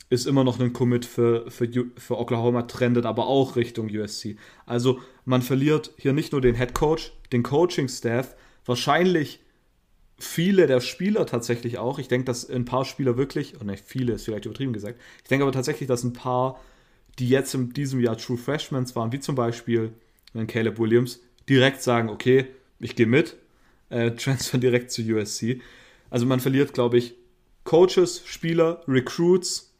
ist 0.10 0.26
immer 0.26 0.44
noch 0.44 0.60
ein 0.60 0.74
Commit 0.74 1.06
für, 1.06 1.52
für, 1.52 1.70
für 1.98 2.18
Oklahoma, 2.18 2.64
trendet 2.64 3.06
aber 3.06 3.28
auch 3.28 3.56
Richtung 3.56 3.90
USC. 3.90 4.38
Also 4.66 5.00
man 5.26 5.42
verliert 5.42 5.92
hier 5.98 6.14
nicht 6.14 6.32
nur 6.32 6.42
den 6.42 6.56
Head 6.56 6.74
Coach, 6.74 7.12
den 7.32 7.44
Coaching-Staff, 7.44 8.36
wahrscheinlich 8.66 9.42
viele 10.20 10.68
der 10.68 10.82
Spieler 10.82 11.26
tatsächlich 11.26 11.78
auch. 11.78 12.00
Ich 12.00 12.08
denke, 12.08 12.26
dass 12.26 12.50
ein 12.50 12.66
paar 12.66 12.86
Spieler 12.86 13.18
wirklich, 13.18 13.56
und 13.56 13.62
oh 13.62 13.66
nicht 13.66 13.84
viele 13.86 14.14
ist 14.14 14.26
vielleicht 14.26 14.46
übertrieben 14.46 14.74
gesagt, 14.74 15.00
ich 15.24 15.30
denke 15.30 15.44
aber 15.44 15.52
tatsächlich, 15.52 15.88
dass 15.88 16.04
ein 16.04 16.14
paar, 16.14 16.60
die 17.18 17.30
jetzt 17.30 17.54
in 17.54 17.74
diesem 17.74 18.00
Jahr 18.00 18.18
True 18.18 18.38
Freshmen 18.38 18.86
waren, 18.96 19.12
wie 19.12 19.20
zum 19.20 19.36
Beispiel 19.36 19.94
Caleb 20.48 20.80
Williams, 20.80 21.20
direkt 21.48 21.82
sagen, 21.82 22.10
okay, 22.10 22.48
ich 22.80 22.96
gehe 22.96 23.08
mit, 23.08 23.38
äh, 23.90 24.12
Transfer 24.16 24.58
direkt 24.58 24.92
zu 24.92 25.02
USC. 25.02 25.62
Also 26.10 26.26
man 26.26 26.40
verliert, 26.40 26.74
glaube 26.74 26.98
ich, 26.98 27.16
Coaches, 27.64 28.24
Spieler, 28.26 28.82
Recruits. 28.88 29.74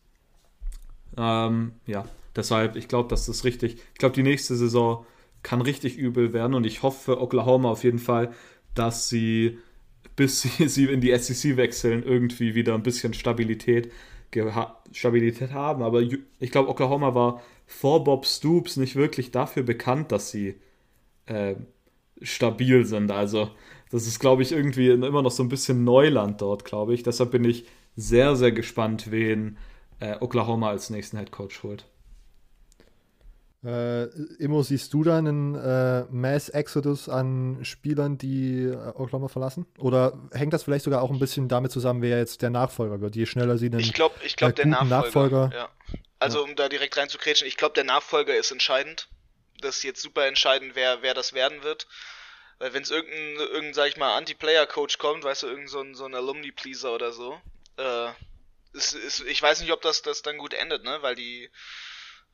Ähm, 1.18 1.74
ja, 1.88 2.06
deshalb, 2.36 2.76
ich 2.76 2.88
glaube, 2.88 3.10
dass 3.10 3.26
das 3.26 3.44
richtig, 3.44 3.76
ich 3.94 4.00
glaube, 4.00 4.16
die 4.16 4.24
nächste 4.24 4.56
Saison 4.56 5.06
kann 5.44 5.62
richtig 5.62 5.98
übel 5.98 6.34
werden 6.34 6.54
und 6.54 6.66
ich 6.66 6.84
hoffe 6.84 7.20
Oklahoma 7.22 7.70
auf 7.70 7.84
jeden 7.84 8.00
Fall, 8.00 8.34
dass 8.76 9.10
sie, 9.10 9.58
bis 10.20 10.42
sie, 10.42 10.68
sie 10.68 10.86
in 10.86 11.00
die 11.00 11.18
SEC 11.18 11.56
wechseln, 11.56 12.04
irgendwie 12.04 12.54
wieder 12.54 12.76
ein 12.76 12.84
bisschen 12.84 13.14
Stabilität, 13.14 13.90
Stabilität 14.92 15.54
haben. 15.54 15.82
Aber 15.82 16.02
ich 16.02 16.52
glaube, 16.52 16.70
Oklahoma 16.70 17.16
war 17.16 17.42
vor 17.66 18.04
Bob 18.04 18.26
Stoops 18.26 18.76
nicht 18.76 18.98
wirklich 18.98 19.32
dafür 19.32 19.64
bekannt, 19.64 20.12
dass 20.12 20.30
sie 20.30 20.56
äh, 21.26 21.56
stabil 22.22 22.86
sind. 22.86 23.12
Also 23.12 23.52
das 23.92 24.08
ist, 24.08 24.20
glaube 24.20 24.42
ich, 24.42 24.52
irgendwie 24.52 24.90
immer 24.90 25.22
noch 25.22 25.32
so 25.32 25.42
ein 25.42 25.50
bisschen 25.50 25.86
Neuland 25.86 26.42
dort, 26.42 26.66
glaube 26.66 26.94
ich. 26.94 27.02
Deshalb 27.04 27.32
bin 27.32 27.46
ich 27.46 27.66
sehr, 27.96 28.36
sehr 28.36 28.52
gespannt, 28.52 29.12
wen 29.12 29.58
äh, 30.02 30.18
Oklahoma 30.20 30.70
als 30.70 30.90
nächsten 30.90 31.18
Head 31.18 31.32
Coach 31.32 31.64
holt. 31.64 31.86
Äh, 33.64 34.06
Immo, 34.40 34.64
siehst 34.64 34.94
du 34.94 35.04
da 35.04 35.18
einen 35.18 35.54
äh, 35.56 36.06
Mass-Exodus 36.10 37.10
an 37.10 37.60
Spielern, 37.64 38.18
die 38.18 38.64
äh, 38.64 38.76
Oklahoma 38.96 39.28
verlassen? 39.28 39.66
Oder 39.78 40.18
hängt 40.32 40.54
das 40.54 40.64
vielleicht 40.64 40.86
sogar 40.86 41.02
auch 41.02 41.12
ein 41.12 41.20
bisschen 41.20 41.50
damit 41.50 41.72
zusammen, 41.74 42.02
wer 42.02 42.20
jetzt 42.20 42.42
der 42.42 42.52
Nachfolger 42.52 43.02
wird? 43.02 43.18
Je 43.18 43.26
schneller 43.26 43.58
sie 43.58 43.66
einen 43.66 43.80
Ich 43.80 43.94
glaube, 43.94 44.16
ich 44.24 44.38
glaub, 44.38 44.52
äh, 44.52 44.54
der 44.54 44.66
Nachfolger. 44.68 45.50
Nachfolger 45.50 45.52
ja. 45.54 45.70
Also, 46.20 46.44
um 46.44 46.56
da 46.56 46.70
direkt 46.70 46.98
reinzukretschen, 46.98 47.48
ich 47.48 47.58
glaube, 47.58 47.74
der 47.74 47.86
Nachfolger 47.86 48.36
ist 48.36 48.52
entscheidend. 48.52 49.10
Das 49.62 49.78
ist 49.78 49.84
jetzt 49.84 50.02
super 50.02 50.26
entscheidend, 50.26 50.76
wer, 50.76 51.02
wer 51.02 51.14
das 51.14 51.34
werden 51.34 51.64
wird. 51.64 51.88
Weil 52.60 52.74
wenn 52.74 52.84
es 52.84 52.92
irgendein, 52.92 53.36
irgendein, 53.36 53.74
sag 53.74 53.88
ich 53.88 53.98
mal, 53.98 54.18
Anti-Player-Coach 54.18 54.98
kommt, 54.98 55.24
weißt 55.24 55.44
du, 55.44 55.48
irgendein 55.48 55.70
so 55.70 55.80
ein, 55.82 55.96
so 55.96 56.06
ein 56.06 56.16
Alumni-Pleaser 56.16 56.94
oder 56.94 57.12
so, 57.12 57.40
äh, 57.78 58.10
ist, 58.74 58.94
ist, 58.94 59.22
ich 59.22 59.42
weiß 59.42 59.62
nicht, 59.62 59.72
ob 59.72 59.82
das, 59.82 60.02
das 60.02 60.22
dann 60.22 60.38
gut 60.38 60.54
endet, 60.54 60.84
ne? 60.84 60.98
Weil 61.02 61.16
die, 61.16 61.50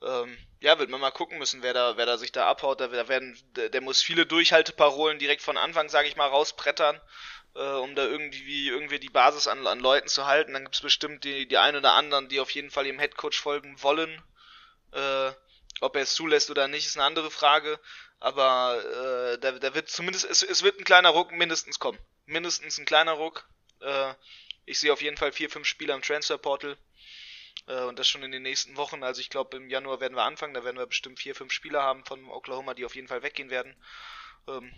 ähm, 0.01 0.37
ja, 0.59 0.79
wird 0.79 0.89
man 0.89 1.01
mal 1.01 1.11
gucken 1.11 1.37
müssen, 1.37 1.61
wer 1.61 1.73
da, 1.73 1.97
wer 1.97 2.05
da 2.05 2.17
sich 2.17 2.31
da 2.31 2.47
abhaut. 2.47 2.81
Da, 2.81 2.91
werden, 2.91 3.37
der, 3.55 3.69
der, 3.69 3.81
muss 3.81 4.01
viele 4.01 4.25
Durchhalteparolen 4.25 5.19
direkt 5.19 5.41
von 5.41 5.57
Anfang, 5.57 5.89
sage 5.89 6.07
ich 6.07 6.15
mal, 6.15 6.27
rausbrettern, 6.27 6.99
äh, 7.55 7.59
um 7.59 7.95
da 7.95 8.05
irgendwie, 8.05 8.69
irgendwie 8.69 8.99
die 8.99 9.09
Basis 9.09 9.47
an, 9.47 9.65
an 9.67 9.79
Leuten 9.79 10.07
zu 10.07 10.25
halten. 10.25 10.53
Dann 10.53 10.63
gibt 10.63 10.75
es 10.75 10.81
bestimmt 10.81 11.23
die, 11.23 11.47
die 11.47 11.57
ein 11.57 11.75
oder 11.75 11.93
anderen, 11.93 12.29
die 12.29 12.39
auf 12.39 12.51
jeden 12.51 12.71
Fall 12.71 12.85
ihrem 12.85 12.99
Headcoach 12.99 13.39
folgen 13.39 13.81
wollen. 13.81 14.21
Äh, 14.91 15.31
ob 15.81 15.95
er 15.95 16.03
es 16.03 16.15
zulässt 16.15 16.49
oder 16.49 16.67
nicht, 16.67 16.85
ist 16.85 16.97
eine 16.97 17.05
andere 17.05 17.31
Frage. 17.31 17.79
Aber 18.19 18.81
äh, 19.33 19.37
da, 19.39 19.51
da 19.53 19.75
wird 19.75 19.89
zumindest, 19.89 20.25
es, 20.25 20.41
es 20.41 20.63
wird 20.63 20.79
ein 20.79 20.85
kleiner 20.85 21.09
Ruck 21.09 21.31
mindestens 21.31 21.79
kommen. 21.79 21.99
Mindestens 22.25 22.77
ein 22.77 22.85
kleiner 22.85 23.13
Ruck. 23.13 23.47
Äh, 23.81 24.13
ich 24.65 24.79
sehe 24.79 24.91
auf 24.91 25.01
jeden 25.01 25.17
Fall 25.17 25.31
vier, 25.31 25.49
fünf 25.49 25.67
Spieler 25.67 25.95
im 25.95 26.01
Transferportal. 26.01 26.77
Äh, 27.67 27.83
und 27.83 27.99
das 27.99 28.07
schon 28.07 28.23
in 28.23 28.31
den 28.31 28.43
nächsten 28.43 28.77
Wochen. 28.77 29.03
Also 29.03 29.21
ich 29.21 29.29
glaube, 29.29 29.57
im 29.57 29.69
Januar 29.69 29.99
werden 29.99 30.15
wir 30.15 30.23
anfangen. 30.23 30.53
Da 30.53 30.63
werden 30.63 30.77
wir 30.77 30.85
bestimmt 30.85 31.19
vier, 31.19 31.35
fünf 31.35 31.51
Spieler 31.51 31.81
haben 31.83 32.05
von 32.05 32.29
Oklahoma, 32.29 32.73
die 32.73 32.85
auf 32.85 32.95
jeden 32.95 33.07
Fall 33.07 33.23
weggehen 33.23 33.49
werden. 33.49 33.75
Ähm, 34.47 34.71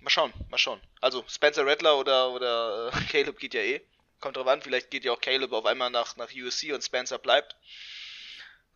mal 0.00 0.10
schauen, 0.10 0.32
mal 0.50 0.58
schauen. 0.58 0.80
Also 1.00 1.24
Spencer 1.28 1.66
Rattler 1.66 1.98
oder, 1.98 2.30
oder 2.30 2.92
äh, 2.92 3.00
Caleb 3.10 3.38
geht 3.38 3.54
ja 3.54 3.60
eh. 3.60 3.80
Kommt 4.20 4.36
drauf 4.36 4.46
an, 4.46 4.62
vielleicht 4.62 4.90
geht 4.90 5.04
ja 5.04 5.12
auch 5.12 5.20
Caleb 5.20 5.52
auf 5.52 5.66
einmal 5.66 5.90
nach, 5.90 6.16
nach 6.16 6.30
USC 6.32 6.72
und 6.72 6.82
Spencer 6.82 7.18
bleibt. 7.18 7.56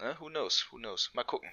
Ne? 0.00 0.16
Who 0.18 0.28
knows, 0.28 0.66
who 0.70 0.76
knows. 0.76 1.10
Mal 1.14 1.24
gucken. 1.24 1.48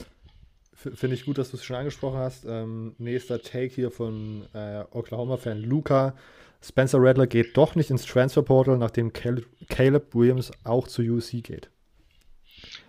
Finde 0.76 1.16
ich 1.16 1.26
gut, 1.26 1.38
dass 1.38 1.52
du 1.52 1.58
es 1.58 1.64
schon 1.64 1.76
angesprochen 1.76 2.18
hast. 2.18 2.46
Ähm, 2.46 2.96
nächster 2.98 3.42
Take 3.42 3.74
hier 3.74 3.92
von 3.92 4.48
äh, 4.54 4.84
Oklahoma-Fan 4.90 5.62
Luca. 5.62 6.18
Spencer 6.62 6.98
Rattler 7.00 7.28
geht 7.28 7.56
doch 7.56 7.76
nicht 7.76 7.92
ins 7.92 8.06
Transferportal, 8.06 8.78
nachdem 8.78 9.14
Caleb, 9.14 9.46
Caleb 9.70 10.16
Williams 10.16 10.52
auch 10.64 10.88
zu 10.88 11.04
USC 11.04 11.42
geht. 11.42 11.70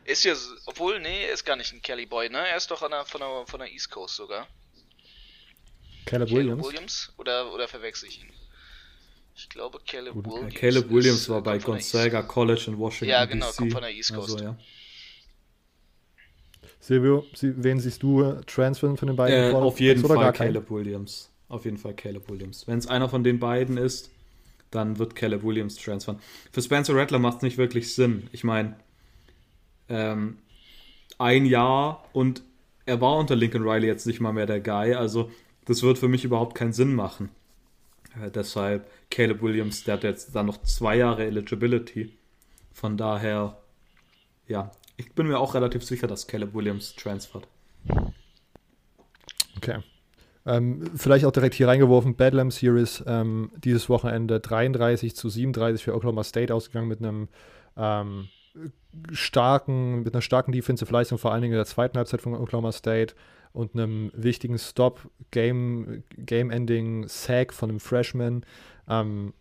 Ist 0.04 0.24
ja, 0.24 0.34
obwohl, 0.66 1.00
nee, 1.00 1.30
ist 1.32 1.44
gar 1.44 1.56
nicht 1.56 1.72
ein 1.72 1.80
Kelly 1.80 2.06
Boy, 2.06 2.28
ne? 2.28 2.46
Er 2.46 2.56
ist 2.56 2.70
doch 2.70 2.86
der, 2.86 3.04
von, 3.06 3.20
der, 3.20 3.46
von 3.46 3.60
der 3.60 3.72
East 3.72 3.90
Coast 3.90 4.16
sogar. 4.16 4.46
Caleb, 6.04 6.28
Caleb 6.28 6.30
Williams? 6.30 6.66
Williams? 6.66 7.12
Oder, 7.16 7.52
oder 7.52 7.68
verwechsel 7.68 8.08
ich 8.08 8.20
ihn? 8.20 8.30
Ich 9.34 9.48
glaube, 9.48 9.80
Caleb 9.86 10.14
Gut, 10.14 10.26
Williams. 10.26 10.54
Caleb 10.54 10.90
Williams 10.90 11.20
ist, 11.20 11.28
war 11.28 11.42
bei 11.42 11.58
Gonzaga 11.58 12.22
College 12.22 12.64
in 12.68 12.78
Washington. 12.78 13.10
Ja, 13.10 13.24
genau, 13.24 13.48
DC. 13.48 13.56
kommt 13.56 13.72
von 13.72 13.82
der 13.82 13.90
East 13.90 14.14
Coast. 14.14 14.32
Also, 14.34 14.44
ja. 14.44 14.58
Silvio, 16.78 17.26
wen 17.40 17.80
siehst 17.80 18.02
du 18.02 18.42
transfern 18.46 18.98
von 18.98 19.08
den 19.08 19.16
beiden? 19.16 19.52
Äh, 19.52 19.56
auf 19.56 19.80
jeden 19.80 20.06
Fall 20.06 20.32
Caleb 20.34 20.70
Williams. 20.70 21.30
Auf 21.48 21.64
jeden 21.64 21.78
Fall 21.78 21.94
Caleb 21.94 22.28
Williams. 22.28 22.66
Wenn 22.66 22.78
es 22.78 22.86
einer 22.86 23.08
von 23.08 23.24
den 23.24 23.38
beiden 23.38 23.78
ist, 23.78 24.10
dann 24.70 24.98
wird 24.98 25.14
Caleb 25.14 25.42
Williams 25.44 25.76
transfern. 25.76 26.20
Für 26.52 26.60
Spencer 26.60 26.94
Rattler 26.94 27.18
macht 27.18 27.38
es 27.38 27.42
nicht 27.42 27.58
wirklich 27.58 27.94
Sinn. 27.94 28.28
Ich 28.32 28.44
meine, 28.44 28.76
ähm, 29.88 30.38
ein 31.18 31.46
Jahr 31.46 32.04
und 32.12 32.42
er 32.86 33.00
war 33.00 33.16
unter 33.16 33.36
Lincoln 33.36 33.66
Riley 33.66 33.86
jetzt 33.86 34.06
nicht 34.06 34.20
mal 34.20 34.32
mehr 34.32 34.46
der 34.46 34.60
Guy. 34.60 34.94
Also 34.94 35.30
das 35.64 35.82
wird 35.82 35.98
für 35.98 36.08
mich 36.08 36.24
überhaupt 36.24 36.54
keinen 36.54 36.72
Sinn 36.72 36.94
machen. 36.94 37.30
Äh, 38.22 38.30
deshalb 38.30 38.90
Caleb 39.10 39.42
Williams, 39.42 39.84
der 39.84 39.94
hat 39.94 40.04
jetzt 40.04 40.34
dann 40.34 40.46
noch 40.46 40.62
zwei 40.62 40.96
Jahre 40.96 41.24
Eligibility. 41.24 42.12
Von 42.72 42.96
daher, 42.96 43.56
ja, 44.46 44.70
ich 44.96 45.12
bin 45.12 45.26
mir 45.26 45.38
auch 45.38 45.54
relativ 45.54 45.84
sicher, 45.84 46.06
dass 46.06 46.26
Caleb 46.26 46.54
Williams 46.54 46.94
transfert. 46.94 47.48
Okay. 49.56 49.78
Ähm, 50.46 50.90
vielleicht 50.94 51.24
auch 51.24 51.32
direkt 51.32 51.54
hier 51.54 51.68
reingeworfen, 51.68 52.16
Bedlam 52.16 52.50
Series 52.50 53.02
ähm, 53.06 53.50
dieses 53.56 53.88
Wochenende 53.88 54.40
33 54.40 55.16
zu 55.16 55.30
37 55.30 55.82
für 55.82 55.94
Oklahoma 55.94 56.22
State 56.22 56.54
ausgegangen 56.54 56.88
mit 56.88 56.98
einem 56.98 57.28
ähm, 57.76 58.28
starken, 59.12 60.02
mit 60.02 60.14
einer 60.14 60.22
starken 60.22 60.52
Defensive 60.52 60.92
Leistung, 60.92 61.18
vor 61.18 61.32
allen 61.32 61.42
Dingen 61.42 61.54
in 61.54 61.58
der 61.58 61.66
zweiten 61.66 61.98
Halbzeit 61.98 62.20
von 62.20 62.34
Oklahoma 62.34 62.72
State 62.72 63.14
und 63.52 63.74
einem 63.74 64.10
wichtigen 64.14 64.58
Stop, 64.58 65.10
Game, 65.30 66.04
Game-Ending 66.16 67.08
Sack 67.08 67.52
von 67.52 67.70
einem 67.70 67.80
Freshman. 67.80 68.44
Ähm, 68.88 69.34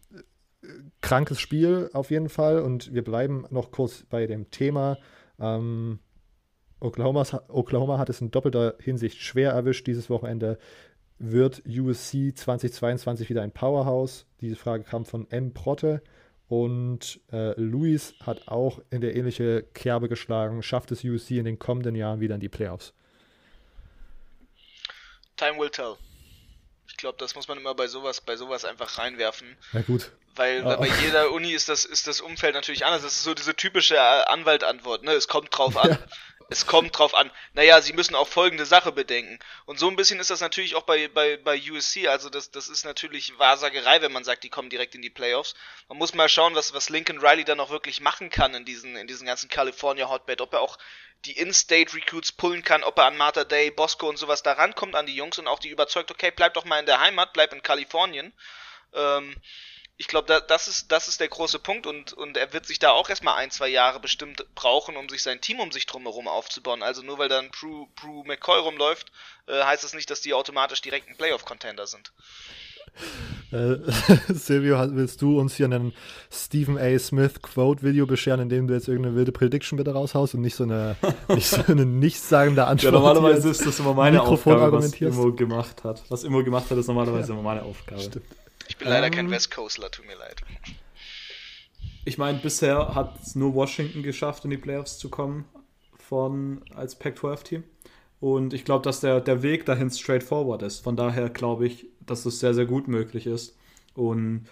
krankes 1.01 1.39
Spiel 1.39 1.89
auf 1.93 2.11
jeden 2.11 2.29
Fall 2.29 2.59
und 2.59 2.93
wir 2.93 3.03
bleiben 3.03 3.45
noch 3.49 3.71
kurz 3.71 4.03
bei 4.09 4.27
dem 4.27 4.49
Thema. 4.51 4.97
Ähm, 5.39 5.99
Oklahoma 6.79 7.97
hat 7.97 8.09
es 8.09 8.21
in 8.21 8.31
doppelter 8.31 8.75
Hinsicht 8.79 9.21
schwer 9.21 9.51
erwischt 9.51 9.87
dieses 9.87 10.09
Wochenende. 10.09 10.57
Wird 11.17 11.63
USC 11.65 12.33
2022 12.35 13.29
wieder 13.29 13.41
ein 13.41 13.51
Powerhouse? 13.51 14.25
Diese 14.41 14.55
Frage 14.57 14.83
kam 14.83 15.05
von 15.05 15.29
M. 15.31 15.53
Protte. 15.53 16.01
Und 16.47 17.19
äh, 17.31 17.59
Luis 17.59 18.13
hat 18.23 18.47
auch 18.47 18.79
in 18.89 19.01
der 19.01 19.15
ähnliche 19.15 19.63
Kerbe 19.73 20.09
geschlagen. 20.09 20.61
Schafft 20.61 20.91
es 20.91 21.03
USC 21.03 21.37
in 21.37 21.45
den 21.45 21.57
kommenden 21.57 21.95
Jahren 21.95 22.19
wieder 22.19 22.35
in 22.35 22.41
die 22.41 22.49
Playoffs? 22.49 22.93
Time 25.35 25.59
will 25.59 25.69
tell. 25.69 25.95
Ich 26.93 26.97
glaube, 26.97 27.17
das 27.17 27.33
muss 27.35 27.47
man 27.47 27.57
immer 27.57 27.73
bei 27.73 27.87
sowas, 27.87 28.21
bei 28.21 28.37
sowas 28.37 28.65
einfach 28.65 28.99
reinwerfen. 28.99 29.57
Na 29.73 29.81
gut. 29.81 30.11
Weil, 30.35 30.63
weil 30.63 30.77
oh. 30.77 30.79
bei 30.79 30.87
jeder 31.01 31.31
Uni 31.31 31.51
ist 31.51 31.67
das, 31.67 31.85
ist 31.85 32.07
das 32.07 32.21
Umfeld 32.21 32.53
natürlich 32.53 32.85
anders. 32.85 33.01
Das 33.01 33.13
ist 33.13 33.23
so 33.23 33.33
diese 33.33 33.55
typische 33.55 33.95
äh, 33.95 33.97
Anwaltantwort, 33.97 35.03
ne? 35.03 35.11
Es 35.11 35.27
kommt 35.27 35.57
drauf 35.57 35.75
an. 35.75 35.89
Ja. 35.91 35.99
Es 36.49 36.67
kommt 36.67 36.97
drauf 36.97 37.15
an. 37.15 37.31
Naja, 37.53 37.81
sie 37.81 37.93
müssen 37.93 38.13
auch 38.13 38.27
folgende 38.27 38.65
Sache 38.67 38.91
bedenken. 38.91 39.39
Und 39.65 39.79
so 39.79 39.87
ein 39.87 39.95
bisschen 39.95 40.19
ist 40.19 40.29
das 40.29 40.41
natürlich 40.41 40.75
auch 40.75 40.83
bei, 40.83 41.07
bei, 41.07 41.37
bei 41.37 41.59
USC. 41.59 42.07
Also 42.07 42.29
das, 42.29 42.51
das 42.51 42.67
ist 42.67 42.85
natürlich 42.85 43.37
Wahrsagerei, 43.39 44.01
wenn 44.01 44.11
man 44.11 44.23
sagt, 44.23 44.43
die 44.43 44.49
kommen 44.49 44.69
direkt 44.69 44.93
in 44.93 45.01
die 45.01 45.09
Playoffs. 45.09 45.55
Man 45.87 45.97
muss 45.97 46.13
mal 46.13 46.29
schauen, 46.29 46.53
was, 46.53 46.73
was 46.73 46.89
Lincoln 46.89 47.19
Riley 47.19 47.43
dann 47.43 47.59
auch 47.59 47.71
wirklich 47.71 48.01
machen 48.01 48.29
kann 48.29 48.53
in 48.53 48.65
diesen, 48.65 48.95
in 48.95 49.07
diesen 49.07 49.25
ganzen 49.25 49.49
California 49.49 50.09
Hotbed. 50.09 50.41
Ob 50.41 50.53
er 50.53 50.61
auch 50.61 50.77
die 51.25 51.37
In-State 51.37 51.93
Recruits 51.93 52.31
pullen 52.31 52.63
kann, 52.63 52.83
ob 52.83 52.97
er 52.97 53.05
an 53.05 53.17
Martha 53.17 53.43
Day, 53.43 53.71
Bosco 53.71 54.09
und 54.09 54.17
sowas 54.17 54.43
da 54.43 54.53
rankommt 54.53 54.95
an 54.95 55.05
die 55.05 55.15
Jungs 55.15 55.39
und 55.39 55.47
auch 55.47 55.59
die 55.59 55.69
überzeugt, 55.69 56.11
okay, 56.11 56.31
bleib 56.31 56.53
doch 56.53 56.65
mal 56.65 56.79
in 56.79 56.85
der 56.85 56.99
Heimat, 56.99 57.33
bleib 57.33 57.53
in 57.53 57.63
Kalifornien. 57.63 58.33
Ähm, 58.93 59.35
ich 59.95 60.07
glaube, 60.07 60.27
da, 60.27 60.39
das, 60.39 60.67
ist, 60.67 60.91
das 60.91 61.07
ist 61.07 61.19
der 61.19 61.27
große 61.27 61.59
Punkt 61.59 61.85
und, 61.85 62.13
und 62.13 62.35
er 62.35 62.51
wird 62.51 62.65
sich 62.65 62.79
da 62.79 62.91
auch 62.91 63.09
erstmal 63.09 63.37
ein, 63.37 63.51
zwei 63.51 63.67
Jahre 63.67 63.99
bestimmt 63.99 64.43
brauchen, 64.55 64.97
um 64.97 65.07
sich 65.07 65.21
sein 65.21 65.39
Team 65.39 65.59
um 65.59 65.71
sich 65.71 65.85
drumherum 65.85 66.27
aufzubauen. 66.27 66.81
Also 66.81 67.03
nur 67.03 67.19
weil 67.19 67.29
da 67.29 67.39
ein 67.39 67.51
Prue, 67.51 67.87
Prue 67.95 68.25
McCoy 68.25 68.59
rumläuft, 68.59 69.11
äh, 69.47 69.63
heißt 69.63 69.83
das 69.83 69.93
nicht, 69.93 70.09
dass 70.09 70.21
die 70.21 70.33
automatisch 70.33 70.81
direkt 70.81 71.09
ein 71.09 71.17
Playoff-Contender 71.17 71.85
sind. 71.85 72.11
Äh, 73.51 73.77
Silvio, 74.33 74.77
willst 74.95 75.21
du 75.21 75.39
uns 75.39 75.55
hier 75.55 75.67
einen 75.67 75.93
Stephen 76.31 76.77
A. 76.77 76.97
Smith 76.97 77.41
Quote-Video 77.41 78.05
bescheren, 78.05 78.39
in 78.41 78.49
dem 78.49 78.67
du 78.67 78.73
jetzt 78.73 78.87
irgendeine 78.87 79.15
wilde 79.15 79.31
Prediction 79.31 79.77
bitte 79.77 79.93
raushaust 79.93 80.35
und 80.35 80.41
nicht 80.41 80.55
so 80.55 80.63
eine, 80.63 80.95
nicht 81.29 81.47
so 81.47 81.61
eine 81.67 81.85
nichtssagende 81.85 82.65
Antwort? 82.65 82.93
Ja, 82.93 82.99
normalerweise 82.99 83.49
ist 83.49 83.65
das 83.65 83.79
immer 83.79 83.93
meine 83.93 84.17
Mikrofon 84.17 84.53
Aufgabe, 84.53 84.77
was 84.77 84.93
Immo 84.93 85.31
gemacht 85.33 85.83
hat. 85.83 86.03
Was 86.09 86.23
Immo 86.23 86.43
gemacht 86.43 86.69
hat, 86.69 86.77
ist 86.77 86.87
normalerweise 86.87 87.29
ja. 87.29 87.33
immer 87.33 87.43
meine 87.43 87.63
Aufgabe. 87.63 88.01
Stimmt. 88.01 88.25
Ich 88.67 88.77
bin 88.77 88.87
leider 88.87 89.07
ähm, 89.07 89.13
kein 89.13 89.31
West 89.31 89.53
Coastler, 89.53 89.91
tut 89.91 90.07
mir 90.07 90.17
leid. 90.17 90.41
Ich 92.05 92.17
meine, 92.17 92.39
bisher 92.39 92.95
hat 92.95 93.21
es 93.21 93.35
nur 93.35 93.53
Washington 93.53 94.03
geschafft, 94.03 94.45
in 94.45 94.51
die 94.51 94.57
Playoffs 94.57 94.97
zu 94.97 95.09
kommen 95.09 95.45
von, 95.97 96.61
als 96.75 96.95
Pac-12-Team. 96.95 97.63
Und 98.23 98.53
ich 98.53 98.63
glaube, 98.63 98.83
dass 98.83 99.01
der, 99.01 99.19
der 99.19 99.43
Weg 99.43 99.65
dahin 99.65 99.91
straightforward 99.91 100.61
ist. 100.61 100.79
Von 100.79 100.95
daher 100.95 101.29
glaube 101.29 101.67
ich, 101.67 101.87
dass 102.05 102.25
es 102.25 102.39
sehr, 102.39 102.53
sehr 102.53 102.65
gut 102.65 102.87
möglich 102.87 103.27
ist. 103.27 103.57
Und 103.95 104.45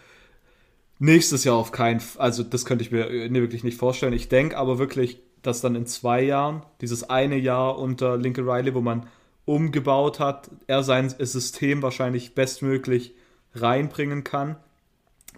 nächstes 0.99 1.45
Jahr 1.45 1.55
auf 1.55 1.71
keinen 1.71 2.01
Fall, 2.01 2.21
also 2.21 2.43
das 2.43 2.65
könnte 2.65 2.84
ich 2.84 2.91
mir 2.91 3.10
wirklich 3.34 3.63
nicht 3.63 3.77
vorstellen. 3.77 4.12
Ich 4.12 4.27
denke 4.27 4.57
aber 4.57 4.77
wirklich, 4.77 5.21
dass 5.41 5.62
dann 5.62 5.75
in 5.75 5.86
zwei 5.86 6.21
Jahren, 6.21 6.63
dieses 6.81 7.10
eine 7.10 7.38
Jahr 7.38 7.79
unter 7.79 8.17
Lincoln 8.17 8.49
Riley, 8.49 8.75
wo 8.75 8.81
man 8.81 9.07
umgebaut 9.45 10.19
hat, 10.19 10.51
er 10.67 10.84
sein 10.84 11.07
System 11.07 11.81
wahrscheinlich 11.81 12.36
bestmöglich 12.36 13.15
reinbringen 13.55 14.25
kann, 14.25 14.57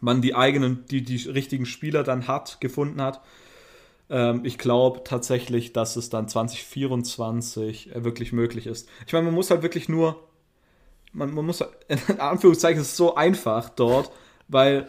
man 0.02 0.24
die 0.24 0.34
eigenen, 0.34 0.86
die, 0.90 1.04
die 1.04 1.18
richtigen 1.30 1.68
Spieler 1.68 2.02
dann 2.02 2.28
hat, 2.28 2.60
gefunden 2.62 3.00
hat. 3.00 3.22
Ähm, 4.10 4.42
ich 4.44 4.58
glaube 4.58 5.04
tatsächlich, 5.04 5.74
dass 5.74 5.96
es 5.96 6.10
dann 6.10 6.28
2024 6.28 7.96
äh, 7.96 8.04
wirklich 8.04 8.34
möglich 8.34 8.68
ist. 8.68 8.90
Ich 9.08 9.14
meine, 9.14 9.26
man 9.26 9.34
muss 9.34 9.50
halt 9.50 9.64
wirklich 9.64 9.90
nur, 9.90 10.28
man, 11.12 11.34
man 11.34 11.46
muss, 11.46 11.62
in 11.88 12.20
Anführungszeichen, 12.20 12.82
es 12.82 12.90
ist 12.90 12.98
so 12.98 13.16
einfach 13.16 13.70
dort, 13.70 14.12
weil 14.48 14.88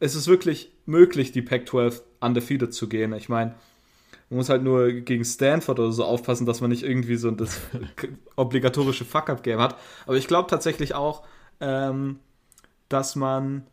es 0.00 0.14
ist 0.14 0.26
wirklich 0.28 0.70
möglich, 0.86 1.32
die 1.32 1.42
Pac-12 1.42 2.02
undefeated 2.20 2.74
zu 2.74 2.88
gehen. 2.88 3.12
Ich 3.14 3.28
meine, 3.28 3.54
man 4.30 4.38
muss 4.38 4.48
halt 4.48 4.62
nur 4.62 4.90
gegen 4.92 5.24
Stanford 5.24 5.78
oder 5.78 5.92
so 5.92 6.04
aufpassen, 6.04 6.46
dass 6.46 6.60
man 6.60 6.70
nicht 6.70 6.82
irgendwie 6.82 7.16
so 7.16 7.30
das 7.30 7.60
obligatorische 8.36 9.04
Fuck-Up-Game 9.04 9.60
hat. 9.60 9.76
Aber 10.06 10.16
ich 10.16 10.26
glaube 10.26 10.50
tatsächlich 10.50 10.94
auch, 10.94 11.24
ähm, 11.60 12.18
dass 12.88 13.16
man 13.16 13.66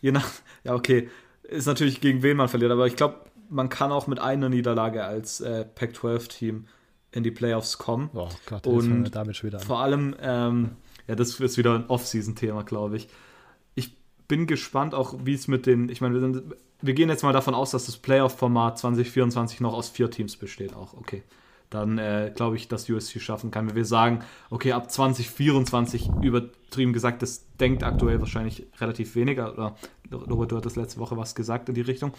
je 0.00 0.12
nach, 0.12 0.28
ja 0.64 0.74
okay, 0.74 1.08
ist 1.48 1.66
natürlich 1.66 2.00
gegen 2.00 2.22
wen 2.22 2.36
man 2.36 2.48
verliert, 2.48 2.72
aber 2.72 2.86
ich 2.86 2.96
glaube, 2.96 3.16
man 3.48 3.68
kann 3.68 3.92
auch 3.92 4.06
mit 4.06 4.18
einer 4.18 4.48
Niederlage 4.48 5.04
als 5.04 5.40
äh, 5.40 5.64
Pac-12-Team 5.64 6.66
in 7.12 7.22
die 7.22 7.30
Playoffs 7.30 7.78
kommen. 7.78 8.10
Oh 8.14 8.28
Gott, 8.46 8.66
und 8.66 9.10
damit 9.12 9.36
schon 9.36 9.48
wieder 9.48 9.60
an. 9.60 9.64
vor 9.64 9.80
allem, 9.80 10.14
ähm, 10.20 10.76
ja, 11.06 11.14
das 11.14 11.38
ist 11.38 11.56
wieder 11.56 11.74
ein 11.74 11.86
Off-Season-Thema, 11.86 12.64
glaube 12.64 12.96
ich. 12.96 13.08
Ich 13.74 13.96
bin 14.28 14.46
gespannt 14.46 14.94
auch, 14.94 15.14
wie 15.24 15.34
es 15.34 15.48
mit 15.48 15.66
den, 15.66 15.88
ich 15.88 16.00
meine, 16.00 16.20
wir, 16.20 16.42
wir 16.82 16.94
gehen 16.94 17.08
jetzt 17.08 17.22
mal 17.22 17.32
davon 17.32 17.54
aus, 17.54 17.70
dass 17.70 17.86
das 17.86 17.96
Playoff-Format 17.96 18.78
2024 18.78 19.60
noch 19.60 19.74
aus 19.74 19.88
vier 19.88 20.10
Teams 20.10 20.36
besteht, 20.36 20.74
auch, 20.74 20.94
okay 20.94 21.22
dann 21.76 21.98
äh, 21.98 22.32
glaube 22.34 22.56
ich, 22.56 22.68
dass 22.68 22.88
USC 22.88 23.20
schaffen 23.20 23.50
kann. 23.50 23.68
Wenn 23.68 23.76
wir 23.76 23.84
sagen, 23.84 24.20
okay, 24.50 24.72
ab 24.72 24.90
2024 24.90 26.10
übertrieben 26.22 26.92
gesagt, 26.92 27.22
das 27.22 27.46
denkt 27.56 27.82
aktuell 27.82 28.20
wahrscheinlich 28.20 28.66
relativ 28.80 29.14
weniger, 29.14 29.52
oder 29.52 29.76
Robert, 30.12 30.52
du 30.52 30.56
hattest 30.56 30.76
letzte 30.76 31.00
Woche 31.00 31.16
was 31.16 31.34
gesagt 31.34 31.68
in 31.68 31.74
die 31.74 31.80
Richtung. 31.82 32.12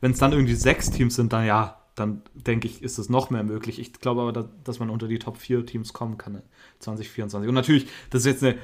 Wenn 0.00 0.12
es 0.12 0.18
dann 0.18 0.32
irgendwie 0.32 0.54
sechs 0.54 0.90
Teams 0.90 1.14
sind, 1.14 1.32
dann 1.32 1.46
ja, 1.46 1.78
dann 1.94 2.22
denke 2.34 2.66
ich, 2.66 2.82
ist 2.82 2.98
es 2.98 3.08
noch 3.08 3.30
mehr 3.30 3.44
möglich. 3.44 3.78
Ich 3.78 3.92
glaube 3.94 4.22
aber, 4.22 4.48
dass, 4.64 4.78
man 4.78 4.90
unter 4.90 5.08
die 5.08 5.18
Top 5.18 5.36
4 5.36 5.66
Teams 5.66 5.92
kommen 5.92 6.18
kann 6.18 6.42
2024. 6.80 7.48
Und 7.48 7.54
natürlich, 7.54 7.86
das 8.10 8.22
ist 8.22 8.26
jetzt 8.26 8.44
eine 8.44 8.58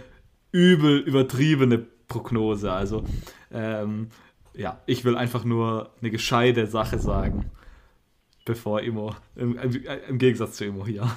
übel 0.50 0.98
übertriebene 0.98 1.78
Prognose. 1.78 2.72
Also, 2.72 3.04
ähm, 3.52 4.08
ja, 4.54 4.80
ich 4.86 5.04
will 5.04 5.16
einfach 5.16 5.44
nur 5.44 5.90
eine 6.00 6.10
gescheite 6.10 6.66
Sache 6.66 6.98
sagen, 6.98 7.50
bevor 8.49 8.80
Immo, 8.80 9.14
im, 9.36 9.59
im 10.09 10.18
Gegensatz 10.18 10.57
zu 10.57 10.64
Immo 10.64 10.86
hier. 10.86 11.03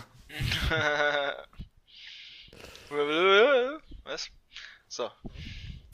Was? 4.03 4.29
So. 4.89 5.07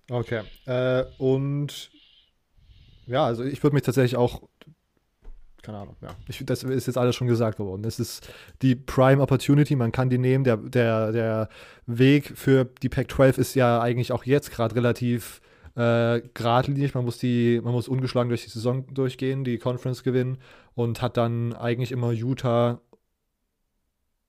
Okay. 0.10 0.42
Äh, 0.66 1.06
und 1.20 1.92
ja, 3.06 3.24
also 3.24 3.44
ich 3.44 3.62
würde 3.62 3.76
mich 3.76 3.84
tatsächlich 3.84 4.18
auch 4.18 4.42
keine 5.62 5.78
Ahnung, 5.80 5.96
ja. 6.02 6.16
Ich, 6.30 6.44
das 6.46 6.64
ist 6.64 6.88
jetzt 6.88 6.98
alles 6.98 7.16
schon 7.16 7.28
gesagt 7.28 7.60
worden. 7.60 7.84
Es 7.84 8.00
ist 8.00 8.28
die 8.62 8.74
Prime 8.74 9.22
Opportunity, 9.22 9.76
man 9.76 9.92
kann 9.92 10.10
die 10.10 10.18
nehmen. 10.18 10.46
Der, 10.46 10.56
der, 10.56 11.12
der 11.12 11.50
Weg 11.86 12.38
für 12.38 12.64
die 12.82 12.88
Pac-12 12.88 13.38
ist 13.38 13.54
ja 13.54 13.82
eigentlich 13.82 14.14
auch 14.14 14.24
jetzt 14.24 14.50
gerade 14.50 14.76
relativ 14.76 15.42
äh, 15.78 16.22
geradlinig. 16.34 16.96
Man 16.96 17.06
muss, 17.06 17.20
die, 17.20 17.62
man 17.64 17.72
muss 17.72 17.88
ungeschlagen 17.88 18.30
durch 18.30 18.44
die 18.44 18.50
Saison 18.50 18.86
durchgehen, 18.94 19.44
die 19.44 19.60
Conference 19.60 20.04
gewinnen 20.04 20.40
und 20.74 21.02
hat 21.02 21.18
dann 21.18 21.54
eigentlich 21.54 21.92
immer 21.92 22.12
Utah, 22.12 22.82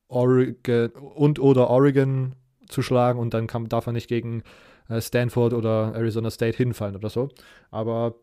Oregon 0.09 0.91
und 0.91 1.39
oder 1.39 1.71
Oregon 1.71 2.35
zu 2.69 2.83
schlagen 2.83 3.19
und 3.19 3.35
dann 3.35 3.47
kann, 3.47 3.69
darf 3.69 3.87
man 3.87 3.95
nicht 3.95 4.09
gegen 4.09 4.43
äh, 4.89 5.01
Stanford 5.01 5.55
oder 5.55 5.95
Arizona 5.95 6.31
State 6.31 6.57
hinfallen 6.57 6.97
oder 6.97 7.09
so. 7.09 7.31
Aber 7.71 8.17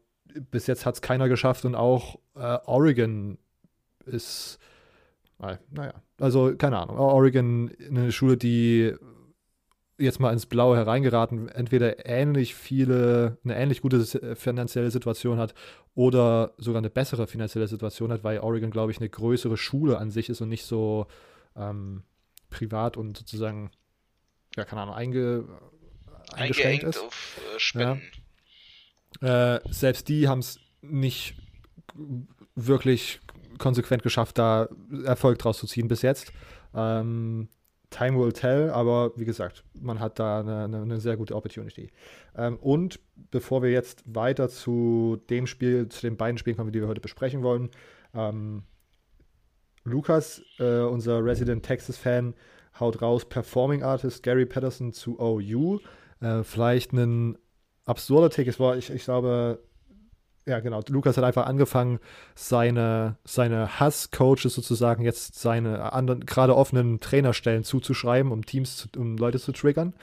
bis 0.51 0.67
jetzt 0.67 0.85
hat 0.85 0.95
es 0.95 1.01
keiner 1.01 1.27
geschafft 1.27 1.65
und 1.65 1.75
auch 1.75 2.19
äh, 2.35 2.59
Oregon 2.65 3.37
ist, 4.05 4.59
äh, 5.41 5.57
naja, 5.71 5.93
also 6.19 6.55
keine 6.55 6.77
Ahnung. 6.77 6.97
Oregon, 6.97 7.71
eine 7.89 8.11
Schule, 8.11 8.37
die 8.37 8.93
jetzt 9.97 10.19
mal 10.19 10.33
ins 10.33 10.45
Blaue 10.45 10.75
hereingeraten, 10.75 11.49
entweder 11.49 12.05
ähnlich 12.05 12.55
viele, 12.55 13.37
eine 13.43 13.55
ähnlich 13.55 13.81
gute 13.81 14.35
finanzielle 14.35 14.91
Situation 14.91 15.37
hat 15.37 15.53
oder 15.93 16.53
sogar 16.57 16.79
eine 16.79 16.89
bessere 16.89 17.27
finanzielle 17.27 17.67
Situation 17.67 18.11
hat, 18.11 18.23
weil 18.23 18.39
Oregon, 18.39 18.71
glaube 18.71 18.91
ich, 18.91 18.99
eine 18.99 19.09
größere 19.09 19.57
Schule 19.57 19.97
an 19.97 20.11
sich 20.11 20.29
ist 20.29 20.41
und 20.41 20.49
nicht 20.49 20.65
so 20.65 21.07
ähm, 21.55 22.03
privat 22.49 22.97
und 22.97 23.17
sozusagen, 23.17 23.71
ja, 24.55 24.65
keine 24.65 24.81
Ahnung, 24.81 24.95
einge, 24.95 25.45
eingeschränkt 26.33 26.83
ist. 26.83 26.99
auf 26.99 27.39
äh, 27.55 27.59
Spenden. 27.59 28.01
Ja. 29.21 29.55
Äh, 29.55 29.61
selbst 29.69 30.09
die 30.09 30.27
haben 30.27 30.39
es 30.39 30.59
nicht 30.81 31.35
wirklich 32.55 33.21
konsequent 33.57 34.03
geschafft, 34.03 34.37
da 34.37 34.67
Erfolg 35.05 35.39
draus 35.39 35.57
zu 35.59 35.67
ziehen 35.67 35.87
bis 35.87 36.01
jetzt. 36.01 36.33
Ähm, 36.73 37.47
time 37.89 38.19
will 38.19 38.31
tell, 38.31 38.69
aber 38.69 39.11
wie 39.15 39.25
gesagt, 39.25 39.63
man 39.79 39.99
hat 39.99 40.19
da 40.19 40.39
eine, 40.39 40.63
eine, 40.63 40.99
sehr 40.99 41.17
gute 41.17 41.35
Opportunity. 41.35 41.91
Ähm, 42.35 42.57
und 42.57 42.99
bevor 43.31 43.63
wir 43.63 43.71
jetzt 43.71 44.03
weiter 44.05 44.49
zu 44.49 45.21
dem 45.29 45.47
Spiel, 45.47 45.87
zu 45.89 46.01
den 46.01 46.17
beiden 46.17 46.37
Spielen 46.37 46.57
kommen, 46.57 46.71
die 46.71 46.81
wir 46.81 46.87
heute 46.87 47.01
besprechen 47.01 47.43
wollen, 47.43 47.69
ähm, 48.13 48.63
Lukas, 49.83 50.41
äh, 50.59 50.79
unser 50.79 51.23
Resident 51.23 51.63
Texas-Fan, 51.63 52.33
haut 52.79 53.01
raus 53.01 53.25
Performing 53.25 53.83
Artist 53.83 54.23
Gary 54.23 54.45
Patterson 54.45 54.91
zu 54.91 55.19
OU. 55.19 55.79
Äh, 56.21 56.43
vielleicht 56.43 56.91
einen 56.91 57.37
absurder 57.85 58.29
Take. 58.29 58.49
Es 58.49 58.59
war, 58.59 58.77
ich, 58.77 58.89
ich 58.89 59.03
glaube, 59.03 59.59
ja, 60.45 60.59
genau. 60.59 60.81
Lukas 60.89 61.17
hat 61.17 61.23
einfach 61.23 61.47
angefangen, 61.47 61.99
seine, 62.35 63.17
seine 63.23 63.79
Hass-Coaches 63.79 64.53
sozusagen 64.53 65.03
jetzt 65.03 65.39
seine 65.39 65.93
anderen, 65.93 66.25
gerade 66.25 66.55
offenen 66.55 66.99
Trainerstellen 66.99 67.63
zuzuschreiben, 67.63 68.31
um 68.31 68.45
Teams, 68.45 68.77
zu, 68.77 68.87
um 68.97 69.17
Leute 69.17 69.39
zu 69.39 69.51
triggern. 69.51 69.93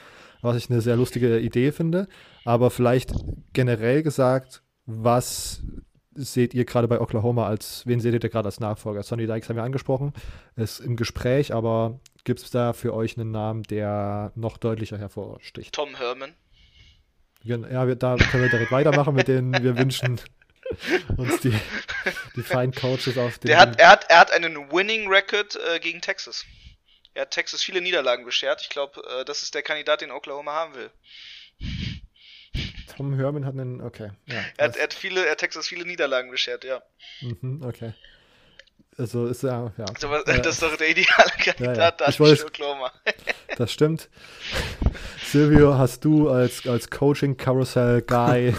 Was 0.41 0.57
ich 0.57 0.69
eine 0.69 0.81
sehr 0.81 0.97
lustige 0.97 1.39
Idee 1.39 1.71
finde. 1.71 2.07
Aber 2.43 2.69
vielleicht 2.69 3.13
generell 3.53 4.03
gesagt, 4.03 4.61
was 4.85 5.63
seht 6.15 6.53
ihr 6.53 6.65
gerade 6.65 6.87
bei 6.87 6.99
Oklahoma 6.99 7.47
als, 7.47 7.87
wen 7.87 7.99
seht 7.99 8.13
ihr 8.13 8.29
gerade 8.29 8.47
als 8.47 8.59
Nachfolger? 8.59 9.03
Sonny 9.03 9.25
Dykes 9.25 9.49
haben 9.49 9.55
wir 9.55 9.63
angesprochen, 9.63 10.13
ist 10.55 10.79
im 10.79 10.95
Gespräch, 10.95 11.53
aber 11.53 11.99
gibt 12.23 12.41
es 12.41 12.51
da 12.51 12.73
für 12.73 12.93
euch 12.93 13.17
einen 13.17 13.31
Namen, 13.31 13.63
der 13.63 14.31
noch 14.35 14.57
deutlicher 14.57 14.97
hervorsticht? 14.97 15.73
Tom 15.73 15.95
Herman. 15.95 16.31
Ja, 17.43 17.87
wir, 17.87 17.95
da 17.95 18.15
können 18.15 18.43
wir 18.43 18.49
direkt 18.49 18.71
weitermachen 18.71 19.15
mit 19.15 19.27
denen. 19.27 19.53
Wir 19.61 19.77
wünschen 19.77 20.19
uns 21.17 21.39
die, 21.41 21.53
die 22.35 22.41
feinen 22.41 22.73
Coaches 22.73 23.17
auf 23.17 23.37
den. 23.37 23.49
Der 23.49 23.59
hat, 23.59 23.79
er, 23.79 23.89
hat, 23.89 24.05
er 24.09 24.19
hat 24.19 24.31
einen 24.31 24.71
Winning 24.71 25.07
Record 25.09 25.55
äh, 25.55 25.79
gegen 25.79 26.01
Texas. 26.01 26.45
Er 27.13 27.23
hat 27.23 27.31
Texas 27.31 27.61
viele 27.61 27.81
Niederlagen 27.81 28.25
beschert. 28.25 28.61
Ich 28.61 28.69
glaube, 28.69 29.01
äh, 29.19 29.25
das 29.25 29.43
ist 29.43 29.53
der 29.55 29.61
Kandidat, 29.61 30.01
den 30.01 30.11
Oklahoma 30.11 30.53
haben 30.53 30.73
will. 30.75 30.89
Tom 32.95 33.15
Herman 33.15 33.45
hat 33.45 33.53
einen, 33.53 33.81
okay. 33.81 34.11
Ja, 34.27 34.43
er, 34.57 34.67
hat, 34.67 34.77
er, 34.77 34.83
hat 34.83 34.93
viele, 34.93 35.25
er 35.25 35.31
hat 35.31 35.39
Texas 35.39 35.67
viele 35.67 35.85
Niederlagen 35.85 36.31
beschert, 36.31 36.63
ja. 36.63 36.81
Mhm, 37.21 37.63
okay. 37.63 37.93
Also 38.97 39.25
ist 39.27 39.43
ja, 39.43 39.71
ja. 39.77 39.85
Also, 39.85 40.07
das 40.25 40.47
ist 40.47 40.61
doch 40.61 40.75
der 40.77 40.89
ideale 40.89 41.31
Kandidat 41.37 41.77
ja, 41.77 41.83
ja. 41.83 41.91
da 41.91 42.07
ich 42.09 42.45
Oklahoma. 42.45 42.91
das 43.57 43.71
stimmt. 43.71 44.09
Silvio, 45.25 45.77
hast 45.77 46.05
du 46.05 46.29
als, 46.29 46.67
als 46.67 46.89
Coaching-Carousel-Guy 46.91 48.53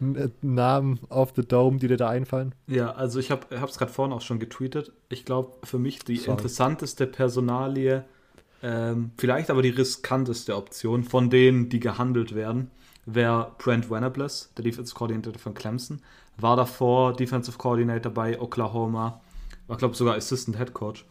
Namen 0.40 1.00
auf 1.10 1.32
the 1.36 1.42
Dome, 1.42 1.78
die 1.78 1.88
dir 1.88 1.98
da 1.98 2.08
einfallen? 2.08 2.54
Ja, 2.66 2.92
also 2.92 3.20
ich 3.20 3.30
habe 3.30 3.46
es 3.54 3.76
gerade 3.76 3.92
vorhin 3.92 4.14
auch 4.14 4.22
schon 4.22 4.38
getweetet. 4.38 4.92
Ich 5.10 5.24
glaube, 5.26 5.52
für 5.64 5.78
mich 5.78 5.98
die 5.98 6.16
Sorry. 6.16 6.30
interessanteste 6.30 7.06
Personalie, 7.06 8.04
ähm, 8.62 9.10
vielleicht 9.18 9.50
aber 9.50 9.60
die 9.60 9.70
riskanteste 9.70 10.56
Option 10.56 11.04
von 11.04 11.28
denen, 11.28 11.68
die 11.68 11.80
gehandelt 11.80 12.34
werden, 12.34 12.70
wäre 13.04 13.52
Brent 13.58 13.90
Venables, 13.90 14.50
der 14.56 14.64
Defensive 14.64 14.96
Coordinator 14.96 15.34
von 15.38 15.54
Clemson. 15.54 16.00
War 16.38 16.56
davor 16.56 17.14
Defensive 17.14 17.58
Coordinator 17.58 18.12
bei 18.12 18.40
Oklahoma, 18.40 19.20
war, 19.72 19.78
glaube 19.78 19.92
ich, 19.92 19.98
sogar 19.98 20.16
Assistant 20.16 20.58
Head 20.58 20.74
Coach. 20.74 21.06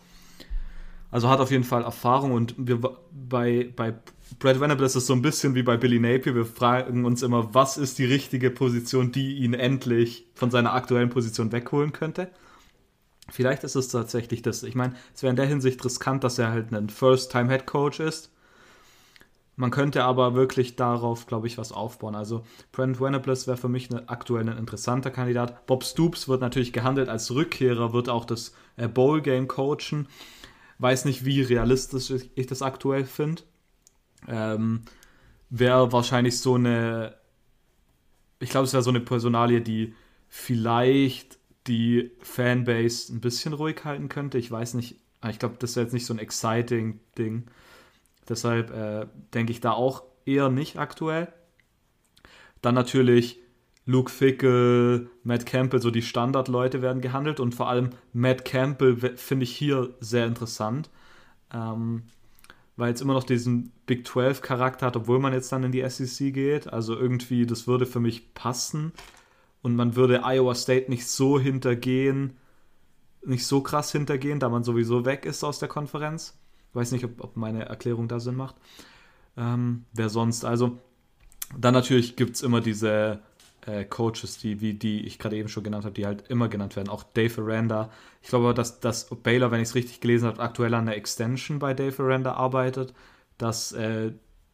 Also 1.10 1.30
hat 1.30 1.40
auf 1.40 1.52
jeden 1.52 1.64
Fall 1.64 1.84
Erfahrung 1.84 2.32
und 2.32 2.54
wir 2.58 2.80
bei, 3.12 3.70
bei 3.76 3.96
Brad 4.40 4.62
Venables 4.62 4.96
ist 4.96 5.08
so 5.08 5.14
ein 5.14 5.22
bisschen 5.22 5.56
wie 5.56 5.64
bei 5.64 5.76
Billy 5.76 6.00
Napier. 6.00 6.36
Wir 6.36 6.46
fragen 6.46 7.04
uns 7.04 7.24
immer, 7.24 7.54
was 7.54 7.78
ist 7.78 7.98
die 7.98 8.06
richtige 8.06 8.50
Position, 8.52 9.12
die 9.12 9.38
ihn 9.38 9.54
endlich 9.54 10.28
von 10.36 10.52
seiner 10.52 10.74
aktuellen 10.74 11.10
Position 11.10 11.52
wegholen 11.52 11.92
könnte. 11.92 12.30
Vielleicht 13.30 13.64
ist 13.64 13.76
es 13.76 13.90
tatsächlich 13.90 14.42
das. 14.42 14.64
Ich 14.64 14.76
meine, 14.76 14.94
es 15.14 15.24
wäre 15.24 15.32
in 15.32 15.38
der 15.38 15.48
Hinsicht 15.48 15.84
riskant, 15.84 16.24
dass 16.24 16.38
er 16.38 16.52
halt 16.52 16.72
ein 16.72 16.90
First-Time-Head 16.90 17.66
Coach 17.66 18.00
ist. 18.00 18.31
Man 19.62 19.70
könnte 19.70 20.06
aber 20.06 20.34
wirklich 20.34 20.76
darauf, 20.76 21.28
glaube 21.28 21.46
ich, 21.46 21.60
was 21.60 21.72
aufbauen. 21.72 22.16
Also 22.16 22.44
Brent 22.72 23.00
Venables 23.00 23.46
wäre 23.46 23.58
für 23.58 23.70
mich 23.70 23.92
eine, 23.92 24.10
aktuell 24.10 24.50
ein 24.50 24.58
interessanter 24.58 25.12
Kandidat. 25.12 25.68
Bob 25.68 25.84
Stoops 25.84 26.28
wird 26.28 26.42
natürlich 26.42 26.74
gehandelt 26.74 27.10
als 27.10 27.30
Rückkehrer, 27.30 27.94
wird 27.94 28.10
auch 28.10 28.26
das 28.26 28.56
äh, 28.76 28.88
Bowl-Game 28.88 29.48
coachen. 29.48 30.08
Weiß 30.80 31.06
nicht, 31.06 31.26
wie 31.26 31.44
realistisch 31.44 32.12
ich 32.34 32.48
das 32.48 32.64
aktuell 32.64 33.06
finde. 33.06 33.44
Ähm, 34.28 34.82
wäre 35.52 35.92
wahrscheinlich 35.92 36.40
so 36.40 36.56
eine, 36.56 37.14
ich 38.40 38.50
glaube, 38.50 38.66
es 38.66 38.74
wäre 38.74 38.82
so 38.82 38.90
eine 38.90 39.00
Personalie, 39.00 39.62
die 39.62 39.94
vielleicht 40.28 41.38
die 41.68 42.10
Fanbase 42.22 43.14
ein 43.14 43.22
bisschen 43.22 43.54
ruhig 43.54 43.86
halten 43.86 44.10
könnte. 44.10 44.40
Ich 44.40 44.50
weiß 44.50 44.74
nicht, 44.74 44.96
ich 45.30 45.38
glaube, 45.38 45.58
das 45.60 45.76
wäre 45.76 45.86
jetzt 45.86 45.94
nicht 45.94 46.08
so 46.08 46.16
ein 46.16 46.20
exciting 46.20 47.00
Ding. 47.16 47.46
Deshalb 48.32 48.72
äh, 48.72 49.08
denke 49.34 49.52
ich 49.52 49.60
da 49.60 49.74
auch 49.74 50.04
eher 50.26 50.48
nicht 50.48 50.80
aktuell. 50.80 51.28
Dann 52.62 52.76
natürlich 52.76 53.40
Luke 53.86 54.10
Fickle, 54.10 55.10
Matt 55.24 55.46
Campbell, 55.46 55.82
so 55.82 55.92
die 55.92 56.02
Standardleute 56.02 56.82
werden 56.82 57.02
gehandelt 57.02 57.42
und 57.42 57.54
vor 57.54 57.68
allem 57.68 57.90
Matt 58.14 58.46
Campbell 58.46 59.18
finde 59.18 59.44
ich 59.44 59.54
hier 59.54 59.94
sehr 60.00 60.28
interessant, 60.28 60.90
ähm, 61.54 62.04
weil 62.78 62.94
es 62.94 63.02
immer 63.02 63.14
noch 63.14 63.26
diesen 63.26 63.74
Big 63.86 64.08
12 64.08 64.42
Charakter 64.42 64.86
hat, 64.86 64.96
obwohl 64.96 65.20
man 65.20 65.34
jetzt 65.34 65.52
dann 65.52 65.64
in 65.64 65.74
die 65.74 65.88
SEC 65.90 66.34
geht. 66.34 66.72
Also 66.72 66.96
irgendwie, 66.96 67.46
das 67.46 67.68
würde 67.68 67.86
für 67.86 68.00
mich 68.00 68.34
passen 68.34 68.94
und 69.62 69.76
man 69.76 69.98
würde 69.98 70.22
Iowa 70.24 70.56
State 70.56 70.90
nicht 70.90 71.06
so 71.06 71.38
hintergehen, 71.38 72.38
nicht 73.26 73.46
so 73.46 73.62
krass 73.62 73.92
hintergehen, 73.92 74.40
da 74.40 74.48
man 74.48 74.64
sowieso 74.64 75.04
weg 75.04 75.26
ist 75.26 75.44
aus 75.44 75.60
der 75.60 75.68
Konferenz. 75.68 76.38
Ich 76.72 76.76
weiß 76.76 76.92
nicht, 76.94 77.06
ob, 77.06 77.22
ob 77.24 77.38
meine 77.38 77.66
Erklärung 77.66 78.08
da 78.08 78.20
Sinn 78.20 78.36
macht. 78.36 78.56
Ähm, 79.38 79.86
wer 79.94 80.10
sonst? 80.10 80.46
Also, 80.46 80.80
dann 81.58 81.74
natürlich 81.74 82.16
gibt 82.16 82.36
es 82.38 82.44
immer 82.44 82.62
diese 82.62 83.20
äh, 83.66 83.84
Coaches, 83.84 84.38
die, 84.38 84.62
wie 84.62 84.74
die 84.74 85.06
ich 85.06 85.20
gerade 85.20 85.36
eben 85.36 85.50
schon 85.50 85.64
genannt 85.64 85.86
habe, 85.86 85.94
die 85.94 86.06
halt 86.06 86.28
immer 86.30 86.48
genannt 86.48 86.76
werden. 86.76 86.90
Auch 86.90 87.04
Dave 87.04 87.42
Aranda. 87.42 87.90
Ich 88.22 88.30
glaube, 88.30 88.54
dass, 88.54 88.80
dass 88.80 89.10
Baylor, 89.10 89.52
wenn 89.52 89.62
ich 89.62 89.70
es 89.70 89.76
richtig 89.76 90.00
gelesen 90.00 90.28
habe, 90.28 90.42
aktuell 90.42 90.74
an 90.74 90.86
der 90.86 90.98
Extension 90.98 91.60
bei 91.60 91.74
Dave 91.74 92.02
Aranda 92.02 92.34
arbeitet, 92.34 92.94
dass 93.38 93.72
äh, 93.74 94.14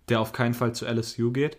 der 0.10 0.22
auf 0.22 0.34
keinen 0.34 0.54
Fall 0.54 0.74
zu 0.74 0.86
LSU 0.86 1.32
geht. 1.32 1.58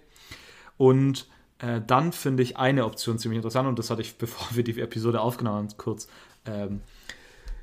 Und 0.77 1.29
äh, 1.59 1.81
dann 1.87 2.13
finde 2.13 2.43
ich 2.43 2.57
eine 2.57 2.85
Option 2.85 3.19
ziemlich 3.19 3.37
interessant, 3.37 3.69
und 3.69 3.79
das 3.79 3.91
hatte 3.91 4.03
ich, 4.03 4.17
bevor 4.19 4.57
wir 4.57 4.65
die 4.65 4.81
Episode 4.81 5.21
aufgenommen 5.21 5.69
haben, 5.69 5.79
kurz 5.79 6.09
ähm, 6.47 6.81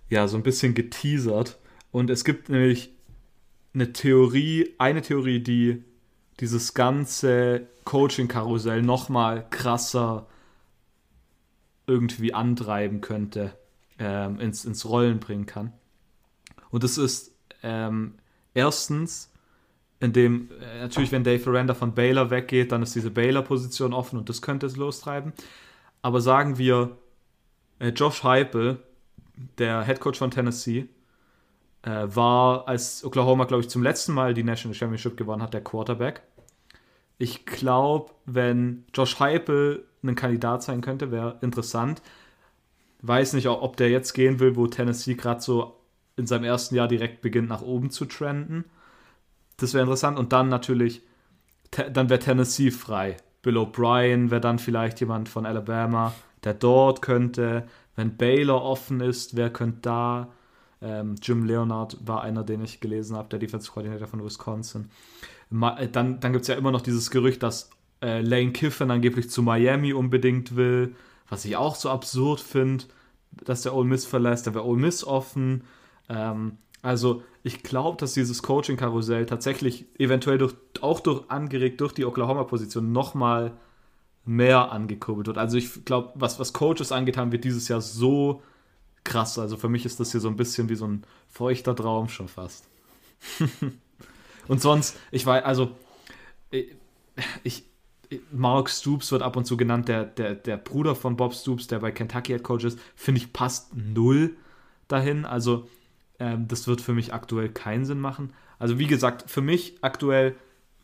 ja 0.10 0.28
so 0.28 0.38
ein 0.38 0.44
bisschen 0.44 0.74
geteasert. 0.74 1.58
Und 1.96 2.10
es 2.10 2.26
gibt 2.26 2.50
nämlich 2.50 2.92
eine 3.74 3.94
Theorie, 3.94 4.76
eine 4.80 5.02
Theorie, 5.02 5.40
die 5.40 5.82
dieses 6.42 6.74
ganze 6.74 7.70
Coaching-Karussell 7.86 8.82
nochmal 8.82 9.50
krasser 9.50 10.28
irgendwie 11.88 12.34
antreiben 12.34 13.00
könnte, 13.00 13.58
ähm, 13.98 14.42
ins, 14.42 14.66
ins 14.66 14.84
Rollen 14.84 15.22
bringen 15.22 15.46
kann. 15.46 15.72
Und 16.70 16.84
das 16.84 16.98
ist 16.98 17.34
ähm, 17.64 18.16
erstens, 18.54 19.32
indem 20.02 20.50
äh, 20.60 20.82
natürlich, 20.82 21.14
wenn 21.14 21.24
Dave 21.24 21.50
Aranda 21.50 21.76
von 21.76 21.96
Baylor 21.96 22.30
weggeht, 22.30 22.74
dann 22.74 22.84
ist 22.84 22.94
diese 22.94 23.10
Baylor-Position 23.10 23.94
offen 23.94 24.20
und 24.20 24.28
das 24.28 24.42
könnte 24.42 24.66
es 24.66 24.76
lostreiben. 24.76 25.32
Aber 26.02 26.20
sagen 26.20 26.58
wir, 26.58 26.98
äh, 27.80 27.92
Josh 27.92 28.24
Heupel, 28.24 28.84
der 29.58 29.86
Head 29.86 30.02
Coach 30.02 30.20
von 30.20 30.32
Tennessee, 30.32 30.90
äh, 31.86 32.16
war, 32.16 32.68
als 32.68 33.06
Oklahoma, 33.06 33.46
glaube 33.46 33.62
ich, 33.62 33.70
zum 33.70 33.84
letzten 33.84 34.14
Mal 34.14 34.34
die 34.34 34.44
National 34.44 34.76
Championship 34.76 35.16
gewonnen 35.18 35.44
hat, 35.44 35.54
der 35.54 35.64
Quarterback. 35.64 36.24
Ich 37.18 37.46
glaube, 37.46 38.12
wenn 38.26 38.86
Josh 38.94 39.20
Heupel 39.20 39.86
ein 40.04 40.16
Kandidat 40.16 40.64
sein 40.64 40.82
könnte, 40.82 41.12
wäre 41.12 41.38
interessant. 41.42 42.02
Weiß 43.02 43.34
nicht, 43.34 43.48
ob 43.48 43.78
der 43.78 43.90
jetzt 43.90 44.14
gehen 44.14 44.40
will, 44.40 44.56
wo 44.56 44.68
Tennessee 44.68 45.14
gerade 45.14 45.42
so 45.42 45.80
in 46.18 46.26
seinem 46.26 46.44
ersten 46.44 46.76
Jahr 46.76 46.88
direkt 46.88 47.22
beginnt, 47.22 47.50
nach 47.50 47.62
oben 47.62 47.92
zu 47.92 48.06
trenden. 48.06 48.66
Das 49.58 49.74
wäre 49.74 49.84
interessant. 49.84 50.18
Und 50.18 50.34
dann 50.34 50.50
natürlich, 50.50 51.04
dann 51.72 52.10
wäre 52.10 52.20
Tennessee 52.20 52.72
frei. 52.72 53.18
Bill 53.44 53.58
O'Brien 53.58 54.32
wäre 54.32 54.42
dann 54.42 54.58
vielleicht 54.58 55.00
jemand 55.02 55.30
von 55.30 55.46
Alabama, 55.46 56.14
der 56.44 56.56
dort 56.56 57.04
könnte. 57.04 57.68
Wenn 57.96 58.18
Baylor 58.18 58.64
offen 58.64 59.02
ist, 59.02 59.36
wer 59.36 59.52
könnte 59.52 59.82
da? 59.82 60.28
Ähm, 60.86 61.16
Jim 61.20 61.46
Leonard 61.46 61.98
war 62.06 62.22
einer, 62.22 62.44
den 62.44 62.64
ich 62.64 62.80
gelesen 62.80 63.16
habe, 63.18 63.28
der 63.30 63.40
Defensive 63.40 63.74
Coordinator 63.74 64.08
von 64.08 64.24
Wisconsin. 64.24 64.92
Äh, 65.52 65.88
dann, 65.88 66.20
dann 66.20 66.32
gibt 66.32 66.44
es 66.44 66.48
ja 66.48 66.56
immer 66.56 66.72
noch 66.72 66.82
dieses 66.82 67.10
Gerücht, 67.10 67.42
dass 67.42 67.72
äh, 68.04 68.22
Lane 68.22 68.52
Kiffin 68.52 68.92
angeblich 68.92 69.32
zu 69.32 69.42
Miami 69.42 69.94
unbedingt 69.94 70.56
will, 70.56 70.96
was 71.28 71.44
ich 71.44 71.58
auch 71.58 71.76
so 71.76 71.90
absurd 71.90 72.40
finde, 72.40 72.86
dass 73.32 73.64
der 73.64 73.74
Ole 73.74 73.88
Miss 73.88 74.06
verlässt. 74.06 74.46
Da 74.46 74.54
wäre 74.54 74.66
Ole 74.66 74.80
Miss 74.80 75.04
offen. 75.04 75.64
Ähm, 76.08 76.58
also 76.84 77.24
ich 77.42 77.64
glaube, 77.64 77.98
dass 77.98 78.14
dieses 78.14 78.44
Coaching-Karussell 78.44 79.26
tatsächlich 79.26 79.88
eventuell 79.98 80.38
durch, 80.38 80.54
auch 80.82 81.00
durch, 81.00 81.24
angeregt 81.32 81.82
durch 81.82 81.94
die 81.94 82.06
Oklahoma-Position 82.06 82.92
nochmal 82.92 83.54
mehr 84.24 84.72
angekurbelt 84.72 85.26
wird. 85.26 85.40
Also 85.40 85.58
ich 85.58 85.84
glaube, 85.84 86.12
was, 86.14 86.40
was 86.40 86.54
Coaches 86.54 86.92
angeht, 86.92 87.18
haben 87.18 87.32
wir 87.32 87.42
dieses 87.42 87.68
Jahr 87.70 87.82
so 87.82 88.44
krass. 89.06 89.40
Also 89.40 89.56
für 89.56 89.70
mich 89.70 89.86
ist 89.86 90.02
das 90.02 90.12
hier 90.12 90.20
so 90.20 90.28
ein 90.28 90.36
bisschen 90.36 90.68
wie 90.68 90.76
so 90.76 90.86
ein 90.86 91.04
feuchter 91.30 91.74
Traum 91.76 92.10
schon 92.10 92.28
fast. 92.28 92.68
und 94.50 94.62
sonst, 94.62 94.98
ich 95.12 95.26
weiß, 95.26 95.46
also 95.46 95.72
ich, 97.44 97.64
Mark 98.32 98.70
Stoops 98.70 99.12
wird 99.12 99.22
ab 99.22 99.36
und 99.38 99.46
zu 99.46 99.56
genannt, 99.56 99.88
der, 99.88 100.04
der, 100.06 100.36
der 100.36 100.58
Bruder 100.58 100.96
von 100.96 101.16
Bob 101.16 101.34
Stoops, 101.34 101.68
der 101.68 101.80
bei 101.80 101.92
Kentucky 101.92 102.34
Head 102.34 102.44
Coach 102.44 102.66
ist, 102.66 102.80
finde 102.96 103.22
ich 103.22 103.34
passt 103.34 103.76
null 103.76 104.36
dahin. 104.88 105.26
Also 105.26 105.70
ähm, 106.20 106.48
das 106.48 106.68
wird 106.68 106.82
für 106.82 106.94
mich 106.94 107.14
aktuell 107.14 107.50
keinen 107.50 107.86
Sinn 107.86 108.00
machen. 108.00 108.34
Also 108.60 108.80
wie 108.80 108.88
gesagt, 108.88 109.30
für 109.30 109.42
mich 109.42 109.78
aktuell 109.82 110.36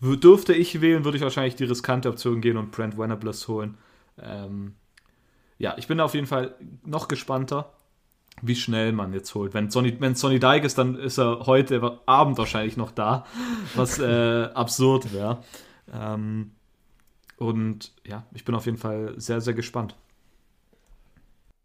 dürfte 0.01 0.53
ich 0.53 0.81
wählen, 0.81 1.05
würde 1.05 1.17
ich 1.17 1.23
wahrscheinlich 1.23 1.55
die 1.55 1.65
riskante 1.65 2.09
Option 2.09 2.41
gehen 2.41 2.57
und 2.57 2.71
Brent 2.71 2.97
Venables 2.97 3.47
holen. 3.47 3.77
Ähm, 4.17 4.75
ja, 5.57 5.75
ich 5.77 5.87
bin 5.87 5.99
auf 5.99 6.15
jeden 6.15 6.27
Fall 6.27 6.55
noch 6.83 7.07
gespannter, 7.07 7.71
wie 8.41 8.55
schnell 8.55 8.91
man 8.91 9.13
jetzt 9.13 9.33
holt. 9.35 9.53
Wenn 9.53 9.69
Sonny, 9.69 9.95
wenn 9.99 10.15
Sonny 10.15 10.39
Dyke 10.39 10.65
ist, 10.65 10.77
dann 10.77 10.95
ist 10.95 11.17
er 11.17 11.45
heute 11.45 11.99
Abend 12.05 12.37
wahrscheinlich 12.37 12.77
noch 12.77 12.91
da, 12.91 13.25
was 13.75 13.99
äh, 13.99 14.43
absurd 14.53 15.13
wäre. 15.13 15.43
Ähm, 15.93 16.51
und 17.37 17.93
ja, 18.05 18.25
ich 18.33 18.45
bin 18.45 18.55
auf 18.55 18.65
jeden 18.65 18.77
Fall 18.77 19.13
sehr, 19.17 19.41
sehr 19.41 19.53
gespannt. 19.53 19.95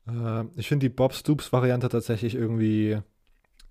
Äh, 0.09 0.45
ich 0.57 0.68
finde 0.68 0.89
die 0.89 0.95
Bob 0.95 1.14
Stoops-Variante 1.14 1.89
tatsächlich 1.89 2.35
irgendwie. 2.35 2.99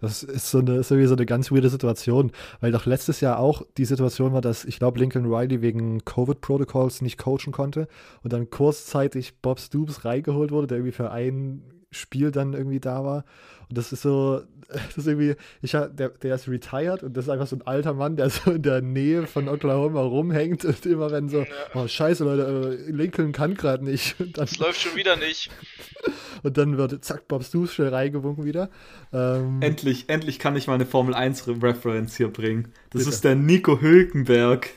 Das 0.02 0.24
ist 0.24 0.52
so 0.52 0.60
eine, 0.60 0.76
ist 0.76 0.92
irgendwie 0.92 1.08
so 1.08 1.16
eine 1.16 1.26
ganz 1.26 1.52
weirde 1.52 1.70
Situation, 1.70 2.32
weil 2.60 2.72
doch 2.72 2.86
letztes 2.86 3.22
Jahr 3.22 3.40
auch 3.40 3.64
die 3.78 3.86
Situation 3.86 4.34
war, 4.34 4.42
dass 4.42 4.66
ich 4.66 4.78
glaube, 4.78 5.00
Lincoln 5.00 5.34
Riley 5.34 5.62
wegen 5.62 6.04
Covid-Protokolls 6.04 7.02
nicht 7.02 7.18
coachen 7.18 7.54
konnte 7.54 7.88
und 8.22 8.34
dann 8.34 8.50
kurzzeitig 8.50 9.42
Bob 9.42 9.58
Stoops 9.58 10.04
reingeholt 10.04 10.52
wurde, 10.52 10.68
der 10.68 10.78
irgendwie 10.78 10.92
für 10.92 11.12
ein 11.12 11.64
Spiel 11.96 12.32
dann 12.32 12.54
irgendwie 12.54 12.80
da 12.80 13.04
war. 13.04 13.26
Und 13.70 13.78
das 13.78 13.92
ist 13.92 14.02
so, 14.02 14.42
das 14.68 14.98
ist 14.98 15.08
irgendwie, 15.08 15.36
ich 15.62 15.72
der, 15.72 15.90
der 15.90 16.36
ist 16.36 16.48
retired 16.48 17.04
und 17.04 17.16
das 17.16 17.26
ist 17.26 17.30
einfach 17.30 17.48
so 17.48 17.56
ein 17.56 17.62
alter 17.64 17.94
Mann, 17.94 18.16
der 18.16 18.30
so 18.30 18.52
in 18.52 18.62
der 18.62 18.82
Nähe 18.82 19.28
von 19.28 19.48
Oklahoma 19.48 20.02
rumhängt 20.02 20.66
und 20.66 20.86
immer 20.86 21.12
wenn 21.12 21.30
so, 21.30 21.46
oh 21.74 21.88
scheiße 21.88 22.24
Leute, 22.24 22.78
äh, 22.88 22.92
Lincoln 22.92 23.32
kann 23.32 23.56
gerade 23.56 23.84
nicht. 23.84 24.16
Dann, 24.20 24.46
das 24.46 24.58
läuft 24.58 24.82
schon 24.82 24.96
wieder 24.96 25.16
nicht. 25.16 25.50
Und 26.44 26.58
dann 26.58 26.78
wird 26.78 27.04
zack, 27.04 27.28
Bob 27.28 27.44
schnell 27.44 27.88
reingewunken 27.88 28.46
wieder. 28.46 28.70
Ähm, 29.12 29.62
endlich, 29.62 30.10
endlich 30.10 30.38
kann 30.38 30.56
ich 30.56 30.68
mal 30.68 30.76
eine 30.76 30.86
Formel 30.86 31.16
1 31.16 31.48
Reference 31.48 32.18
hier 32.18 32.28
bringen. 32.28 32.72
Das 32.92 33.00
bitte. 33.00 33.16
ist 33.16 33.24
der 33.24 33.34
Nico 33.34 33.82
Hülkenberg. 33.82 34.70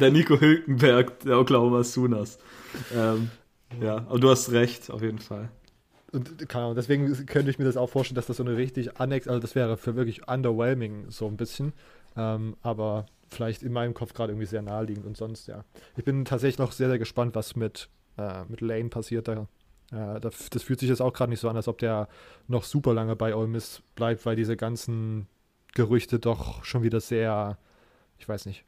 der 0.00 0.10
Nico 0.10 0.40
Hülkenberg 0.40 1.20
der 1.20 1.38
Oklahoma 1.38 1.84
Sooners. 1.84 2.38
Ähm, 2.92 3.30
ja, 3.80 3.98
aber 3.98 4.18
du 4.18 4.30
hast 4.30 4.50
recht, 4.50 4.90
auf 4.90 5.02
jeden 5.02 5.20
Fall. 5.20 5.50
Und 6.12 6.48
keine 6.48 6.64
Ahnung, 6.64 6.76
deswegen 6.76 7.26
könnte 7.26 7.50
ich 7.50 7.58
mir 7.58 7.64
das 7.64 7.76
auch 7.76 7.88
vorstellen, 7.88 8.16
dass 8.16 8.26
das 8.26 8.36
so 8.36 8.44
eine 8.44 8.56
richtig 8.56 9.00
Annex, 9.00 9.26
also 9.26 9.40
das 9.40 9.54
wäre 9.54 9.76
für 9.76 9.96
wirklich 9.96 10.28
underwhelming 10.28 11.10
so 11.10 11.26
ein 11.26 11.36
bisschen. 11.38 11.72
Ähm, 12.16 12.56
aber 12.62 13.06
vielleicht 13.30 13.62
in 13.62 13.72
meinem 13.72 13.94
Kopf 13.94 14.12
gerade 14.12 14.32
irgendwie 14.32 14.46
sehr 14.46 14.62
naheliegend 14.62 15.06
und 15.06 15.16
sonst, 15.16 15.48
ja. 15.48 15.64
Ich 15.96 16.04
bin 16.04 16.24
tatsächlich 16.24 16.58
noch 16.58 16.72
sehr, 16.72 16.88
sehr 16.88 16.98
gespannt, 16.98 17.34
was 17.34 17.56
mit, 17.56 17.88
äh, 18.18 18.44
mit 18.44 18.60
Lane 18.60 18.90
passiert. 18.90 19.26
Da, 19.26 19.48
äh, 19.90 20.20
das, 20.20 20.50
das, 20.50 20.62
fühlt 20.62 20.80
sich 20.80 20.90
jetzt 20.90 21.00
auch 21.00 21.14
gerade 21.14 21.30
nicht 21.30 21.40
so 21.40 21.48
an, 21.48 21.56
als 21.56 21.68
ob 21.68 21.78
der 21.78 22.08
noch 22.46 22.64
super 22.64 22.92
lange 22.92 23.16
bei 23.16 23.34
Ole 23.34 23.48
Miss 23.48 23.82
bleibt, 23.94 24.26
weil 24.26 24.36
diese 24.36 24.56
ganzen 24.56 25.26
Gerüchte 25.74 26.18
doch 26.18 26.62
schon 26.64 26.82
wieder 26.82 27.00
sehr, 27.00 27.56
ich 28.18 28.28
weiß 28.28 28.44
nicht, 28.44 28.64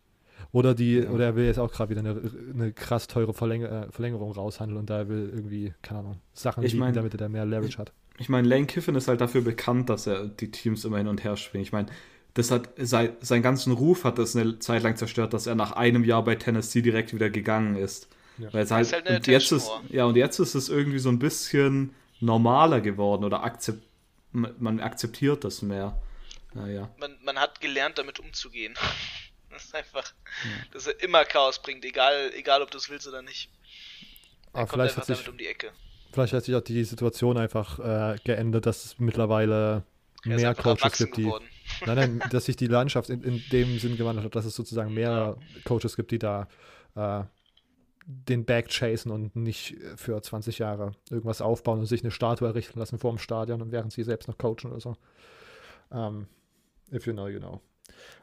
oder 0.52 0.74
die, 0.74 0.98
ja. 0.98 1.10
oder 1.10 1.24
er 1.24 1.36
will 1.36 1.44
jetzt 1.44 1.58
auch 1.58 1.72
gerade 1.72 1.90
wieder 1.90 2.00
eine, 2.00 2.20
eine 2.52 2.72
krass 2.72 3.06
teure 3.06 3.34
Verlänger 3.34 3.88
äh, 3.88 3.92
Verlängerung 3.92 4.32
raushandeln 4.32 4.78
und 4.78 4.90
da 4.90 5.08
will 5.08 5.30
irgendwie, 5.34 5.74
keine 5.82 6.00
Ahnung, 6.00 6.20
Sachen 6.32 6.62
ich 6.64 6.74
mein, 6.74 6.94
damit 6.94 7.14
er 7.14 7.18
da 7.18 7.28
mehr 7.28 7.44
Leverage 7.44 7.78
hat. 7.78 7.92
Ich 8.18 8.28
meine, 8.28 8.46
Lane 8.46 8.66
Kiffin 8.66 8.94
ist 8.94 9.08
halt 9.08 9.20
dafür 9.20 9.40
bekannt, 9.40 9.90
dass 9.90 10.06
er 10.06 10.26
die 10.26 10.50
Teams 10.50 10.84
immer 10.84 10.98
hin 10.98 11.08
und 11.08 11.24
her 11.24 11.36
springt. 11.36 11.66
Ich 11.66 11.72
meine, 11.72 11.88
das 12.34 12.50
hat 12.50 12.68
sein, 12.76 13.16
seinen 13.20 13.42
ganzen 13.42 13.72
Ruf 13.72 14.04
hat 14.04 14.18
das 14.18 14.36
eine 14.36 14.58
Zeit 14.58 14.82
lang 14.82 14.96
zerstört, 14.96 15.32
dass 15.32 15.46
er 15.46 15.54
nach 15.54 15.72
einem 15.72 16.04
Jahr 16.04 16.22
bei 16.24 16.34
Tennessee 16.34 16.82
direkt 16.82 17.14
wieder 17.14 17.30
gegangen 17.30 17.76
ist. 17.76 18.08
Ja. 18.38 18.52
Weil 18.52 18.64
es 18.64 18.70
halt, 18.70 18.92
halt 18.92 19.08
und 19.08 19.26
jetzt 19.26 19.52
ist, 19.52 19.70
ja, 19.90 20.04
und 20.04 20.16
jetzt 20.16 20.40
ist 20.40 20.54
es 20.54 20.68
irgendwie 20.68 20.98
so 20.98 21.08
ein 21.08 21.20
bisschen 21.20 21.94
normaler 22.20 22.80
geworden 22.80 23.24
oder 23.24 23.44
akzept, 23.44 23.82
man 24.32 24.80
akzeptiert 24.80 25.44
das 25.44 25.62
mehr. 25.62 26.00
Naja. 26.54 26.90
Man, 26.98 27.16
man 27.24 27.36
hat 27.36 27.60
gelernt, 27.60 27.98
damit 27.98 28.20
umzugehen. 28.20 28.74
Das 29.58 29.64
ist 29.64 29.74
einfach, 29.74 30.12
ja. 30.44 30.66
dass 30.72 30.86
er 30.86 31.00
immer 31.02 31.24
Chaos 31.24 31.62
bringt, 31.62 31.84
egal, 31.84 32.32
egal 32.34 32.62
ob 32.62 32.70
du 32.70 32.78
es 32.78 32.90
willst 32.90 33.06
oder 33.06 33.22
nicht. 33.22 33.50
Er 34.52 34.60
Aber 34.60 34.68
kommt 34.68 34.82
einfach 34.82 35.06
damit 35.06 35.28
um 35.28 35.38
die 35.38 35.46
Ecke. 35.46 35.72
Vielleicht 36.12 36.32
hat 36.32 36.44
sich 36.44 36.54
auch 36.54 36.60
die 36.60 36.84
Situation 36.84 37.36
einfach 37.36 37.78
äh, 37.78 38.16
geändert, 38.24 38.66
dass 38.66 38.84
es 38.84 38.98
mittlerweile 38.98 39.84
er 40.24 40.36
mehr 40.36 40.54
Coaches 40.54 40.98
gibt, 40.98 41.16
die. 41.16 41.24
Nein, 41.86 41.96
nein, 41.96 42.22
dass 42.30 42.44
sich 42.44 42.56
die 42.56 42.66
Landschaft 42.66 43.08
in, 43.10 43.22
in 43.22 43.42
dem 43.50 43.78
Sinn 43.78 43.96
gewandelt 43.96 44.26
hat, 44.26 44.36
dass 44.36 44.44
es 44.44 44.54
sozusagen 44.54 44.92
mehr 44.92 45.36
Coaches 45.64 45.96
gibt, 45.96 46.10
die 46.10 46.18
da 46.18 46.46
äh, 46.94 47.24
den 48.06 48.44
Bag 48.44 48.68
chasen 48.68 49.10
und 49.10 49.34
nicht 49.34 49.76
für 49.96 50.20
20 50.20 50.58
Jahre 50.58 50.92
irgendwas 51.10 51.40
aufbauen 51.40 51.80
und 51.80 51.86
sich 51.86 52.02
eine 52.02 52.10
Statue 52.10 52.46
errichten 52.46 52.78
lassen 52.78 52.98
vor 52.98 53.10
dem 53.12 53.18
Stadion 53.18 53.62
und 53.62 53.72
während 53.72 53.92
sie 53.92 54.04
selbst 54.04 54.28
noch 54.28 54.36
coachen 54.36 54.70
oder 54.70 54.80
so. 54.80 54.96
Um, 55.90 55.98
ähm, 55.98 56.26
if 56.92 57.06
you 57.06 57.12
know, 57.12 57.28
you 57.28 57.38
know. 57.38 57.60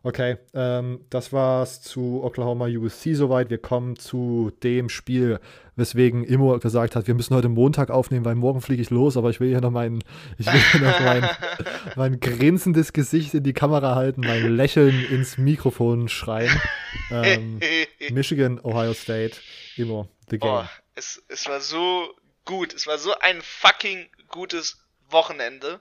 Okay, 0.04 0.38
ähm, 0.56 1.06
das 1.12 1.32
war's 1.32 1.82
zu 1.82 2.24
Oklahoma 2.24 2.66
USC 2.66 3.14
soweit. 3.14 3.52
Wir 3.52 3.60
kommen 3.60 3.98
zu 3.98 4.52
dem 4.64 4.90
Spiel, 4.90 5.40
weswegen 5.76 6.24
Immo 6.24 6.58
gesagt 6.58 6.96
hat, 6.96 7.06
wir 7.06 7.14
müssen 7.14 7.36
heute 7.36 7.50
Montag 7.50 7.92
aufnehmen, 7.92 8.26
weil 8.26 8.34
morgen 8.34 8.62
fliege 8.62 8.82
ich 8.82 8.90
los, 8.90 9.16
aber 9.16 9.30
ich 9.30 9.40
will 9.40 9.50
hier 9.50 9.62
noch 9.62 9.70
mein, 9.70 10.04
ich 10.40 10.48
will 10.48 10.60
hier 10.72 10.82
noch 10.82 11.00
mein, 11.02 11.30
mein 11.96 12.20
grinsendes 12.20 12.94
Gesicht 12.94 13.36
in 13.36 13.44
die 13.44 13.54
Kamera 13.54 13.94
halten, 13.94 14.22
mein 14.22 14.56
Lächeln 14.56 15.06
ins 15.06 15.38
Mikrofon 15.38 16.10
schreien. 16.10 16.60
Ähm, 17.12 17.60
Michigan, 18.10 18.60
Ohio 18.64 18.94
State, 18.94 19.38
Immo, 19.78 20.10
the 20.32 20.40
game. 20.40 20.50
Oh, 20.50 20.64
es, 20.96 21.22
es 21.28 21.48
war 21.48 21.62
so 21.62 22.10
gut, 22.46 22.74
es 22.74 22.88
war 22.88 22.98
so 22.98 23.14
ein 23.20 23.40
fucking 23.42 24.10
gutes 24.30 24.80
Wochenende. 25.12 25.80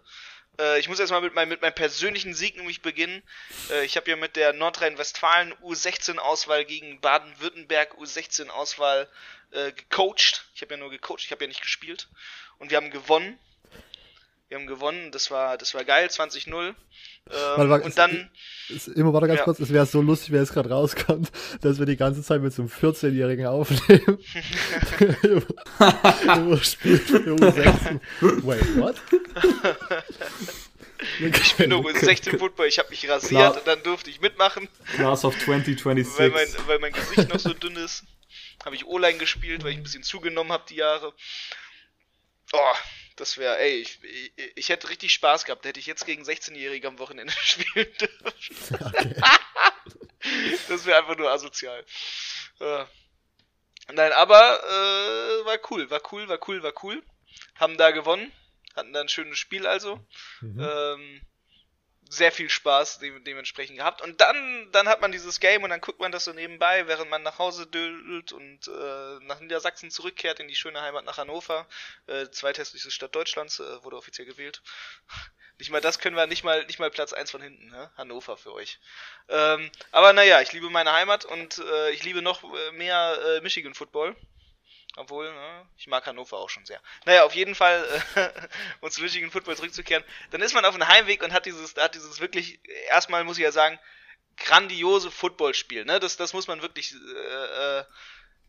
Äh, 0.60 0.78
ich 0.78 0.88
muss 0.88 1.00
erstmal 1.00 1.22
mit, 1.22 1.34
mein, 1.34 1.48
mit 1.48 1.62
meinem 1.62 1.74
persönlichen 1.74 2.34
Sieg 2.34 2.56
nämlich 2.56 2.82
beginnen. 2.82 3.22
Äh, 3.70 3.84
ich 3.84 3.96
habe 3.96 4.10
ja 4.10 4.16
mit 4.16 4.36
der 4.36 4.52
Nordrhein-Westfalen 4.52 5.54
U16-Auswahl 5.54 6.64
gegen 6.64 7.00
Baden-Württemberg 7.00 7.94
U16-Auswahl 7.94 9.08
äh, 9.52 9.72
gecoacht. 9.72 10.44
Ich 10.54 10.62
habe 10.62 10.74
ja 10.74 10.76
nur 10.78 10.90
gecoacht, 10.90 11.24
ich 11.24 11.32
habe 11.32 11.44
ja 11.44 11.48
nicht 11.48 11.62
gespielt. 11.62 12.08
Und 12.58 12.70
wir 12.70 12.76
haben 12.76 12.90
gewonnen. 12.90 13.38
Wir 14.50 14.58
haben 14.58 14.66
gewonnen, 14.66 15.12
das 15.12 15.30
war, 15.30 15.56
das 15.56 15.74
war 15.74 15.84
geil, 15.84 16.08
20-0. 16.08 16.50
Ähm, 16.50 16.74
Warte, 17.28 17.70
warte, 17.70 17.84
und 17.84 17.96
dann, 17.96 18.30
Es- 18.68 18.88
Immer 18.88 19.12
warte 19.12 19.28
ganz 19.28 19.38
Ja. 19.38 19.44
kurz, 19.44 19.60
es 19.60 19.72
wäre 19.72 19.86
so 19.86 20.02
lustig, 20.02 20.32
wenn 20.32 20.40
es 20.42 20.52
gerade 20.52 20.68
rauskommt, 20.70 21.30
dass 21.60 21.78
wir 21.78 21.86
die 21.86 21.96
ganze 21.96 22.20
Zeit 22.24 22.42
mit 22.42 22.52
so 22.52 22.62
einem 22.62 22.68
14-Jährigen 22.70 23.46
aufnehmen. 23.46 24.18
Immer 26.24 26.56
spielt 26.64 27.02
für 27.02 27.18
U16. 27.18 28.00
Wait, 28.42 28.76
what? 28.76 28.96
ich 31.20 31.54
bin 31.54 31.70
nur 31.70 31.94
16 31.96 32.36
Football, 32.38 32.66
ich 32.66 32.78
habe 32.80 32.90
mich 32.90 33.08
rasiert 33.08 33.30
Klar. 33.30 33.56
und 33.56 33.66
dann 33.68 33.82
durfte 33.84 34.10
ich 34.10 34.20
mitmachen, 34.20 34.68
Class 34.96 35.24
of 35.24 35.38
2026. 35.38 36.18
weil 36.18 36.30
mein, 36.30 36.48
weil 36.66 36.78
mein 36.80 36.92
Gesicht 36.92 37.28
noch 37.28 37.38
so 37.38 37.52
dünn 37.54 37.76
ist. 37.76 38.02
Habe 38.64 38.74
ich 38.74 38.84
O-Line 38.84 39.18
gespielt, 39.18 39.62
weil 39.62 39.70
ich 39.70 39.76
ein 39.78 39.84
bisschen 39.84 40.02
zugenommen 40.02 40.50
habe 40.52 40.64
die 40.68 40.74
Jahre. 40.76 41.14
Oh, 42.52 42.58
das 43.20 43.38
wäre, 43.38 43.58
ey, 43.58 43.80
ich, 43.80 44.02
ich, 44.02 44.32
ich 44.56 44.68
hätte 44.68 44.88
richtig 44.88 45.12
Spaß 45.12 45.44
gehabt, 45.44 45.64
hätte 45.64 45.80
ich 45.80 45.86
jetzt 45.86 46.06
gegen 46.06 46.22
16-Jährige 46.22 46.88
am 46.88 46.98
Wochenende 46.98 47.32
spielen 47.42 47.92
dürfen. 48.00 49.22
Das 50.68 50.84
wäre 50.84 50.98
einfach 50.98 51.16
nur 51.16 51.30
asozial. 51.30 51.84
Äh, 52.60 52.84
Nein, 53.92 54.12
aber 54.12 54.60
äh, 54.62 55.46
war 55.46 55.58
cool, 55.70 55.90
war 55.90 56.00
cool, 56.12 56.28
war 56.28 56.38
cool, 56.48 56.62
war 56.62 56.72
cool. 56.82 57.02
Haben 57.56 57.76
da 57.76 57.90
gewonnen, 57.90 58.32
hatten 58.74 58.92
da 58.92 59.00
ein 59.00 59.08
schönes 59.08 59.38
Spiel 59.38 59.66
also. 59.66 60.00
Mhm. 60.40 60.60
Ähm, 60.60 61.20
sehr 62.10 62.32
viel 62.32 62.50
Spaß 62.50 62.98
de 62.98 63.20
dementsprechend 63.20 63.78
gehabt. 63.78 64.02
Und 64.02 64.20
dann, 64.20 64.68
dann 64.72 64.88
hat 64.88 65.00
man 65.00 65.12
dieses 65.12 65.38
Game 65.38 65.62
und 65.62 65.70
dann 65.70 65.80
guckt 65.80 66.00
man 66.00 66.10
das 66.10 66.24
so 66.24 66.32
nebenbei, 66.32 66.88
während 66.88 67.08
man 67.08 67.22
nach 67.22 67.38
Hause 67.38 67.66
dödelt 67.66 68.32
und 68.32 68.66
äh, 68.66 69.24
nach 69.24 69.38
Niedersachsen 69.38 69.92
zurückkehrt 69.92 70.40
in 70.40 70.48
die 70.48 70.56
schöne 70.56 70.82
Heimat 70.82 71.04
nach 71.04 71.18
Hannover. 71.18 71.68
Äh, 72.08 72.28
zweithässlichste 72.30 72.90
Stadt 72.90 73.14
Deutschlands, 73.14 73.60
äh, 73.60 73.84
wurde 73.84 73.96
offiziell 73.96 74.26
gewählt. 74.26 74.60
Nicht 75.58 75.70
mal 75.70 75.82
das 75.82 75.98
können 75.98 76.16
wir, 76.16 76.26
nicht 76.26 76.42
mal, 76.42 76.64
nicht 76.64 76.78
mal 76.78 76.90
Platz 76.90 77.12
1 77.12 77.30
von 77.30 77.42
hinten, 77.42 77.68
ne? 77.68 77.90
Hannover 77.98 78.38
für 78.38 78.54
euch. 78.54 78.78
Ähm, 79.28 79.70
aber 79.92 80.14
naja, 80.14 80.40
ich 80.40 80.52
liebe 80.54 80.70
meine 80.70 80.90
Heimat 80.90 81.26
und 81.26 81.58
äh, 81.58 81.90
ich 81.90 82.02
liebe 82.02 82.22
noch 82.22 82.42
äh, 82.42 82.72
mehr 82.72 83.18
äh, 83.22 83.40
Michigan 83.42 83.74
Football. 83.74 84.16
Obwohl, 85.00 85.32
ne, 85.32 85.66
ich 85.78 85.86
mag 85.86 86.06
Hannover 86.06 86.36
auch 86.36 86.50
schon 86.50 86.66
sehr. 86.66 86.78
Naja, 87.06 87.24
auf 87.24 87.34
jeden 87.34 87.54
Fall, 87.54 87.86
äh, 88.16 88.28
um 88.82 88.90
zu 88.90 89.00
Michigan 89.00 89.30
Football 89.30 89.56
zurückzukehren, 89.56 90.04
dann 90.30 90.42
ist 90.42 90.52
man 90.52 90.66
auf 90.66 90.74
dem 90.74 90.86
Heimweg 90.86 91.22
und 91.22 91.32
hat 91.32 91.46
dieses, 91.46 91.74
hat 91.76 91.94
dieses 91.94 92.20
wirklich, 92.20 92.60
erstmal 92.88 93.24
muss 93.24 93.38
ich 93.38 93.44
ja 93.44 93.50
sagen, 93.50 93.78
grandiose 94.36 95.10
Footballspiel, 95.10 95.86
ne? 95.86 96.00
Das, 96.00 96.18
das 96.18 96.34
muss 96.34 96.48
man 96.48 96.60
wirklich 96.60 96.92
äh, 96.92 97.78
äh, 97.78 97.84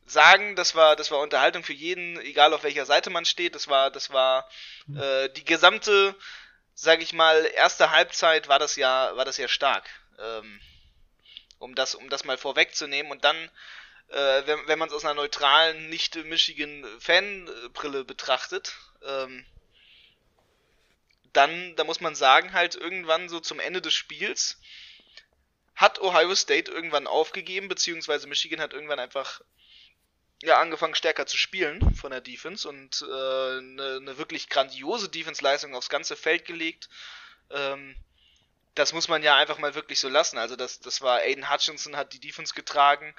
sagen. 0.05 0.57
Das 0.57 0.75
war, 0.75 0.97
das 0.97 1.09
war 1.09 1.19
Unterhaltung 1.19 1.63
für 1.63 1.73
jeden, 1.73 2.19
egal 2.19 2.53
auf 2.53 2.63
welcher 2.63 2.85
Seite 2.85 3.09
man 3.09 3.23
steht. 3.23 3.55
Das 3.55 3.69
war, 3.69 3.89
das 3.89 4.09
war 4.09 4.45
äh, 4.93 5.29
die 5.29 5.45
gesamte, 5.45 6.15
sag 6.73 7.01
ich 7.01 7.13
mal, 7.13 7.45
erste 7.55 7.91
Halbzeit 7.91 8.49
war 8.49 8.59
das 8.59 8.75
ja, 8.75 9.15
war 9.15 9.23
das 9.23 9.37
ja 9.37 9.47
stark. 9.47 9.89
Ähm, 10.19 10.59
um 11.59 11.75
das, 11.75 11.95
um 11.95 12.09
das 12.09 12.25
mal 12.25 12.37
vorwegzunehmen 12.37 13.09
und 13.09 13.23
dann 13.23 13.49
äh, 14.11 14.45
wenn, 14.45 14.67
wenn 14.67 14.79
man 14.79 14.89
es 14.89 14.95
aus 14.95 15.05
einer 15.05 15.13
neutralen, 15.13 15.89
nicht 15.89 16.15
Michigan-Fan-Brille 16.15 18.03
betrachtet, 18.03 18.75
ähm, 19.03 19.45
dann, 21.33 21.75
da 21.77 21.83
muss 21.83 22.01
man 22.01 22.15
sagen, 22.15 22.53
halt 22.53 22.75
irgendwann 22.75 23.29
so 23.29 23.39
zum 23.39 23.59
Ende 23.59 23.81
des 23.81 23.93
Spiels 23.93 24.59
hat 25.75 25.99
Ohio 26.01 26.35
State 26.35 26.71
irgendwann 26.71 27.07
aufgegeben, 27.07 27.69
beziehungsweise 27.69 28.27
Michigan 28.27 28.59
hat 28.59 28.73
irgendwann 28.73 28.99
einfach 28.99 29.41
ja, 30.43 30.59
angefangen 30.59 30.95
stärker 30.95 31.25
zu 31.25 31.37
spielen 31.37 31.95
von 31.95 32.11
der 32.11 32.21
Defense 32.21 32.67
und 32.67 33.01
äh, 33.01 33.57
eine, 33.57 33.97
eine 34.01 34.17
wirklich 34.17 34.49
grandiose 34.49 35.07
Defense-Leistung 35.07 35.75
aufs 35.75 35.89
ganze 35.89 36.15
Feld 36.15 36.45
gelegt. 36.45 36.89
Ähm, 37.49 37.95
das 38.75 38.93
muss 38.93 39.07
man 39.07 39.23
ja 39.23 39.35
einfach 39.35 39.59
mal 39.59 39.75
wirklich 39.75 39.99
so 39.99 40.09
lassen. 40.09 40.37
Also 40.37 40.55
das, 40.55 40.79
das 40.79 41.01
war 41.01 41.19
Aiden 41.19 41.51
Hutchinson 41.51 41.95
hat 41.95 42.13
die 42.13 42.19
Defense 42.19 42.53
getragen, 42.53 43.13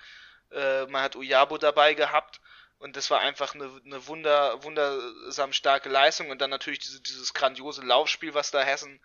äh, 0.54 0.86
man 0.86 1.02
hat 1.02 1.16
Uyabo 1.16 1.58
dabei 1.58 1.94
gehabt 1.94 2.40
und 2.78 2.96
das 2.96 3.10
war 3.10 3.20
einfach 3.20 3.54
eine, 3.54 3.70
eine 3.84 4.06
wunder, 4.06 4.62
wundersam 4.64 5.52
starke 5.52 5.88
Leistung 5.88 6.30
und 6.30 6.40
dann 6.40 6.50
natürlich 6.50 6.80
diese, 6.80 7.00
dieses 7.00 7.32
grandiose 7.32 7.82
Laufspiel, 7.82 8.34
was 8.34 8.50
da 8.50 8.60
Hessen 8.62 9.00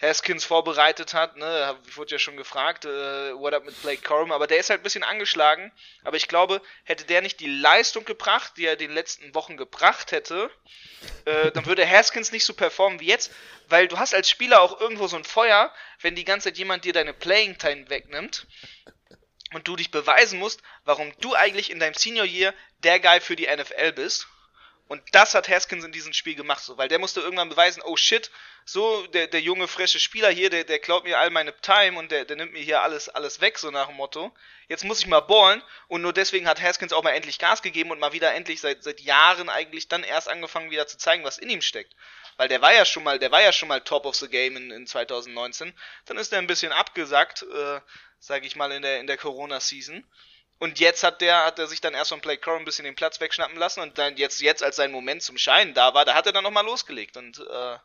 Haskins 0.00 0.44
vorbereitet 0.44 1.14
hat, 1.14 1.36
ne, 1.36 1.74
ich 1.88 1.96
wurde 1.96 2.12
ja 2.12 2.18
schon 2.18 2.36
gefragt, 2.36 2.84
äh, 2.84 3.32
what 3.34 3.54
up 3.54 3.64
mit 3.64 3.80
Blake 3.80 4.02
Corum, 4.02 4.30
aber 4.30 4.46
der 4.46 4.58
ist 4.58 4.68
halt 4.68 4.80
ein 4.80 4.82
bisschen 4.82 5.04
angeschlagen, 5.04 5.72
aber 6.04 6.18
ich 6.18 6.28
glaube, 6.28 6.60
hätte 6.84 7.04
der 7.04 7.22
nicht 7.22 7.40
die 7.40 7.48
Leistung 7.48 8.04
gebracht, 8.04 8.52
die 8.58 8.66
er 8.66 8.74
in 8.74 8.78
den 8.78 8.92
letzten 8.92 9.34
Wochen 9.34 9.56
gebracht 9.56 10.12
hätte, 10.12 10.50
äh, 11.24 11.50
dann 11.52 11.64
würde 11.64 11.88
Haskins 11.88 12.30
nicht 12.30 12.44
so 12.44 12.52
performen 12.52 13.00
wie 13.00 13.06
jetzt, 13.06 13.32
weil 13.68 13.88
du 13.88 13.98
hast 13.98 14.14
als 14.14 14.28
Spieler 14.28 14.60
auch 14.60 14.80
irgendwo 14.80 15.06
so 15.06 15.16
ein 15.16 15.24
Feuer, 15.24 15.72
wenn 16.00 16.14
die 16.14 16.24
ganze 16.24 16.50
Zeit 16.50 16.58
jemand 16.58 16.84
dir 16.84 16.92
deine 16.92 17.14
Playing 17.14 17.56
Time 17.56 17.88
wegnimmt 17.88 18.46
und 19.52 19.68
du 19.68 19.76
dich 19.76 19.90
beweisen 19.90 20.38
musst, 20.38 20.62
warum 20.84 21.12
du 21.20 21.34
eigentlich 21.34 21.70
in 21.70 21.78
deinem 21.78 21.94
Senior 21.94 22.26
Year 22.26 22.54
der 22.82 23.00
Guy 23.00 23.20
für 23.20 23.36
die 23.36 23.46
NFL 23.46 23.92
bist. 23.92 24.26
Und 24.88 25.02
das 25.12 25.34
hat 25.34 25.48
Haskins 25.48 25.84
in 25.84 25.90
diesem 25.90 26.12
Spiel 26.12 26.36
gemacht, 26.36 26.62
so, 26.62 26.78
weil 26.78 26.88
der 26.88 27.00
musste 27.00 27.20
irgendwann 27.20 27.48
beweisen, 27.48 27.82
oh 27.84 27.96
shit, 27.96 28.30
so, 28.64 29.06
der, 29.08 29.26
der 29.26 29.40
junge, 29.40 29.66
frische 29.66 29.98
Spieler 29.98 30.30
hier, 30.30 30.48
der, 30.48 30.62
der 30.62 30.78
klaut 30.78 31.02
mir 31.02 31.18
all 31.18 31.30
meine 31.30 31.56
Time 31.60 31.98
und 31.98 32.12
der, 32.12 32.24
der 32.24 32.36
nimmt 32.36 32.52
mir 32.52 32.62
hier 32.62 32.82
alles, 32.82 33.08
alles 33.08 33.40
weg, 33.40 33.58
so 33.58 33.72
nach 33.72 33.88
dem 33.88 33.96
Motto. 33.96 34.32
Jetzt 34.68 34.84
muss 34.84 35.00
ich 35.00 35.08
mal 35.08 35.20
ballen 35.20 35.62
und 35.88 36.02
nur 36.02 36.12
deswegen 36.12 36.48
hat 36.48 36.62
Haskins 36.62 36.92
auch 36.92 37.02
mal 37.02 37.12
endlich 37.12 37.40
Gas 37.40 37.62
gegeben 37.62 37.90
und 37.90 37.98
mal 37.98 38.12
wieder 38.12 38.32
endlich 38.34 38.60
seit, 38.60 38.84
seit 38.84 39.00
Jahren 39.00 39.48
eigentlich 39.48 39.88
dann 39.88 40.04
erst 40.04 40.28
angefangen 40.28 40.70
wieder 40.70 40.86
zu 40.86 40.98
zeigen, 40.98 41.24
was 41.24 41.38
in 41.38 41.50
ihm 41.50 41.62
steckt. 41.62 41.94
Weil 42.36 42.48
der 42.48 42.60
war 42.60 42.72
ja 42.72 42.84
schon 42.84 43.02
mal, 43.02 43.18
der 43.18 43.32
war 43.32 43.42
ja 43.42 43.52
schon 43.52 43.68
mal 43.68 43.80
Top 43.80 44.04
of 44.04 44.14
the 44.16 44.28
Game 44.28 44.56
in, 44.56 44.70
in 44.70 44.86
2019. 44.86 45.72
Dann 46.04 46.18
ist 46.18 46.32
er 46.32 46.38
ein 46.38 46.46
bisschen 46.46 46.72
abgesackt, 46.72 47.42
äh, 47.42 47.80
sage 48.18 48.46
ich 48.46 48.56
mal, 48.56 48.72
in 48.72 48.82
der, 48.82 49.00
in 49.00 49.06
der 49.06 49.16
Corona-Season. 49.16 50.04
Und 50.58 50.80
jetzt 50.80 51.02
hat 51.02 51.20
der, 51.20 51.44
hat 51.44 51.58
er 51.58 51.66
sich 51.66 51.80
dann 51.80 51.94
erst 51.94 52.10
von 52.10 52.20
Blake 52.20 52.40
Corum 52.40 52.62
ein 52.62 52.64
bisschen 52.64 52.84
den 52.84 52.94
Platz 52.94 53.20
wegschnappen 53.20 53.58
lassen 53.58 53.80
und 53.80 53.98
dann 53.98 54.16
jetzt, 54.16 54.40
jetzt 54.40 54.62
als 54.62 54.76
sein 54.76 54.90
Moment 54.90 55.22
zum 55.22 55.36
Scheinen 55.36 55.74
da 55.74 55.92
war, 55.92 56.04
da 56.06 56.14
hat 56.14 56.26
er 56.26 56.32
dann 56.32 56.44
nochmal 56.44 56.64
losgelegt. 56.64 57.16
Und 57.16 57.38
äh, 57.38 57.78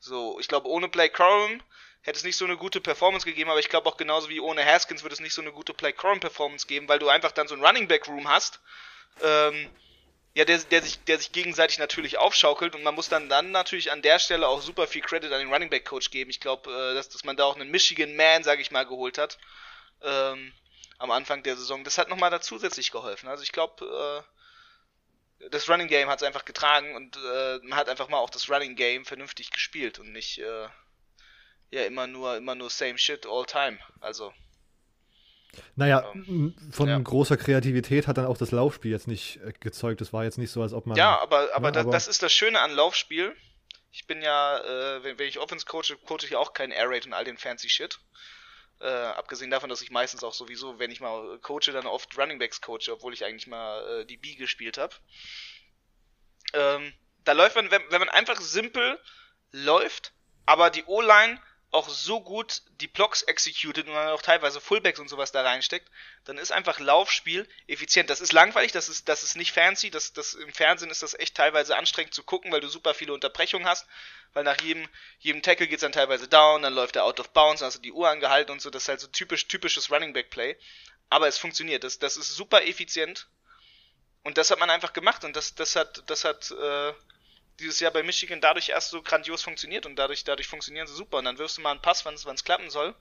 so, 0.00 0.40
ich 0.40 0.48
glaube, 0.48 0.68
ohne 0.68 0.88
Blake 0.88 1.14
Corum 1.14 1.62
hätte 2.02 2.18
es 2.18 2.24
nicht 2.24 2.36
so 2.36 2.44
eine 2.44 2.56
gute 2.56 2.80
Performance 2.80 3.24
gegeben, 3.24 3.50
aber 3.50 3.60
ich 3.60 3.68
glaube 3.68 3.88
auch 3.88 3.96
genauso 3.96 4.28
wie 4.28 4.40
ohne 4.40 4.64
Haskins 4.64 5.04
würde 5.04 5.14
es 5.14 5.20
nicht 5.20 5.34
so 5.34 5.42
eine 5.42 5.52
gute 5.52 5.74
Blake 5.74 5.96
Corum 5.96 6.18
Performance 6.18 6.66
geben, 6.66 6.88
weil 6.88 6.98
du 6.98 7.08
einfach 7.08 7.30
dann 7.30 7.46
so 7.46 7.54
ein 7.54 7.64
Running 7.64 7.86
Back 7.86 8.08
Room 8.08 8.28
hast, 8.28 8.60
ähm, 9.22 9.70
ja, 10.34 10.44
der, 10.44 10.58
der, 10.58 10.82
sich, 10.82 11.02
der 11.04 11.18
sich 11.18 11.32
gegenseitig 11.32 11.78
natürlich 11.78 12.18
aufschaukelt 12.18 12.74
und 12.74 12.82
man 12.82 12.94
muss 12.94 13.08
dann, 13.08 13.28
dann 13.28 13.50
natürlich 13.50 13.92
an 13.92 14.00
der 14.02 14.18
Stelle 14.18 14.48
auch 14.48 14.62
super 14.62 14.86
viel 14.86 15.02
Credit 15.02 15.30
an 15.32 15.40
den 15.40 15.52
Running 15.52 15.68
Back 15.68 15.84
Coach 15.84 16.10
geben. 16.10 16.30
Ich 16.30 16.40
glaube, 16.40 16.70
äh, 16.70 16.94
dass, 16.94 17.10
dass 17.10 17.24
man 17.24 17.36
da 17.36 17.44
auch 17.44 17.56
einen 17.56 17.70
Michigan 17.70 18.16
Man, 18.16 18.42
sage 18.42 18.62
ich 18.62 18.70
mal, 18.70 18.86
geholt 18.86 19.18
hat. 19.18 19.38
Ähm, 20.02 20.52
am 21.02 21.10
Anfang 21.10 21.42
der 21.42 21.56
Saison. 21.56 21.82
Das 21.84 21.98
hat 21.98 22.08
nochmal 22.08 22.30
da 22.30 22.40
zusätzlich 22.40 22.92
geholfen. 22.92 23.28
Also 23.28 23.42
ich 23.42 23.50
glaube, 23.50 24.24
äh, 25.40 25.48
das 25.50 25.68
Running 25.68 25.88
Game 25.88 26.08
hat 26.08 26.20
es 26.20 26.26
einfach 26.26 26.44
getragen 26.44 26.94
und 26.94 27.16
äh, 27.16 27.58
man 27.64 27.76
hat 27.76 27.88
einfach 27.88 28.08
mal 28.08 28.18
auch 28.18 28.30
das 28.30 28.48
Running 28.48 28.76
Game 28.76 29.04
vernünftig 29.04 29.50
gespielt 29.50 29.98
und 29.98 30.12
nicht 30.12 30.38
äh, 30.38 30.68
ja 31.70 31.84
immer 31.84 32.06
nur 32.06 32.36
immer 32.36 32.54
nur 32.54 32.70
same 32.70 32.98
shit 32.98 33.26
all 33.26 33.44
time. 33.44 33.78
Also 34.00 34.32
Naja, 35.76 36.10
Ähm, 36.14 36.56
von 36.70 36.88
ja. 36.88 36.98
großer 36.98 37.36
Kreativität 37.36 38.06
hat 38.06 38.16
dann 38.18 38.26
auch 38.26 38.38
das 38.38 38.50
Laufspiel 38.52 38.90
jetzt 38.90 39.06
nicht 39.08 39.36
äh, 39.42 39.52
gezeugt. 39.52 40.00
Es 40.00 40.12
war 40.12 40.24
jetzt 40.24 40.38
nicht 40.38 40.50
so, 40.50 40.62
als 40.62 40.72
ob 40.72 40.86
man. 40.86 40.96
ja, 40.96 41.18
aber 41.20 41.50
aber, 41.54 41.68
ja, 41.68 41.72
da, 41.72 41.80
aber- 41.80 41.90
das 41.92 42.08
ist 42.08 42.22
das 42.22 42.32
Schöne 42.32 42.60
an 42.60 42.72
Laufspiel. 42.72 43.36
Ich 43.90 44.06
bin 44.06 44.22
ja, 44.22 44.58
äh, 44.58 45.02
wenn, 45.04 45.18
wenn 45.18 45.28
ich 45.28 45.38
Offense 45.38 45.66
coache, 45.66 45.96
coache 46.06 46.24
ich 46.24 46.30
ja 46.30 46.38
auch 46.38 46.54
keinen 46.54 46.72
Air 46.72 46.88
Raid 46.88 47.04
und 47.06 47.12
all 47.12 47.24
den 47.24 47.36
fancy 47.36 47.68
Shit. 47.68 47.98
Äh, 48.80 48.86
abgesehen 48.88 49.50
davon, 49.50 49.68
dass 49.68 49.82
ich 49.82 49.90
meistens 49.90 50.24
auch 50.24 50.32
sowieso, 50.32 50.78
wenn 50.78 50.90
ich 50.90 51.00
mal 51.00 51.38
coache, 51.40 51.70
dann 51.72 51.86
oft 51.86 52.16
Running 52.18 52.38
Backs 52.38 52.60
coache, 52.62 52.90
obwohl 52.90 53.12
ich 53.12 53.24
eigentlich 53.24 53.46
mal 53.46 54.00
äh, 54.00 54.06
die 54.06 54.16
B 54.16 54.34
gespielt 54.34 54.78
habe. 54.78 54.94
Ähm, 56.54 56.92
da 57.24 57.32
läuft 57.32 57.56
man, 57.56 57.70
wenn, 57.70 57.82
wenn 57.90 58.00
man 58.00 58.08
einfach 58.08 58.40
simpel 58.40 58.98
läuft, 59.52 60.12
aber 60.46 60.70
die 60.70 60.84
O-Line 60.84 61.38
auch 61.72 61.88
so 61.88 62.20
gut 62.20 62.62
die 62.80 62.86
Blocks 62.86 63.22
executed 63.22 63.86
und 63.88 63.94
man 63.94 64.08
auch 64.08 64.20
teilweise 64.20 64.60
Fullbacks 64.60 65.00
und 65.00 65.08
sowas 65.08 65.32
da 65.32 65.42
reinsteckt, 65.42 65.90
dann 66.24 66.36
ist 66.36 66.52
einfach 66.52 66.78
Laufspiel 66.78 67.48
effizient. 67.66 68.10
Das 68.10 68.20
ist 68.20 68.32
langweilig, 68.32 68.72
das 68.72 68.90
ist, 68.90 69.08
das 69.08 69.22
ist 69.22 69.36
nicht 69.36 69.52
fancy, 69.52 69.90
das, 69.90 70.12
das, 70.12 70.34
im 70.34 70.52
Fernsehen 70.52 70.90
ist 70.90 71.02
das 71.02 71.18
echt 71.18 71.34
teilweise 71.34 71.74
anstrengend 71.76 72.12
zu 72.12 72.22
gucken, 72.24 72.52
weil 72.52 72.60
du 72.60 72.68
super 72.68 72.92
viele 72.92 73.14
Unterbrechungen 73.14 73.66
hast, 73.66 73.86
weil 74.34 74.44
nach 74.44 74.60
jedem, 74.60 74.86
jedem 75.18 75.40
Tackle 75.40 75.66
geht's 75.66 75.80
dann 75.80 75.92
teilweise 75.92 76.28
down, 76.28 76.60
dann 76.60 76.74
läuft 76.74 76.96
er 76.96 77.04
out 77.04 77.18
of 77.18 77.30
bounds, 77.30 77.60
dann 77.60 77.68
hast 77.68 77.78
du 77.78 77.82
die 77.82 77.92
Uhr 77.92 78.08
angehalten 78.08 78.52
und 78.52 78.60
so, 78.60 78.68
das 78.68 78.82
ist 78.82 78.88
halt 78.88 79.00
so 79.00 79.08
typisch, 79.08 79.48
typisches 79.48 79.90
Running 79.90 80.12
Back 80.12 80.28
Play. 80.28 80.56
Aber 81.08 81.26
es 81.26 81.38
funktioniert, 81.38 81.84
das, 81.84 81.98
das 81.98 82.18
ist 82.18 82.34
super 82.34 82.66
effizient 82.66 83.28
und 84.24 84.36
das 84.36 84.50
hat 84.50 84.58
man 84.58 84.68
einfach 84.68 84.92
gemacht 84.92 85.24
und 85.24 85.36
das, 85.36 85.54
das 85.54 85.74
hat, 85.74 86.02
das 86.06 86.24
hat, 86.24 86.50
äh, 86.50 86.92
dieses 87.62 87.80
Jahr 87.80 87.92
bei 87.92 88.02
Michigan 88.02 88.40
dadurch 88.40 88.68
erst 88.68 88.90
so 88.90 89.02
grandios 89.02 89.42
funktioniert 89.42 89.86
und 89.86 89.96
dadurch, 89.96 90.24
dadurch 90.24 90.48
funktionieren 90.48 90.86
sie 90.86 90.94
super. 90.94 91.18
Und 91.18 91.24
dann 91.24 91.38
wirfst 91.38 91.56
du 91.56 91.62
mal 91.62 91.70
einen 91.70 91.82
Pass, 91.82 92.04
wann 92.04 92.14
es 92.14 92.44
klappen 92.44 92.70
soll. 92.70 92.94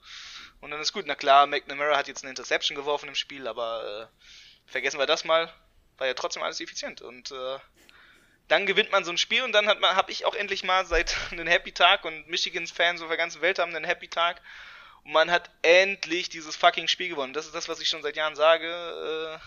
Und 0.62 0.72
dann 0.72 0.80
ist 0.80 0.94
gut. 0.94 1.06
Na 1.08 1.16
klar, 1.16 1.48
McNamara 1.48 1.98
hat 1.98 2.08
jetzt 2.08 2.24
eine 2.24 2.30
Interception 2.30 2.76
geworfen 2.76 3.10
im 3.10 3.16
Spiel, 3.16 3.48
aber 3.48 4.10
äh, 4.10 4.72
vergessen 4.72 5.00
wir 5.00 5.06
das 5.06 5.26
mal. 5.26 5.54
War 5.98 6.08
ja 6.08 6.14
trotzdem 6.14 6.44
alles 6.44 6.62
effizient. 6.62 7.02
Und 7.02 7.32
äh, 7.32 7.58
dann 8.48 8.66
gewinnt 8.66 8.92
man 8.92 9.06
so 9.06 9.12
ein 9.12 9.18
Spiel 9.18 9.44
und 9.44 9.54
dann 9.54 9.68
hat 9.68 9.82
habe 9.82 10.12
ich 10.12 10.26
auch 10.26 10.36
endlich 10.36 10.64
mal 10.64 10.86
seit 10.86 11.16
einen 11.32 11.48
Happy 11.48 11.72
Tag 11.72 12.06
und 12.06 12.28
Michigans 12.28 12.72
Fans 12.72 13.02
auf 13.02 13.08
der 13.08 13.18
ganzen 13.18 13.42
Welt 13.42 13.60
haben 13.60 13.76
einen 13.76 13.86
Happy 13.86 14.08
Tag 14.08 14.42
und 15.04 15.14
man 15.14 15.32
hat 15.32 15.50
endlich 15.62 16.30
dieses 16.30 16.56
fucking 16.56 16.88
Spiel 16.88 17.10
gewonnen. 17.10 17.34
Das 17.34 17.46
ist 17.46 17.56
das, 17.56 17.70
was 17.70 17.80
ich 17.80 17.88
schon 17.88 18.04
seit 18.04 18.16
Jahren 18.16 18.36
sage. 18.36 18.68
Äh, 18.68 19.40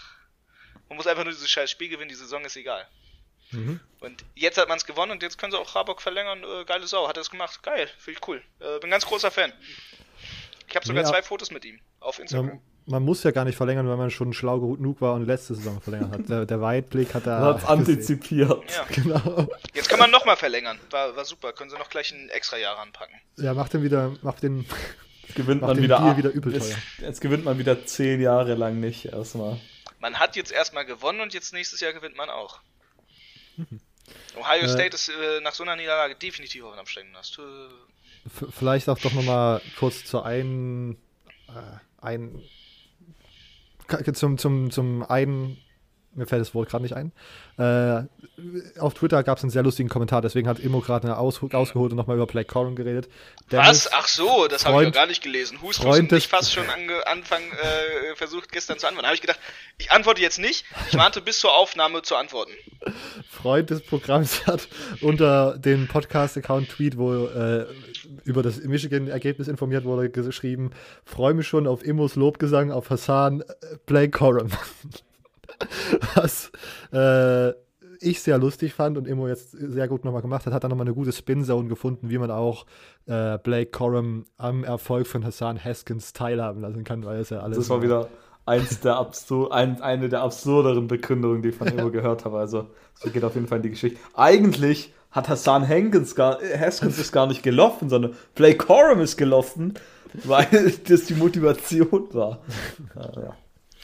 man 0.89 0.97
muss 0.97 1.07
einfach 1.07 1.25
nur 1.25 1.33
dieses 1.33 1.51
scheiß 1.51 1.71
Spiel 1.71 1.89
gewinnen, 1.89 2.09
die 2.09 2.15
Saison 2.15 2.45
ist 2.45 2.57
egal. 2.57 2.89
Mhm. 3.51 3.81
Und 4.01 4.25
jetzt 4.35 4.59
hat 4.59 4.69
man 4.69 4.79
es 4.79 4.87
gewonnen 4.87 5.13
und 5.13 5.23
jetzt 5.23 5.39
können 5.39 5.53
sie 5.53 5.59
auch 5.59 5.75
Rabock 5.75 6.03
verlängern. 6.03 6.43
Äh, 6.43 6.65
geile 6.65 6.87
Sau, 6.87 7.09
hat 7.09 7.17
er 7.17 7.23
es 7.23 7.31
gemacht. 7.31 7.63
Geil, 7.63 7.89
finde 7.99 8.19
ich 8.21 8.29
cool. 8.29 8.43
Äh, 8.61 8.79
bin 8.81 8.91
ganz 8.91 9.07
großer 9.07 9.31
Fan. 9.31 9.53
Ich 10.69 10.77
habe 10.77 10.87
sogar 10.87 11.05
ja. 11.05 11.09
zwei 11.09 11.23
Fotos 11.23 11.51
mit 11.51 11.65
ihm 11.65 11.79
auf 12.01 12.19
Instagram. 12.19 12.49
Ja, 12.49 12.61
man 12.87 13.03
muss 13.03 13.23
ja 13.23 13.31
gar 13.31 13.45
nicht 13.45 13.57
verlängern, 13.57 13.89
weil 13.89 13.97
man 13.97 14.11
schon 14.11 14.33
schlau 14.33 14.61
genug 14.61 15.01
war 15.01 15.15
und 15.15 15.27
letzte 15.27 15.55
Saison 15.55 15.81
verlängert 15.81 16.13
hat. 16.13 16.29
Der, 16.29 16.47
der 16.47 16.61
Weitblick 16.61 17.15
hat 17.15 17.27
da. 17.27 17.41
Hat 17.41 17.65
antizipiert. 17.69 18.63
Ja. 18.75 18.87
Genau. 18.91 19.49
Jetzt 19.73 19.89
kann 19.89 19.99
man 19.99 20.11
nochmal 20.11 20.37
verlängern. 20.37 20.79
War, 20.91 21.17
war 21.17 21.25
super. 21.25 21.53
Können 21.53 21.71
sie 21.71 21.79
noch 21.79 21.89
gleich 21.89 22.13
ein 22.13 22.29
extra 22.31 22.59
Jahr 22.59 22.77
ranpacken. 22.77 23.15
Ja, 23.37 23.55
macht 23.55 23.73
den 23.73 23.83
wieder, 23.83 24.13
macht 24.23 24.43
den. 24.43 24.67
Jetzt 25.23 25.37
gewinnt 25.37 25.63
man 25.63 25.81
wieder, 25.81 26.17
wieder 26.17 26.31
übel 26.31 26.53
jetzt, 26.53 26.77
jetzt, 26.99 27.21
gewinnt 27.23 27.45
man 27.45 27.59
wieder 27.59 27.87
zehn 27.87 28.21
Jahre 28.21 28.55
lang 28.55 28.81
nicht 28.81 29.07
erstmal. 29.07 29.59
Man 29.99 30.19
hat 30.19 30.37
jetzt 30.37 30.53
erstmal 30.53 30.85
gewonnen 30.85 31.21
und 31.21 31.33
jetzt 31.33 31.55
nächstes 31.55 31.81
Jahr 31.81 31.95
gewinnt 31.95 32.17
man 32.17 32.29
auch. 32.29 32.61
Ohio 34.37 34.65
äh, 34.65 34.69
State 34.69 34.95
ist 34.95 35.09
äh, 35.09 35.41
nach 35.43 35.55
so 35.55 35.63
einer 35.63 35.77
Niederlage 35.77 36.15
definitiv 36.17 36.65
auf 36.65 36.73
dem 36.75 36.81
Absteigen. 36.81 37.11
Hast 37.17 37.39
Vielleicht 38.51 38.89
auch 38.89 38.99
doch 38.99 39.13
nochmal 39.13 39.61
kurz 39.79 40.05
zu 40.05 40.23
ein, 40.23 40.97
äh, 41.49 41.79
ein 42.01 42.43
zum, 44.15 44.39
zum, 44.39 44.71
zum 44.71 45.03
einen, 45.03 45.59
mir 46.15 46.27
fällt 46.27 46.41
das 46.41 46.55
Wort 46.55 46.69
gerade 46.69 46.83
nicht 46.83 46.95
ein, 46.95 47.13
äh, 47.57 48.03
auf 48.81 48.95
Twitter 48.95 49.23
gab 49.23 49.39
es 49.39 49.45
einen 49.45 49.51
sehr 49.51 49.63
lustigen 49.63 49.89
Kommentar, 49.89 50.23
deswegen 50.23 50.49
hat 50.49 50.59
Immo 50.59 50.81
gerade 50.81 51.17
aus, 51.17 51.41
ausgeholt 51.53 51.93
und 51.93 51.97
nochmal 51.97 52.17
über 52.17 52.27
Black 52.27 52.49
Corin 52.49 52.75
geredet. 52.75 53.09
Dennis, 53.51 53.69
Was? 53.69 53.93
Ach 53.93 54.09
so, 54.09 54.49
das 54.49 54.67
habe 54.67 54.83
ich 54.83 54.89
noch 54.89 54.95
gar 54.95 55.07
nicht 55.07 55.23
gelesen. 55.23 55.63
Hust 55.63 55.85
und 55.85 56.13
ich 56.13 56.29
fast 56.29 56.53
schon 56.53 56.69
ange, 56.69 57.07
Anfang 57.07 57.43
äh, 57.43 58.17
versucht 58.17 58.51
gestern 58.51 58.79
zu 58.79 58.87
antworten. 58.87 59.07
habe 59.07 59.15
ich 59.15 59.21
gedacht, 59.21 59.39
ich 59.79 59.93
antworte 59.93 60.21
jetzt 60.21 60.39
nicht, 60.39 60.65
ich 60.91 60.99
warte 60.99 61.21
bis 61.21 61.39
zur 61.39 61.55
Aufnahme 61.55 62.03
zu 62.03 62.17
antworten. 62.17 62.53
Freund 63.31 63.71
des 63.71 63.83
Programms 63.83 64.47
hat 64.47 64.69
unter 65.01 65.59
dem 65.59 65.87
Podcast-Account 65.87 66.71
Tweet, 66.71 66.99
wo 66.99 67.27
äh, 67.27 67.67
über 68.25 68.43
das 68.43 68.59
Michigan-Ergebnis 68.59 69.49
informiert 69.49 69.85
wurde, 69.85 70.11
geschrieben, 70.11 70.71
freue 71.05 71.35
mich 71.35 71.47
schon 71.47 71.67
auf 71.67 71.85
Immos 71.85 72.17
Lobgesang 72.17 72.73
auf 72.73 72.91
Hassan 72.91 73.43
äh, 73.43 73.77
Blake 73.87 74.11
Corum. 74.11 74.49
Was 76.15 76.51
äh, 76.93 77.55
ich 78.01 78.21
sehr 78.21 78.39
lustig 78.39 78.75
fand 78.75 78.99
und 78.99 79.07
Immo 79.07 79.29
jetzt 79.29 79.53
sehr 79.53 79.89
gut 79.89 80.05
nochmal 80.05 80.23
gemacht 80.23 80.47
hat, 80.47 80.53
hat 80.53 80.65
dann 80.65 80.71
nochmal 80.71 80.87
eine 80.87 80.95
gute 80.95 81.13
Spin-Zone 81.13 81.69
gefunden, 81.69 82.11
wie 82.11 82.19
man 82.19 82.31
auch 82.31 82.67
äh, 83.07 83.39
Blake 83.39 83.71
Corum 83.71 84.27
am 84.37 84.65
Erfolg 84.65 85.07
von 85.07 85.25
Hassan 85.25 85.63
Haskins 85.63 86.13
teilhaben 86.13 86.61
lassen 86.61 86.85
kann, 86.85 87.05
weil 87.05 87.21
es 87.21 87.31
ja 87.31 87.41
alles. 87.41 87.59
Das 87.59 87.71
war 87.71 87.83
wieder 87.83 88.09
eins 88.47 88.81
der 88.81 88.97
absur 88.97 89.55
ein, 89.55 89.81
eine 89.81 90.09
der 90.09 90.23
absurderen 90.23 90.87
Begründungen, 90.87 91.43
die 91.43 91.51
ich 91.51 91.57
von 91.57 91.69
Immo 91.69 91.91
gehört 91.91 92.25
habe. 92.25 92.39
Also, 92.39 92.69
so 92.95 93.11
geht 93.11 93.25
auf 93.25 93.35
jeden 93.35 93.47
Fall 93.47 93.59
in 93.59 93.63
die 93.63 93.71
Geschichte. 93.71 93.99
Eigentlich 94.15 94.93
hat 95.11 95.29
Hassan 95.29 95.67
Hankins 95.67 96.15
gar, 96.15 96.39
Haskins 96.59 96.99
ist 96.99 97.13
gar 97.13 97.27
nicht 97.27 97.43
gelaufen, 97.43 97.89
sondern 97.89 98.15
Blake 98.35 98.59
Corum 98.59 99.01
ist 99.01 99.17
gelaufen, 99.17 99.75
weil 100.25 100.75
das 100.87 101.05
die 101.05 101.15
Motivation 101.15 102.13
war. 102.13 102.41
ja. 102.97 103.23
Ja. 103.23 103.37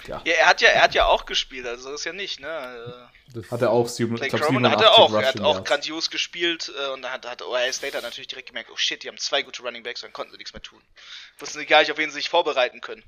Ja. 0.06 0.22
er 0.24 0.46
hat 0.46 0.60
ja, 0.60 0.68
er 0.68 0.82
hat 0.82 0.94
ja 0.94 1.06
auch 1.06 1.26
gespielt, 1.26 1.66
also 1.66 1.92
ist 1.92 2.04
ja 2.04 2.12
nicht, 2.12 2.40
ne? 2.40 3.08
Das 3.34 3.50
hat 3.50 3.62
er 3.62 3.70
auch 3.70 3.88
sieben, 3.88 4.14
Blake 4.14 4.36
glaub, 4.36 4.48
87 4.48 4.76
hat 4.76 4.84
er 4.84 4.98
auch, 4.98 5.12
er 5.14 5.28
hat 5.28 5.40
auch 5.40 5.54
Yards. 5.54 5.68
grandios 5.68 6.10
gespielt 6.10 6.72
äh, 6.76 6.92
und 6.92 7.02
da 7.02 7.10
hat, 7.10 7.26
hat 7.26 7.42
Ohio 7.42 7.72
State 7.72 7.96
hat 7.96 8.02
natürlich 8.02 8.28
direkt 8.28 8.48
gemerkt, 8.48 8.70
oh 8.72 8.76
shit, 8.76 9.02
die 9.02 9.08
haben 9.08 9.18
zwei 9.18 9.42
gute 9.42 9.62
Running 9.62 9.82
Backs, 9.82 10.00
dann 10.00 10.12
konnten 10.12 10.32
sie 10.32 10.38
nichts 10.38 10.52
mehr 10.52 10.62
tun. 10.62 10.80
Wussten 11.38 11.58
sie 11.58 11.66
gar 11.66 11.80
nicht, 11.80 11.92
auf 11.92 11.98
wen 11.98 12.10
sie 12.10 12.16
sich 12.16 12.28
vorbereiten 12.28 12.80
können. 12.80 13.04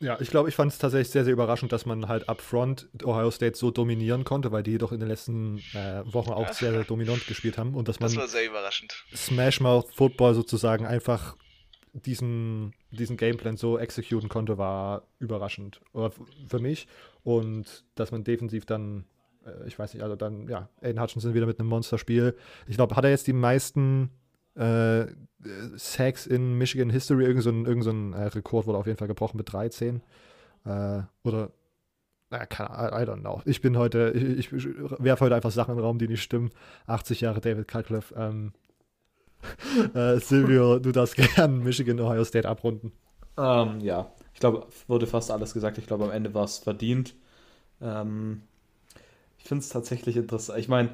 Ja, 0.00 0.20
ich 0.20 0.28
glaube, 0.28 0.48
ich 0.48 0.54
fand 0.54 0.72
es 0.72 0.78
tatsächlich 0.78 1.10
sehr, 1.10 1.24
sehr 1.24 1.32
überraschend, 1.32 1.72
dass 1.72 1.86
man 1.86 2.08
halt 2.08 2.28
upfront 2.28 2.88
Ohio 3.04 3.30
State 3.30 3.56
so 3.56 3.70
dominieren 3.70 4.24
konnte, 4.24 4.52
weil 4.52 4.62
die 4.62 4.76
doch 4.76 4.92
in 4.92 5.00
den 5.00 5.08
letzten 5.08 5.58
äh, 5.72 6.02
Wochen 6.04 6.30
auch 6.30 6.52
sehr, 6.52 6.72
sehr 6.72 6.84
dominant 6.84 7.26
gespielt 7.26 7.56
haben 7.56 7.74
und 7.74 7.88
dass 7.88 8.00
man 8.00 8.10
das 8.10 8.18
war 8.18 8.28
sehr 8.28 8.44
überraschend. 8.44 9.04
Smash 9.14 9.60
Mouth 9.60 9.94
Football 9.94 10.34
sozusagen 10.34 10.84
einfach 10.84 11.36
diesen, 11.94 12.74
diesen 12.90 13.16
Gameplan 13.16 13.56
so 13.56 13.78
exekutieren 13.78 14.28
konnte, 14.28 14.58
war 14.58 15.02
überraschend 15.18 15.80
für 16.48 16.58
mich. 16.58 16.86
Und 17.22 17.84
dass 17.94 18.10
man 18.10 18.24
defensiv 18.24 18.66
dann, 18.66 19.04
äh, 19.46 19.66
ich 19.66 19.78
weiß 19.78 19.94
nicht, 19.94 20.02
also 20.02 20.16
dann, 20.16 20.48
ja, 20.48 20.68
Aiden 20.82 21.00
Hutchinson 21.00 21.34
wieder 21.34 21.46
mit 21.46 21.60
einem 21.60 21.68
Monsterspiel. 21.68 22.36
Ich 22.66 22.76
glaube, 22.76 22.96
hat 22.96 23.04
er 23.04 23.10
jetzt 23.10 23.26
die 23.26 23.32
meisten 23.32 24.10
äh, 24.54 25.06
Sacks 25.76 26.26
in 26.26 26.58
Michigan 26.58 26.90
History? 26.90 27.24
Irgend 27.24 27.42
so 27.42 27.50
ein, 27.50 27.64
irgend 27.64 27.84
so 27.84 27.90
ein 27.90 28.12
äh, 28.12 28.24
Rekord 28.24 28.66
wurde 28.66 28.78
auf 28.78 28.86
jeden 28.86 28.98
Fall 28.98 29.08
gebrochen 29.08 29.36
mit 29.36 29.52
13. 29.52 30.02
Äh, 30.64 31.02
oder 31.22 31.52
naja, 32.30 32.46
keine 32.46 32.70
I 32.70 33.06
don't 33.06 33.20
know. 33.20 33.42
Ich 33.44 33.60
bin 33.60 33.78
heute, 33.78 34.10
ich, 34.10 34.52
ich 34.52 34.66
werfe 34.98 35.24
heute 35.24 35.36
einfach 35.36 35.52
Sachen 35.52 35.72
in 35.72 35.76
den 35.76 35.84
Raum, 35.84 35.98
die 35.98 36.08
nicht 36.08 36.22
stimmen. 36.22 36.50
80 36.86 37.20
Jahre 37.20 37.40
David 37.40 37.68
Cutcliffe. 37.68 38.14
Ähm, 38.16 38.52
äh, 39.94 40.18
Silvio, 40.18 40.78
du 40.78 40.92
darfst 40.92 41.16
gern 41.16 41.62
Michigan, 41.62 42.00
Ohio 42.00 42.24
State 42.24 42.48
abrunden. 42.48 42.92
Ähm, 43.36 43.80
ja, 43.80 44.12
ich 44.32 44.40
glaube, 44.40 44.66
wurde 44.86 45.06
fast 45.06 45.30
alles 45.30 45.54
gesagt. 45.54 45.78
Ich 45.78 45.86
glaube, 45.86 46.04
am 46.04 46.10
Ende 46.10 46.34
war 46.34 46.44
es 46.44 46.58
verdient. 46.58 47.14
Ähm, 47.80 48.42
ich 49.38 49.44
finde 49.44 49.62
es 49.62 49.68
tatsächlich 49.68 50.16
interessant. 50.16 50.58
Ich 50.58 50.68
meine, 50.68 50.90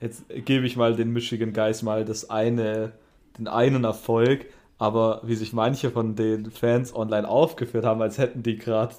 jetzt 0.00 0.24
gebe 0.28 0.66
ich 0.66 0.76
mal 0.76 0.94
den 0.94 1.10
Michigan 1.10 1.52
Guys 1.52 1.82
mal 1.82 2.04
das 2.04 2.30
eine, 2.30 2.92
den 3.38 3.48
einen 3.48 3.84
Erfolg, 3.84 4.46
aber 4.78 5.22
wie 5.24 5.36
sich 5.36 5.52
manche 5.52 5.90
von 5.90 6.14
den 6.16 6.50
Fans 6.50 6.94
online 6.94 7.28
aufgeführt 7.28 7.84
haben, 7.84 8.02
als 8.02 8.18
hätten 8.18 8.42
die 8.42 8.56
gerade 8.56 8.94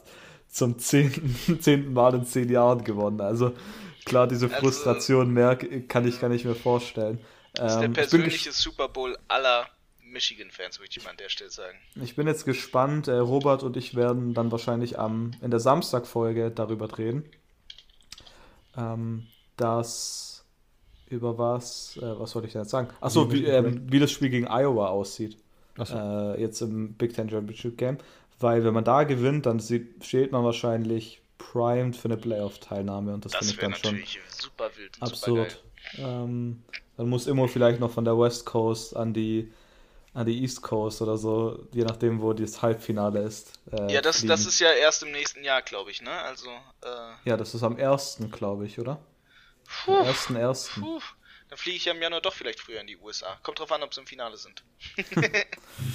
zum 0.48 0.80
zehnten, 0.80 1.36
zehnten 1.60 1.94
Mal 1.94 2.16
in 2.16 2.26
zehn 2.26 2.50
Jahren 2.50 2.84
gewonnen. 2.84 3.22
Also 3.22 3.52
klar, 4.06 4.28
diese 4.28 4.48
also, 4.48 4.58
Frustration 4.58 5.32
mehr 5.32 5.56
kann 5.56 6.08
ich 6.08 6.20
gar 6.20 6.30
nicht 6.30 6.46
mehr 6.46 6.56
vorstellen. 6.56 7.20
Das 7.56 7.74
ist 7.74 7.80
der 7.80 7.86
ähm, 7.86 7.94
persönliche 7.94 8.52
Super 8.52 8.90
Bowl 8.90 9.18
aller 9.28 9.68
Michigan-Fans, 10.02 10.80
möchte 10.80 11.00
ich 11.00 11.06
mal 11.06 11.12
an 11.12 11.18
der 11.18 11.30
Stelle 11.30 11.50
sagen. 11.50 11.78
Ich 12.02 12.16
bin 12.16 12.28
jetzt 12.28 12.46
gespannt. 12.46 13.08
Äh, 13.08 13.14
Robert 13.14 13.64
und 13.64 13.76
ich 13.78 13.96
werden 13.96 14.34
dann 14.34 14.52
wahrscheinlich 14.52 14.98
am, 15.00 15.32
in 15.42 15.52
der 15.52 15.60
Samstag-Folge 15.60 16.52
darüber 16.52 16.98
reden. 16.98 17.26
Ähm, 18.78 19.28
dass 19.58 20.46
über 21.08 21.38
was, 21.38 21.98
äh, 21.98 22.20
was 22.20 22.36
wollte 22.36 22.48
ich 22.48 22.54
denn 22.54 22.64
jetzt 22.64 22.72
sagen? 22.72 22.90
Achso, 23.00 23.32
wie, 23.32 23.46
ähm, 23.46 23.84
wie 23.92 24.00
das 24.00 24.12
Spiel 24.12 24.30
gegen 24.30 24.48
Iowa 24.48 24.88
aussieht. 24.88 25.38
So. 25.78 25.96
Äh, 25.96 26.42
jetzt 26.42 26.62
im 26.62 26.94
Big 26.94 27.14
Ten 27.14 27.30
Championship 27.30 27.78
Game. 27.78 27.98
Weil 28.40 28.64
wenn 28.64 28.74
man 28.74 28.84
da 28.84 29.04
gewinnt, 29.04 29.46
dann 29.46 29.60
sieht, 29.60 30.04
steht 30.04 30.32
man 30.32 30.44
wahrscheinlich 30.44 31.22
primed 31.38 31.96
für 31.96 32.06
eine 32.06 32.18
Playoff-Teilnahme 32.18 33.14
und 33.14 33.26
das, 33.26 33.34
das 33.34 33.52
finde 33.52 33.76
ich 33.76 33.82
dann 33.82 33.96
schon 33.96 34.04
super 34.30 34.70
wild 34.76 35.02
absurd. 35.02 35.64
Ähm, 35.98 36.64
dann 36.98 37.10
muss 37.10 37.28
immer 37.28 37.48
vielleicht 37.48 37.80
noch 37.80 37.92
von 37.92 38.06
der 38.06 38.18
West 38.18 38.46
Coast 38.46 38.96
an 38.96 39.14
die 39.14 39.52
an 40.16 40.26
die 40.26 40.42
East 40.42 40.62
Coast 40.62 41.02
oder 41.02 41.18
so, 41.18 41.68
je 41.74 41.84
nachdem, 41.84 42.22
wo 42.22 42.32
das 42.32 42.62
Halbfinale 42.62 43.22
ist. 43.24 43.52
Äh, 43.70 43.94
ja, 43.94 44.02
das, 44.02 44.26
das 44.26 44.46
ist 44.46 44.60
ja 44.60 44.72
erst 44.72 45.04
im 45.04 45.12
nächsten 45.12 45.44
Jahr, 45.44 45.62
glaube 45.62 45.92
ich, 45.92 46.02
ne? 46.02 46.10
Also. 46.10 46.50
Äh... 46.82 47.30
Ja, 47.30 47.36
das 47.36 47.54
ist 47.54 47.64
am 47.64 47.76
1., 47.76 48.20
glaube 48.32 48.66
ich, 48.66 48.80
oder? 48.80 48.98
Puh, 49.84 49.94
am 49.94 50.06
1.1. 50.06 51.02
Dann 51.50 51.60
fliege 51.60 51.78
ich 51.78 51.86
ja 51.86 51.94
im 51.94 52.02
Januar 52.02 52.22
doch 52.22 52.34
vielleicht 52.34 52.60
früher 52.60 52.82
in 52.82 52.88
die 52.88 52.98
USA. 52.98 53.38
Kommt 53.44 53.60
drauf 53.60 53.72
an, 53.72 53.84
ob 53.84 53.94
sie 53.94 54.02
im 54.02 54.08
Finale 54.08 54.36
sind. 54.36 54.64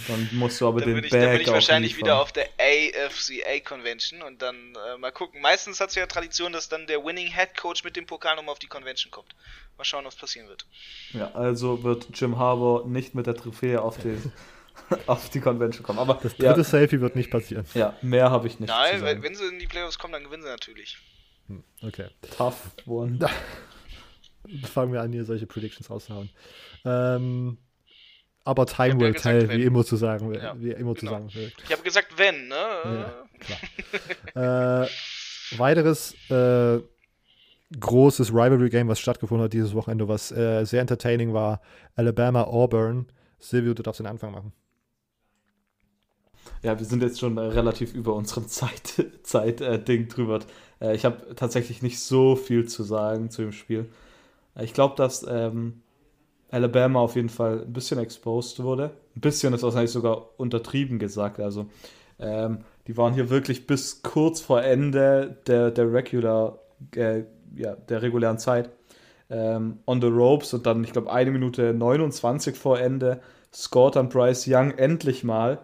dann 0.09 0.28
musst 0.32 0.61
du 0.61 0.68
aber 0.68 0.80
dann 0.80 0.94
den 0.94 1.05
ich, 1.05 1.11
Bag 1.11 1.20
Dann 1.20 1.32
bin 1.32 1.40
ich 1.40 1.48
wahrscheinlich 1.48 1.92
liefern. 1.92 2.07
wieder 2.07 2.20
auf 2.20 2.30
der 2.30 2.48
AFCA 2.59 3.59
Convention 3.64 4.22
und 4.22 4.40
dann 4.42 4.74
äh, 4.76 4.96
mal 4.98 5.11
gucken. 5.11 5.40
Meistens 5.40 5.80
hat 5.80 5.88
es 5.88 5.96
ja 5.96 6.07
Tradition, 6.07 6.53
dass 6.53 6.68
dann 6.68 6.86
der 6.86 7.05
Winning 7.05 7.26
Head 7.26 7.57
Coach 7.57 7.82
mit 7.82 7.96
dem 7.96 8.07
Pokal 8.07 8.36
nochmal 8.36 8.53
auf 8.53 8.61
die 8.61 8.68
Convention 8.68 9.11
kommt. 9.11 9.34
Mal 9.76 9.84
schauen, 9.84 10.05
was 10.05 10.14
passieren 10.14 10.46
wird. 10.46 10.66
Ja, 11.12 11.32
also 11.32 11.82
wird 11.82 12.07
Jim 12.14 12.38
Harbour 12.38 12.86
nicht 12.86 13.16
mit 13.16 13.26
der 13.26 13.34
Trophäe 13.34 13.82
auf 13.82 13.98
die, 13.98 14.16
auf 15.09 15.30
die 15.30 15.40
Convention 15.40 15.82
kommen. 15.82 15.98
Aber 15.98 16.14
das 16.14 16.36
dritte 16.36 16.61
ja, 16.61 16.64
Selfie 16.64 17.01
wird 17.01 17.16
nicht 17.16 17.30
passieren. 17.30 17.66
Ja, 17.74 17.96
mehr 18.03 18.30
habe 18.30 18.46
ich 18.46 18.61
nicht. 18.61 18.68
Nein, 18.68 19.03
wenn 19.03 19.34
sie 19.34 19.46
in 19.46 19.59
die 19.59 19.66
Playoffs 19.66 19.98
kommen, 19.98 20.12
dann 20.12 20.22
gewinnen 20.22 20.44
sie 20.44 20.48
natürlich. 20.48 20.98
Hm, 21.48 21.64
okay. 21.82 22.09
Tough 22.36 22.70
one. 22.86 23.18
fangen 24.64 24.93
wir 24.93 25.01
an, 25.03 25.12
hier 25.12 25.24
solche 25.24 25.47
Predictions 25.47 25.91
rauszuhauen. 25.91 26.30
Ähm, 26.84 27.59
aber 28.45 28.66
Time 28.66 29.01
will 29.01 29.14
ja 29.14 29.20
tell, 29.20 29.49
wie 29.51 29.62
immer 29.62 29.84
zu 29.84 29.97
sagen, 29.97 30.34
ja, 30.34 30.55
wie 30.59 30.70
immer 30.70 30.95
genau. 30.95 30.95
zu 30.95 31.07
sagen 31.07 31.34
will. 31.34 31.53
Ich 31.64 31.72
habe 31.72 31.82
gesagt, 31.82 32.16
wenn, 32.16 32.49
ne? 32.49 32.55
Ja, 32.55 33.24
klar. 34.34 34.84
äh, 34.84 34.88
weiteres 35.59 36.14
äh, 36.30 36.80
großes 37.78 38.30
Rivalry-Game, 38.30 38.88
was 38.88 38.99
stattgefunden 38.99 39.45
hat 39.45 39.53
dieses 39.53 39.74
Wochenende, 39.74 40.09
was 40.09 40.32
äh, 40.32 40.64
sehr 40.64 40.80
entertaining 40.80 41.32
war, 41.32 41.61
Alabama 41.95 42.45
Auburn. 42.45 43.07
Silvio, 43.38 43.74
du 43.74 43.82
darfst 43.82 44.01
den 44.01 44.07
Anfang 44.07 44.32
machen. 44.32 44.53
Ja, 46.62 46.78
wir 46.78 46.84
sind 46.84 47.03
jetzt 47.03 47.20
schon 47.20 47.38
äh, 47.38 47.43
relativ 47.43 47.95
über 47.95 48.14
unserem 48.14 48.49
Zeit-Ding 48.49 49.11
Zeit, 49.22 49.61
äh, 49.61 50.05
drüber. 50.07 50.41
Äh, 50.80 50.95
ich 50.95 51.05
habe 51.05 51.34
tatsächlich 51.34 51.82
nicht 51.82 52.01
so 52.01 52.36
viel 52.36 52.66
zu 52.68 52.82
sagen 52.82 53.30
zu 53.30 53.43
dem 53.43 53.53
Spiel. 53.53 53.88
Ich 54.59 54.74
glaube, 54.74 54.96
dass 54.96 55.24
ähm, 55.28 55.82
Alabama 56.51 57.01
auf 57.01 57.16
jeden 57.16 57.28
Fall 57.28 57.62
ein 57.62 57.72
bisschen 57.72 57.98
exposed 57.98 58.62
wurde. 58.62 58.90
Ein 59.16 59.20
bisschen 59.20 59.55
ist 59.55 59.62
wahrscheinlich 59.62 59.92
sogar 59.92 60.28
untertrieben 60.38 60.98
gesagt. 60.98 61.40
Also 61.40 61.66
ähm, 62.18 62.64
die 62.86 62.96
waren 62.96 63.14
hier 63.14 63.30
wirklich 63.30 63.66
bis 63.66 64.03
kurz 64.03 64.40
vor 64.40 64.62
Ende 64.62 65.38
der, 65.46 65.70
der 65.70 65.92
Regular, 65.92 66.59
äh, 66.94 67.22
ja, 67.55 67.76
der 67.76 68.03
regulären 68.03 68.38
Zeit 68.38 68.70
ähm, 69.30 69.78
on 69.86 70.01
the 70.01 70.09
ropes 70.09 70.53
und 70.55 70.66
dann, 70.66 70.82
ich 70.84 70.92
glaube, 70.92 71.12
eine 71.12 71.30
Minute 71.30 71.72
29 71.72 72.57
vor 72.57 72.78
Ende 72.78 73.20
scored 73.53 73.96
dann 73.96 74.09
Bryce 74.09 74.46
Young 74.48 74.72
endlich 74.72 75.24
mal 75.24 75.61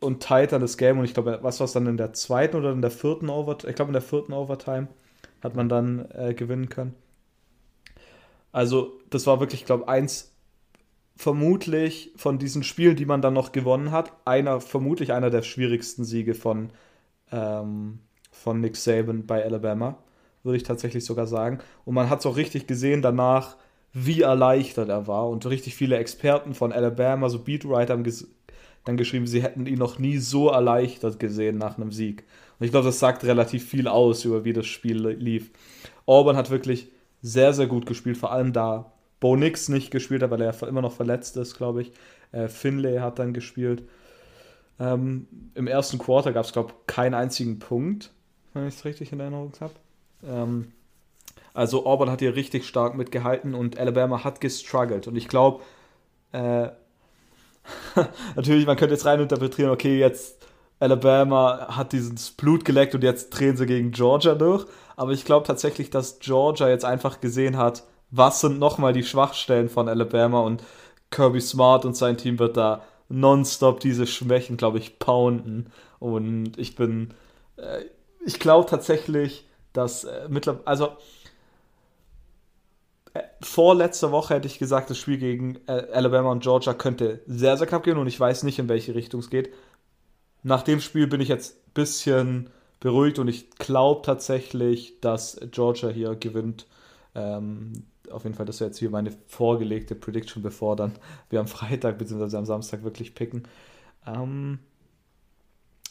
und 0.00 0.22
teilt 0.22 0.52
dann 0.52 0.60
das 0.60 0.76
Game 0.76 0.98
und 0.98 1.04
ich 1.04 1.14
glaube, 1.14 1.40
was 1.42 1.60
war 1.60 1.64
es 1.66 1.72
dann 1.72 1.86
in 1.86 1.96
der 1.96 2.12
zweiten 2.12 2.56
oder 2.56 2.72
in 2.72 2.82
der 2.82 2.90
vierten 2.90 3.28
Overtime? 3.28 3.70
Ich 3.70 3.76
glaube, 3.76 3.90
in 3.90 3.94
der 3.94 4.02
vierten 4.02 4.32
Overtime 4.32 4.88
hat 5.42 5.54
man 5.56 5.68
dann 5.68 6.08
äh, 6.12 6.34
gewinnen 6.34 6.68
können. 6.68 6.94
Also, 8.52 8.98
das 9.10 9.26
war 9.26 9.40
wirklich, 9.40 9.62
ich 9.62 9.66
glaube, 9.66 9.88
eins 9.88 10.32
vermutlich 11.16 12.12
von 12.16 12.38
diesen 12.38 12.62
Spielen, 12.62 12.96
die 12.96 13.04
man 13.04 13.20
dann 13.20 13.34
noch 13.34 13.52
gewonnen 13.52 13.90
hat, 13.90 14.12
einer, 14.24 14.60
vermutlich 14.60 15.12
einer 15.12 15.28
der 15.28 15.42
schwierigsten 15.42 16.04
Siege 16.04 16.34
von, 16.34 16.70
ähm, 17.30 17.98
von 18.30 18.60
Nick 18.60 18.76
Saban 18.76 19.26
bei 19.26 19.44
Alabama, 19.44 19.98
würde 20.42 20.56
ich 20.56 20.62
tatsächlich 20.62 21.04
sogar 21.04 21.26
sagen. 21.26 21.58
Und 21.84 21.94
man 21.94 22.08
hat 22.08 22.20
es 22.20 22.26
auch 22.26 22.36
richtig 22.36 22.66
gesehen 22.66 23.02
danach, 23.02 23.56
wie 23.92 24.22
erleichtert 24.22 24.88
er 24.88 25.06
war. 25.06 25.28
Und 25.28 25.44
richtig 25.46 25.74
viele 25.74 25.98
Experten 25.98 26.54
von 26.54 26.72
Alabama, 26.72 27.28
so 27.28 27.40
Beatwriter, 27.40 27.92
haben 27.92 28.04
ges 28.04 28.28
dann 28.84 28.96
geschrieben, 28.96 29.26
sie 29.26 29.42
hätten 29.42 29.66
ihn 29.66 29.78
noch 29.78 29.98
nie 29.98 30.16
so 30.16 30.48
erleichtert 30.48 31.18
gesehen 31.18 31.58
nach 31.58 31.76
einem 31.76 31.92
Sieg. 31.92 32.24
Und 32.58 32.64
ich 32.64 32.70
glaube, 32.70 32.86
das 32.86 32.98
sagt 32.98 33.24
relativ 33.24 33.68
viel 33.68 33.88
aus 33.88 34.24
über 34.24 34.44
wie 34.44 34.54
das 34.54 34.66
Spiel 34.66 35.06
lief. 35.06 35.50
Auburn 36.06 36.36
hat 36.36 36.48
wirklich 36.48 36.90
sehr, 37.22 37.52
sehr 37.52 37.66
gut 37.66 37.86
gespielt, 37.86 38.16
vor 38.16 38.32
allem 38.32 38.52
da 38.52 38.92
Bo 39.20 39.36
Nix 39.36 39.68
nicht 39.68 39.90
gespielt 39.90 40.22
hat, 40.22 40.30
weil 40.30 40.40
er 40.40 40.62
immer 40.66 40.82
noch 40.82 40.92
verletzt 40.92 41.36
ist, 41.36 41.56
glaube 41.56 41.82
ich. 41.82 41.92
Äh, 42.32 42.48
Finlay 42.48 42.98
hat 42.98 43.18
dann 43.18 43.34
gespielt. 43.34 43.82
Ähm, 44.78 45.26
Im 45.54 45.66
ersten 45.66 45.98
Quarter 45.98 46.32
gab 46.32 46.46
es, 46.46 46.52
glaube 46.52 46.70
ich, 46.70 46.86
keinen 46.86 47.14
einzigen 47.14 47.58
Punkt, 47.58 48.12
wenn 48.54 48.66
ich 48.66 48.76
es 48.76 48.84
richtig 48.84 49.12
in 49.12 49.20
Erinnerung 49.20 49.52
habe. 49.60 49.74
Ähm, 50.26 50.72
also 51.52 51.84
Auburn 51.84 52.10
hat 52.10 52.20
hier 52.20 52.34
richtig 52.34 52.66
stark 52.66 52.94
mitgehalten 52.94 53.54
und 53.54 53.78
Alabama 53.78 54.24
hat 54.24 54.40
gestruggelt. 54.40 55.06
Und 55.06 55.16
ich 55.16 55.28
glaube, 55.28 55.62
äh, 56.32 56.68
natürlich, 58.36 58.66
man 58.66 58.76
könnte 58.76 58.94
jetzt 58.94 59.04
rein 59.04 59.20
interpretieren, 59.20 59.70
okay, 59.70 59.98
jetzt 59.98 60.46
Alabama 60.78 61.76
hat 61.76 61.92
dieses 61.92 62.30
Blut 62.30 62.64
geleckt 62.64 62.94
und 62.94 63.04
jetzt 63.04 63.30
drehen 63.30 63.56
sie 63.56 63.66
gegen 63.66 63.90
Georgia 63.90 64.34
durch. 64.34 64.64
Aber 65.00 65.12
ich 65.12 65.24
glaube 65.24 65.46
tatsächlich, 65.46 65.88
dass 65.88 66.18
Georgia 66.18 66.68
jetzt 66.68 66.84
einfach 66.84 67.22
gesehen 67.22 67.56
hat, 67.56 67.84
was 68.10 68.42
sind 68.42 68.58
nochmal 68.58 68.92
die 68.92 69.02
Schwachstellen 69.02 69.70
von 69.70 69.88
Alabama 69.88 70.40
und 70.40 70.62
Kirby 71.10 71.40
Smart 71.40 71.86
und 71.86 71.96
sein 71.96 72.18
Team 72.18 72.38
wird 72.38 72.58
da 72.58 72.82
nonstop 73.08 73.80
diese 73.80 74.06
Schwächen, 74.06 74.58
glaube 74.58 74.76
ich, 74.76 74.98
pounden. 74.98 75.72
Und 76.00 76.58
ich 76.58 76.76
bin, 76.76 77.14
äh, 77.56 77.84
ich 78.26 78.38
glaube 78.40 78.68
tatsächlich, 78.68 79.46
dass 79.72 80.04
äh, 80.04 80.28
mittlerweile, 80.28 80.66
also 80.66 80.88
äh, 83.14 83.22
vor 83.40 83.74
letzter 83.74 84.12
Woche 84.12 84.34
hätte 84.34 84.48
ich 84.48 84.58
gesagt, 84.58 84.90
das 84.90 84.98
Spiel 84.98 85.16
gegen 85.16 85.60
äh, 85.66 85.86
Alabama 85.94 86.30
und 86.30 86.42
Georgia 86.42 86.74
könnte 86.74 87.22
sehr, 87.26 87.56
sehr 87.56 87.66
knapp 87.66 87.84
gehen 87.84 87.96
und 87.96 88.06
ich 88.06 88.20
weiß 88.20 88.42
nicht, 88.42 88.58
in 88.58 88.68
welche 88.68 88.94
Richtung 88.94 89.20
es 89.20 89.30
geht. 89.30 89.50
Nach 90.42 90.62
dem 90.62 90.82
Spiel 90.82 91.06
bin 91.06 91.22
ich 91.22 91.28
jetzt 91.28 91.56
ein 91.56 91.72
bisschen 91.72 92.50
beruhigt 92.80 93.18
und 93.18 93.28
ich 93.28 93.50
glaube 93.50 94.02
tatsächlich, 94.02 95.00
dass 95.00 95.38
Georgia 95.50 95.90
hier 95.90 96.16
gewinnt. 96.16 96.66
Ähm, 97.14 97.84
auf 98.10 98.24
jeden 98.24 98.34
Fall, 98.34 98.46
das 98.46 98.60
wäre 98.60 98.70
jetzt 98.70 98.78
hier 98.78 98.90
meine 98.90 99.12
vorgelegte 99.26 99.94
Prediction, 99.94 100.42
bevor 100.42 100.76
dann 100.76 100.92
wir 101.28 101.40
am 101.40 101.46
Freitag 101.46 101.98
bzw. 101.98 102.36
am 102.36 102.46
Samstag 102.46 102.82
wirklich 102.82 103.14
picken. 103.14 103.44
Ähm, 104.06 104.58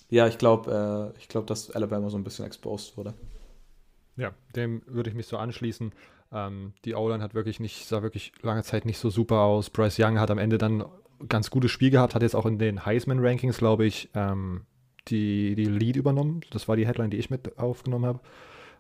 ja, 0.10 0.28
ich 0.28 0.38
glaube, 0.38 1.14
äh, 1.16 1.20
ich 1.20 1.28
dass 1.28 1.72
Alabama 1.72 2.10
so 2.10 2.18
ein 2.18 2.24
bisschen 2.24 2.46
exposed 2.46 2.98
wurde. 2.98 3.14
Ja, 4.18 4.34
dem 4.56 4.82
würde 4.88 5.10
ich 5.10 5.16
mich 5.16 5.28
so 5.28 5.38
anschließen. 5.38 5.94
Ähm, 6.32 6.74
die 6.84 6.96
O-Line 6.96 7.24
hat 7.24 7.36
wirklich 7.36 7.60
nicht, 7.60 7.88
sah 7.88 8.02
wirklich 8.02 8.34
lange 8.42 8.64
Zeit 8.64 8.86
nicht 8.86 8.98
so 8.98 9.10
super 9.10 9.42
aus. 9.42 9.70
Bryce 9.70 10.00
Young 10.00 10.20
hat 10.20 10.32
am 10.32 10.38
Ende 10.38 10.58
dann 10.58 10.84
ganz 11.28 11.50
gutes 11.50 11.72
Spiel 11.72 11.90
gehabt, 11.90 12.16
hat 12.16 12.22
jetzt 12.22 12.36
auch 12.36 12.46
in 12.46 12.60
den 12.60 12.86
Heisman-Rankings, 12.86 13.58
glaube 13.58 13.86
ich, 13.86 14.10
ähm, 14.14 14.66
die, 15.10 15.56
die 15.56 15.66
Lead 15.66 15.96
übernommen. 15.96 16.42
Das 16.52 16.68
war 16.68 16.76
die 16.76 16.88
Headline, 16.88 17.12
die 17.12 17.18
ich 17.18 17.30
mit 17.30 17.58
aufgenommen 17.58 18.06
habe. 18.06 18.20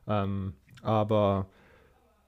Ähm, 0.07 0.53
aber 0.81 1.47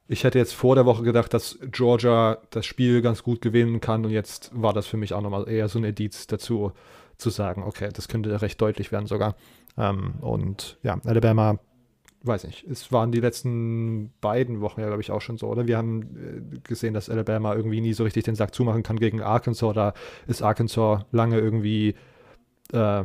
ich 0.07 0.23
hätte 0.23 0.39
jetzt 0.39 0.53
vor 0.53 0.75
der 0.75 0.85
Woche 0.85 1.03
gedacht, 1.03 1.33
dass 1.33 1.57
Georgia 1.71 2.37
das 2.49 2.65
Spiel 2.65 3.01
ganz 3.01 3.23
gut 3.23 3.41
gewinnen 3.41 3.79
kann 3.79 4.05
und 4.05 4.11
jetzt 4.11 4.51
war 4.53 4.73
das 4.73 4.85
für 4.87 4.97
mich 4.97 5.13
auch 5.13 5.21
nochmal 5.21 5.47
eher 5.47 5.69
so 5.69 5.79
ein 5.79 5.85
Ediz 5.85 6.27
dazu, 6.27 6.73
zu 7.17 7.29
sagen, 7.29 7.63
okay, 7.63 7.89
das 7.93 8.07
könnte 8.07 8.41
recht 8.41 8.59
deutlich 8.59 8.91
werden 8.91 9.05
sogar. 9.05 9.35
Ähm, 9.77 10.15
und 10.21 10.77
ja, 10.83 10.99
Alabama, 11.05 11.59
weiß 12.23 12.43
nicht, 12.45 12.65
es 12.67 12.91
waren 12.91 13.11
die 13.11 13.19
letzten 13.19 14.11
beiden 14.21 14.59
Wochen 14.59 14.81
ja, 14.81 14.87
glaube 14.87 15.01
ich, 15.01 15.11
auch 15.11 15.21
schon 15.21 15.37
so, 15.37 15.47
oder? 15.47 15.67
Wir 15.67 15.77
haben 15.77 16.01
äh, 16.01 16.59
gesehen, 16.63 16.93
dass 16.93 17.09
Alabama 17.09 17.55
irgendwie 17.55 17.81
nie 17.81 17.93
so 17.93 18.03
richtig 18.03 18.25
den 18.25 18.35
Sack 18.35 18.53
zumachen 18.53 18.83
kann 18.83 18.97
gegen 18.97 19.21
Arkansas. 19.21 19.73
Da 19.73 19.93
ist 20.27 20.41
Arkansas 20.41 21.05
lange 21.11 21.39
irgendwie 21.39 21.95
äh, 22.73 23.03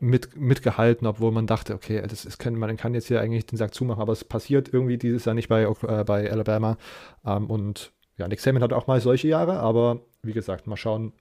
mit, 0.00 0.36
mitgehalten, 0.36 1.06
obwohl 1.06 1.30
man 1.30 1.46
dachte, 1.46 1.74
okay, 1.74 2.02
das 2.06 2.24
ist, 2.24 2.44
man 2.50 2.76
kann 2.76 2.94
jetzt 2.94 3.08
hier 3.08 3.20
eigentlich 3.20 3.46
den 3.46 3.58
Sack 3.58 3.74
zumachen, 3.74 4.00
aber 4.00 4.12
es 4.12 4.24
passiert 4.24 4.72
irgendwie 4.72 4.98
dieses 4.98 5.26
Jahr 5.26 5.34
nicht 5.34 5.48
bei, 5.48 5.62
äh, 5.62 6.04
bei 6.04 6.30
Alabama. 6.30 6.78
Ähm, 7.24 7.48
und 7.48 7.92
ja, 8.16 8.26
Nick 8.26 8.40
Saban 8.40 8.62
hat 8.62 8.72
auch 8.72 8.86
mal 8.86 9.00
solche 9.00 9.28
Jahre, 9.28 9.60
aber 9.60 10.00
wie 10.22 10.32
gesagt, 10.32 10.66
mal 10.66 10.76
schauen, 10.76 11.12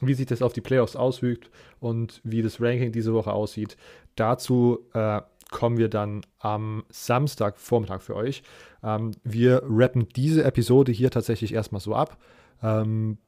wie 0.00 0.14
sich 0.14 0.26
das 0.26 0.42
auf 0.42 0.52
die 0.52 0.60
Playoffs 0.60 0.96
auswirkt 0.96 1.50
und 1.80 2.20
wie 2.24 2.42
das 2.42 2.60
Ranking 2.60 2.92
diese 2.92 3.12
Woche 3.14 3.32
aussieht. 3.32 3.76
Dazu 4.16 4.80
äh, 4.94 5.20
kommen 5.50 5.78
wir 5.78 5.88
dann 5.88 6.22
am 6.38 6.84
Samstag 6.88 7.58
Vormittag 7.58 8.02
für 8.02 8.16
euch. 8.16 8.42
Ähm, 8.82 9.12
wir 9.24 9.62
rappen 9.68 10.08
diese 10.08 10.44
Episode 10.44 10.92
hier 10.92 11.10
tatsächlich 11.10 11.52
erstmal 11.54 11.80
so 11.80 11.94
ab. 11.94 12.18
Ähm, 12.62 13.18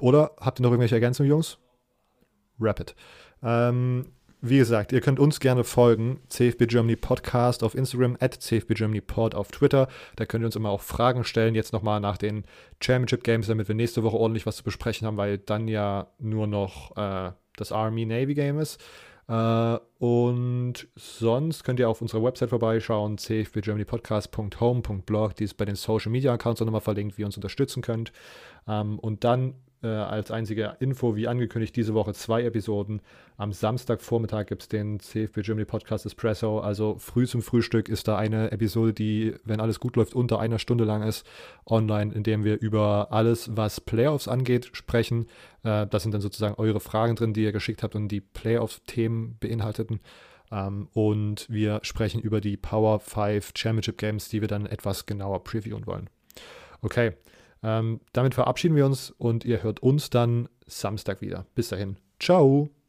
oder 0.00 0.32
habt 0.40 0.60
ihr 0.60 0.62
noch 0.62 0.70
irgendwelche 0.70 0.94
Ergänzungen, 0.96 1.30
Jungs? 1.30 1.58
Rapid. 2.60 2.94
Ähm, 3.42 4.06
wie 4.40 4.58
gesagt, 4.58 4.92
ihr 4.92 5.00
könnt 5.00 5.18
uns 5.18 5.40
gerne 5.40 5.64
folgen. 5.64 6.20
CFB 6.28 6.68
Germany 6.68 6.94
Podcast 6.96 7.64
auf 7.64 7.74
Instagram, 7.74 8.16
at 8.20 8.34
CFB 8.34 8.74
Germany 8.74 9.00
Pod 9.00 9.34
auf 9.34 9.50
Twitter. 9.50 9.88
Da 10.16 10.26
könnt 10.26 10.44
ihr 10.44 10.46
uns 10.46 10.54
immer 10.56 10.70
auch 10.70 10.82
Fragen 10.82 11.24
stellen, 11.24 11.56
jetzt 11.56 11.72
nochmal 11.72 11.98
nach 12.00 12.18
den 12.18 12.44
Championship 12.80 13.24
Games, 13.24 13.48
damit 13.48 13.66
wir 13.66 13.74
nächste 13.74 14.04
Woche 14.04 14.16
ordentlich 14.16 14.46
was 14.46 14.54
zu 14.56 14.62
besprechen 14.62 15.06
haben, 15.06 15.16
weil 15.16 15.38
dann 15.38 15.66
ja 15.66 16.12
nur 16.18 16.46
noch 16.46 16.96
äh, 16.96 17.32
das 17.56 17.72
Army-Navy-Game 17.72 18.60
ist. 18.60 18.80
Uh, 19.30 19.76
und 19.98 20.88
sonst 20.96 21.62
könnt 21.62 21.78
ihr 21.80 21.90
auf 21.90 22.00
unserer 22.00 22.24
Website 22.24 22.48
vorbeischauen, 22.48 23.18
cfbgermanypodcast.home.blog, 23.18 25.34
die 25.34 25.44
ist 25.44 25.58
bei 25.58 25.66
den 25.66 25.74
Social 25.74 26.10
Media 26.10 26.32
Accounts 26.32 26.62
auch 26.62 26.64
nochmal 26.64 26.80
verlinkt, 26.80 27.18
wie 27.18 27.22
ihr 27.22 27.26
uns 27.26 27.36
unterstützen 27.36 27.82
könnt. 27.82 28.10
Ähm, 28.66 28.98
und 28.98 29.24
dann 29.24 29.52
äh, 29.82 29.86
als 29.86 30.30
einzige 30.30 30.76
Info, 30.80 31.14
wie 31.16 31.28
angekündigt, 31.28 31.76
diese 31.76 31.94
Woche 31.94 32.12
zwei 32.12 32.44
Episoden. 32.44 33.00
Am 33.36 33.52
Samstagvormittag 33.52 34.46
gibt 34.46 34.62
es 34.62 34.68
den 34.68 34.98
CFB 34.98 35.42
Germany 35.42 35.64
Podcast 35.64 36.06
Espresso. 36.06 36.60
Also 36.60 36.96
früh 36.98 37.26
zum 37.26 37.42
Frühstück 37.42 37.88
ist 37.88 38.08
da 38.08 38.16
eine 38.16 38.50
Episode, 38.50 38.92
die, 38.92 39.34
wenn 39.44 39.60
alles 39.60 39.80
gut 39.80 39.96
läuft, 39.96 40.14
unter 40.14 40.40
einer 40.40 40.58
Stunde 40.58 40.84
lang 40.84 41.02
ist, 41.02 41.26
online, 41.66 42.12
in 42.12 42.22
dem 42.22 42.44
wir 42.44 42.60
über 42.60 43.08
alles, 43.10 43.56
was 43.56 43.80
Playoffs 43.80 44.28
angeht, 44.28 44.70
sprechen. 44.72 45.26
Äh, 45.62 45.86
das 45.86 46.02
sind 46.02 46.12
dann 46.12 46.20
sozusagen 46.20 46.56
eure 46.56 46.80
Fragen 46.80 47.14
drin, 47.14 47.32
die 47.32 47.44
ihr 47.44 47.52
geschickt 47.52 47.82
habt 47.82 47.94
und 47.94 48.08
die 48.08 48.20
Playoff-Themen 48.20 49.36
beinhalteten. 49.38 50.00
Ähm, 50.50 50.88
und 50.92 51.46
wir 51.48 51.80
sprechen 51.82 52.20
über 52.20 52.40
die 52.40 52.56
Power 52.56 53.00
5 53.00 53.52
Championship 53.56 53.98
Games, 53.98 54.28
die 54.28 54.40
wir 54.40 54.48
dann 54.48 54.66
etwas 54.66 55.06
genauer 55.06 55.44
previewen 55.44 55.86
wollen. 55.86 56.10
Okay, 56.80 57.12
ähm, 57.62 58.00
damit 58.12 58.34
verabschieden 58.34 58.76
wir 58.76 58.86
uns 58.86 59.10
und 59.10 59.44
ihr 59.44 59.62
hört 59.62 59.80
uns 59.80 60.10
dann 60.10 60.48
Samstag 60.66 61.20
wieder. 61.20 61.46
Bis 61.54 61.68
dahin. 61.68 61.96
Ciao. 62.20 62.68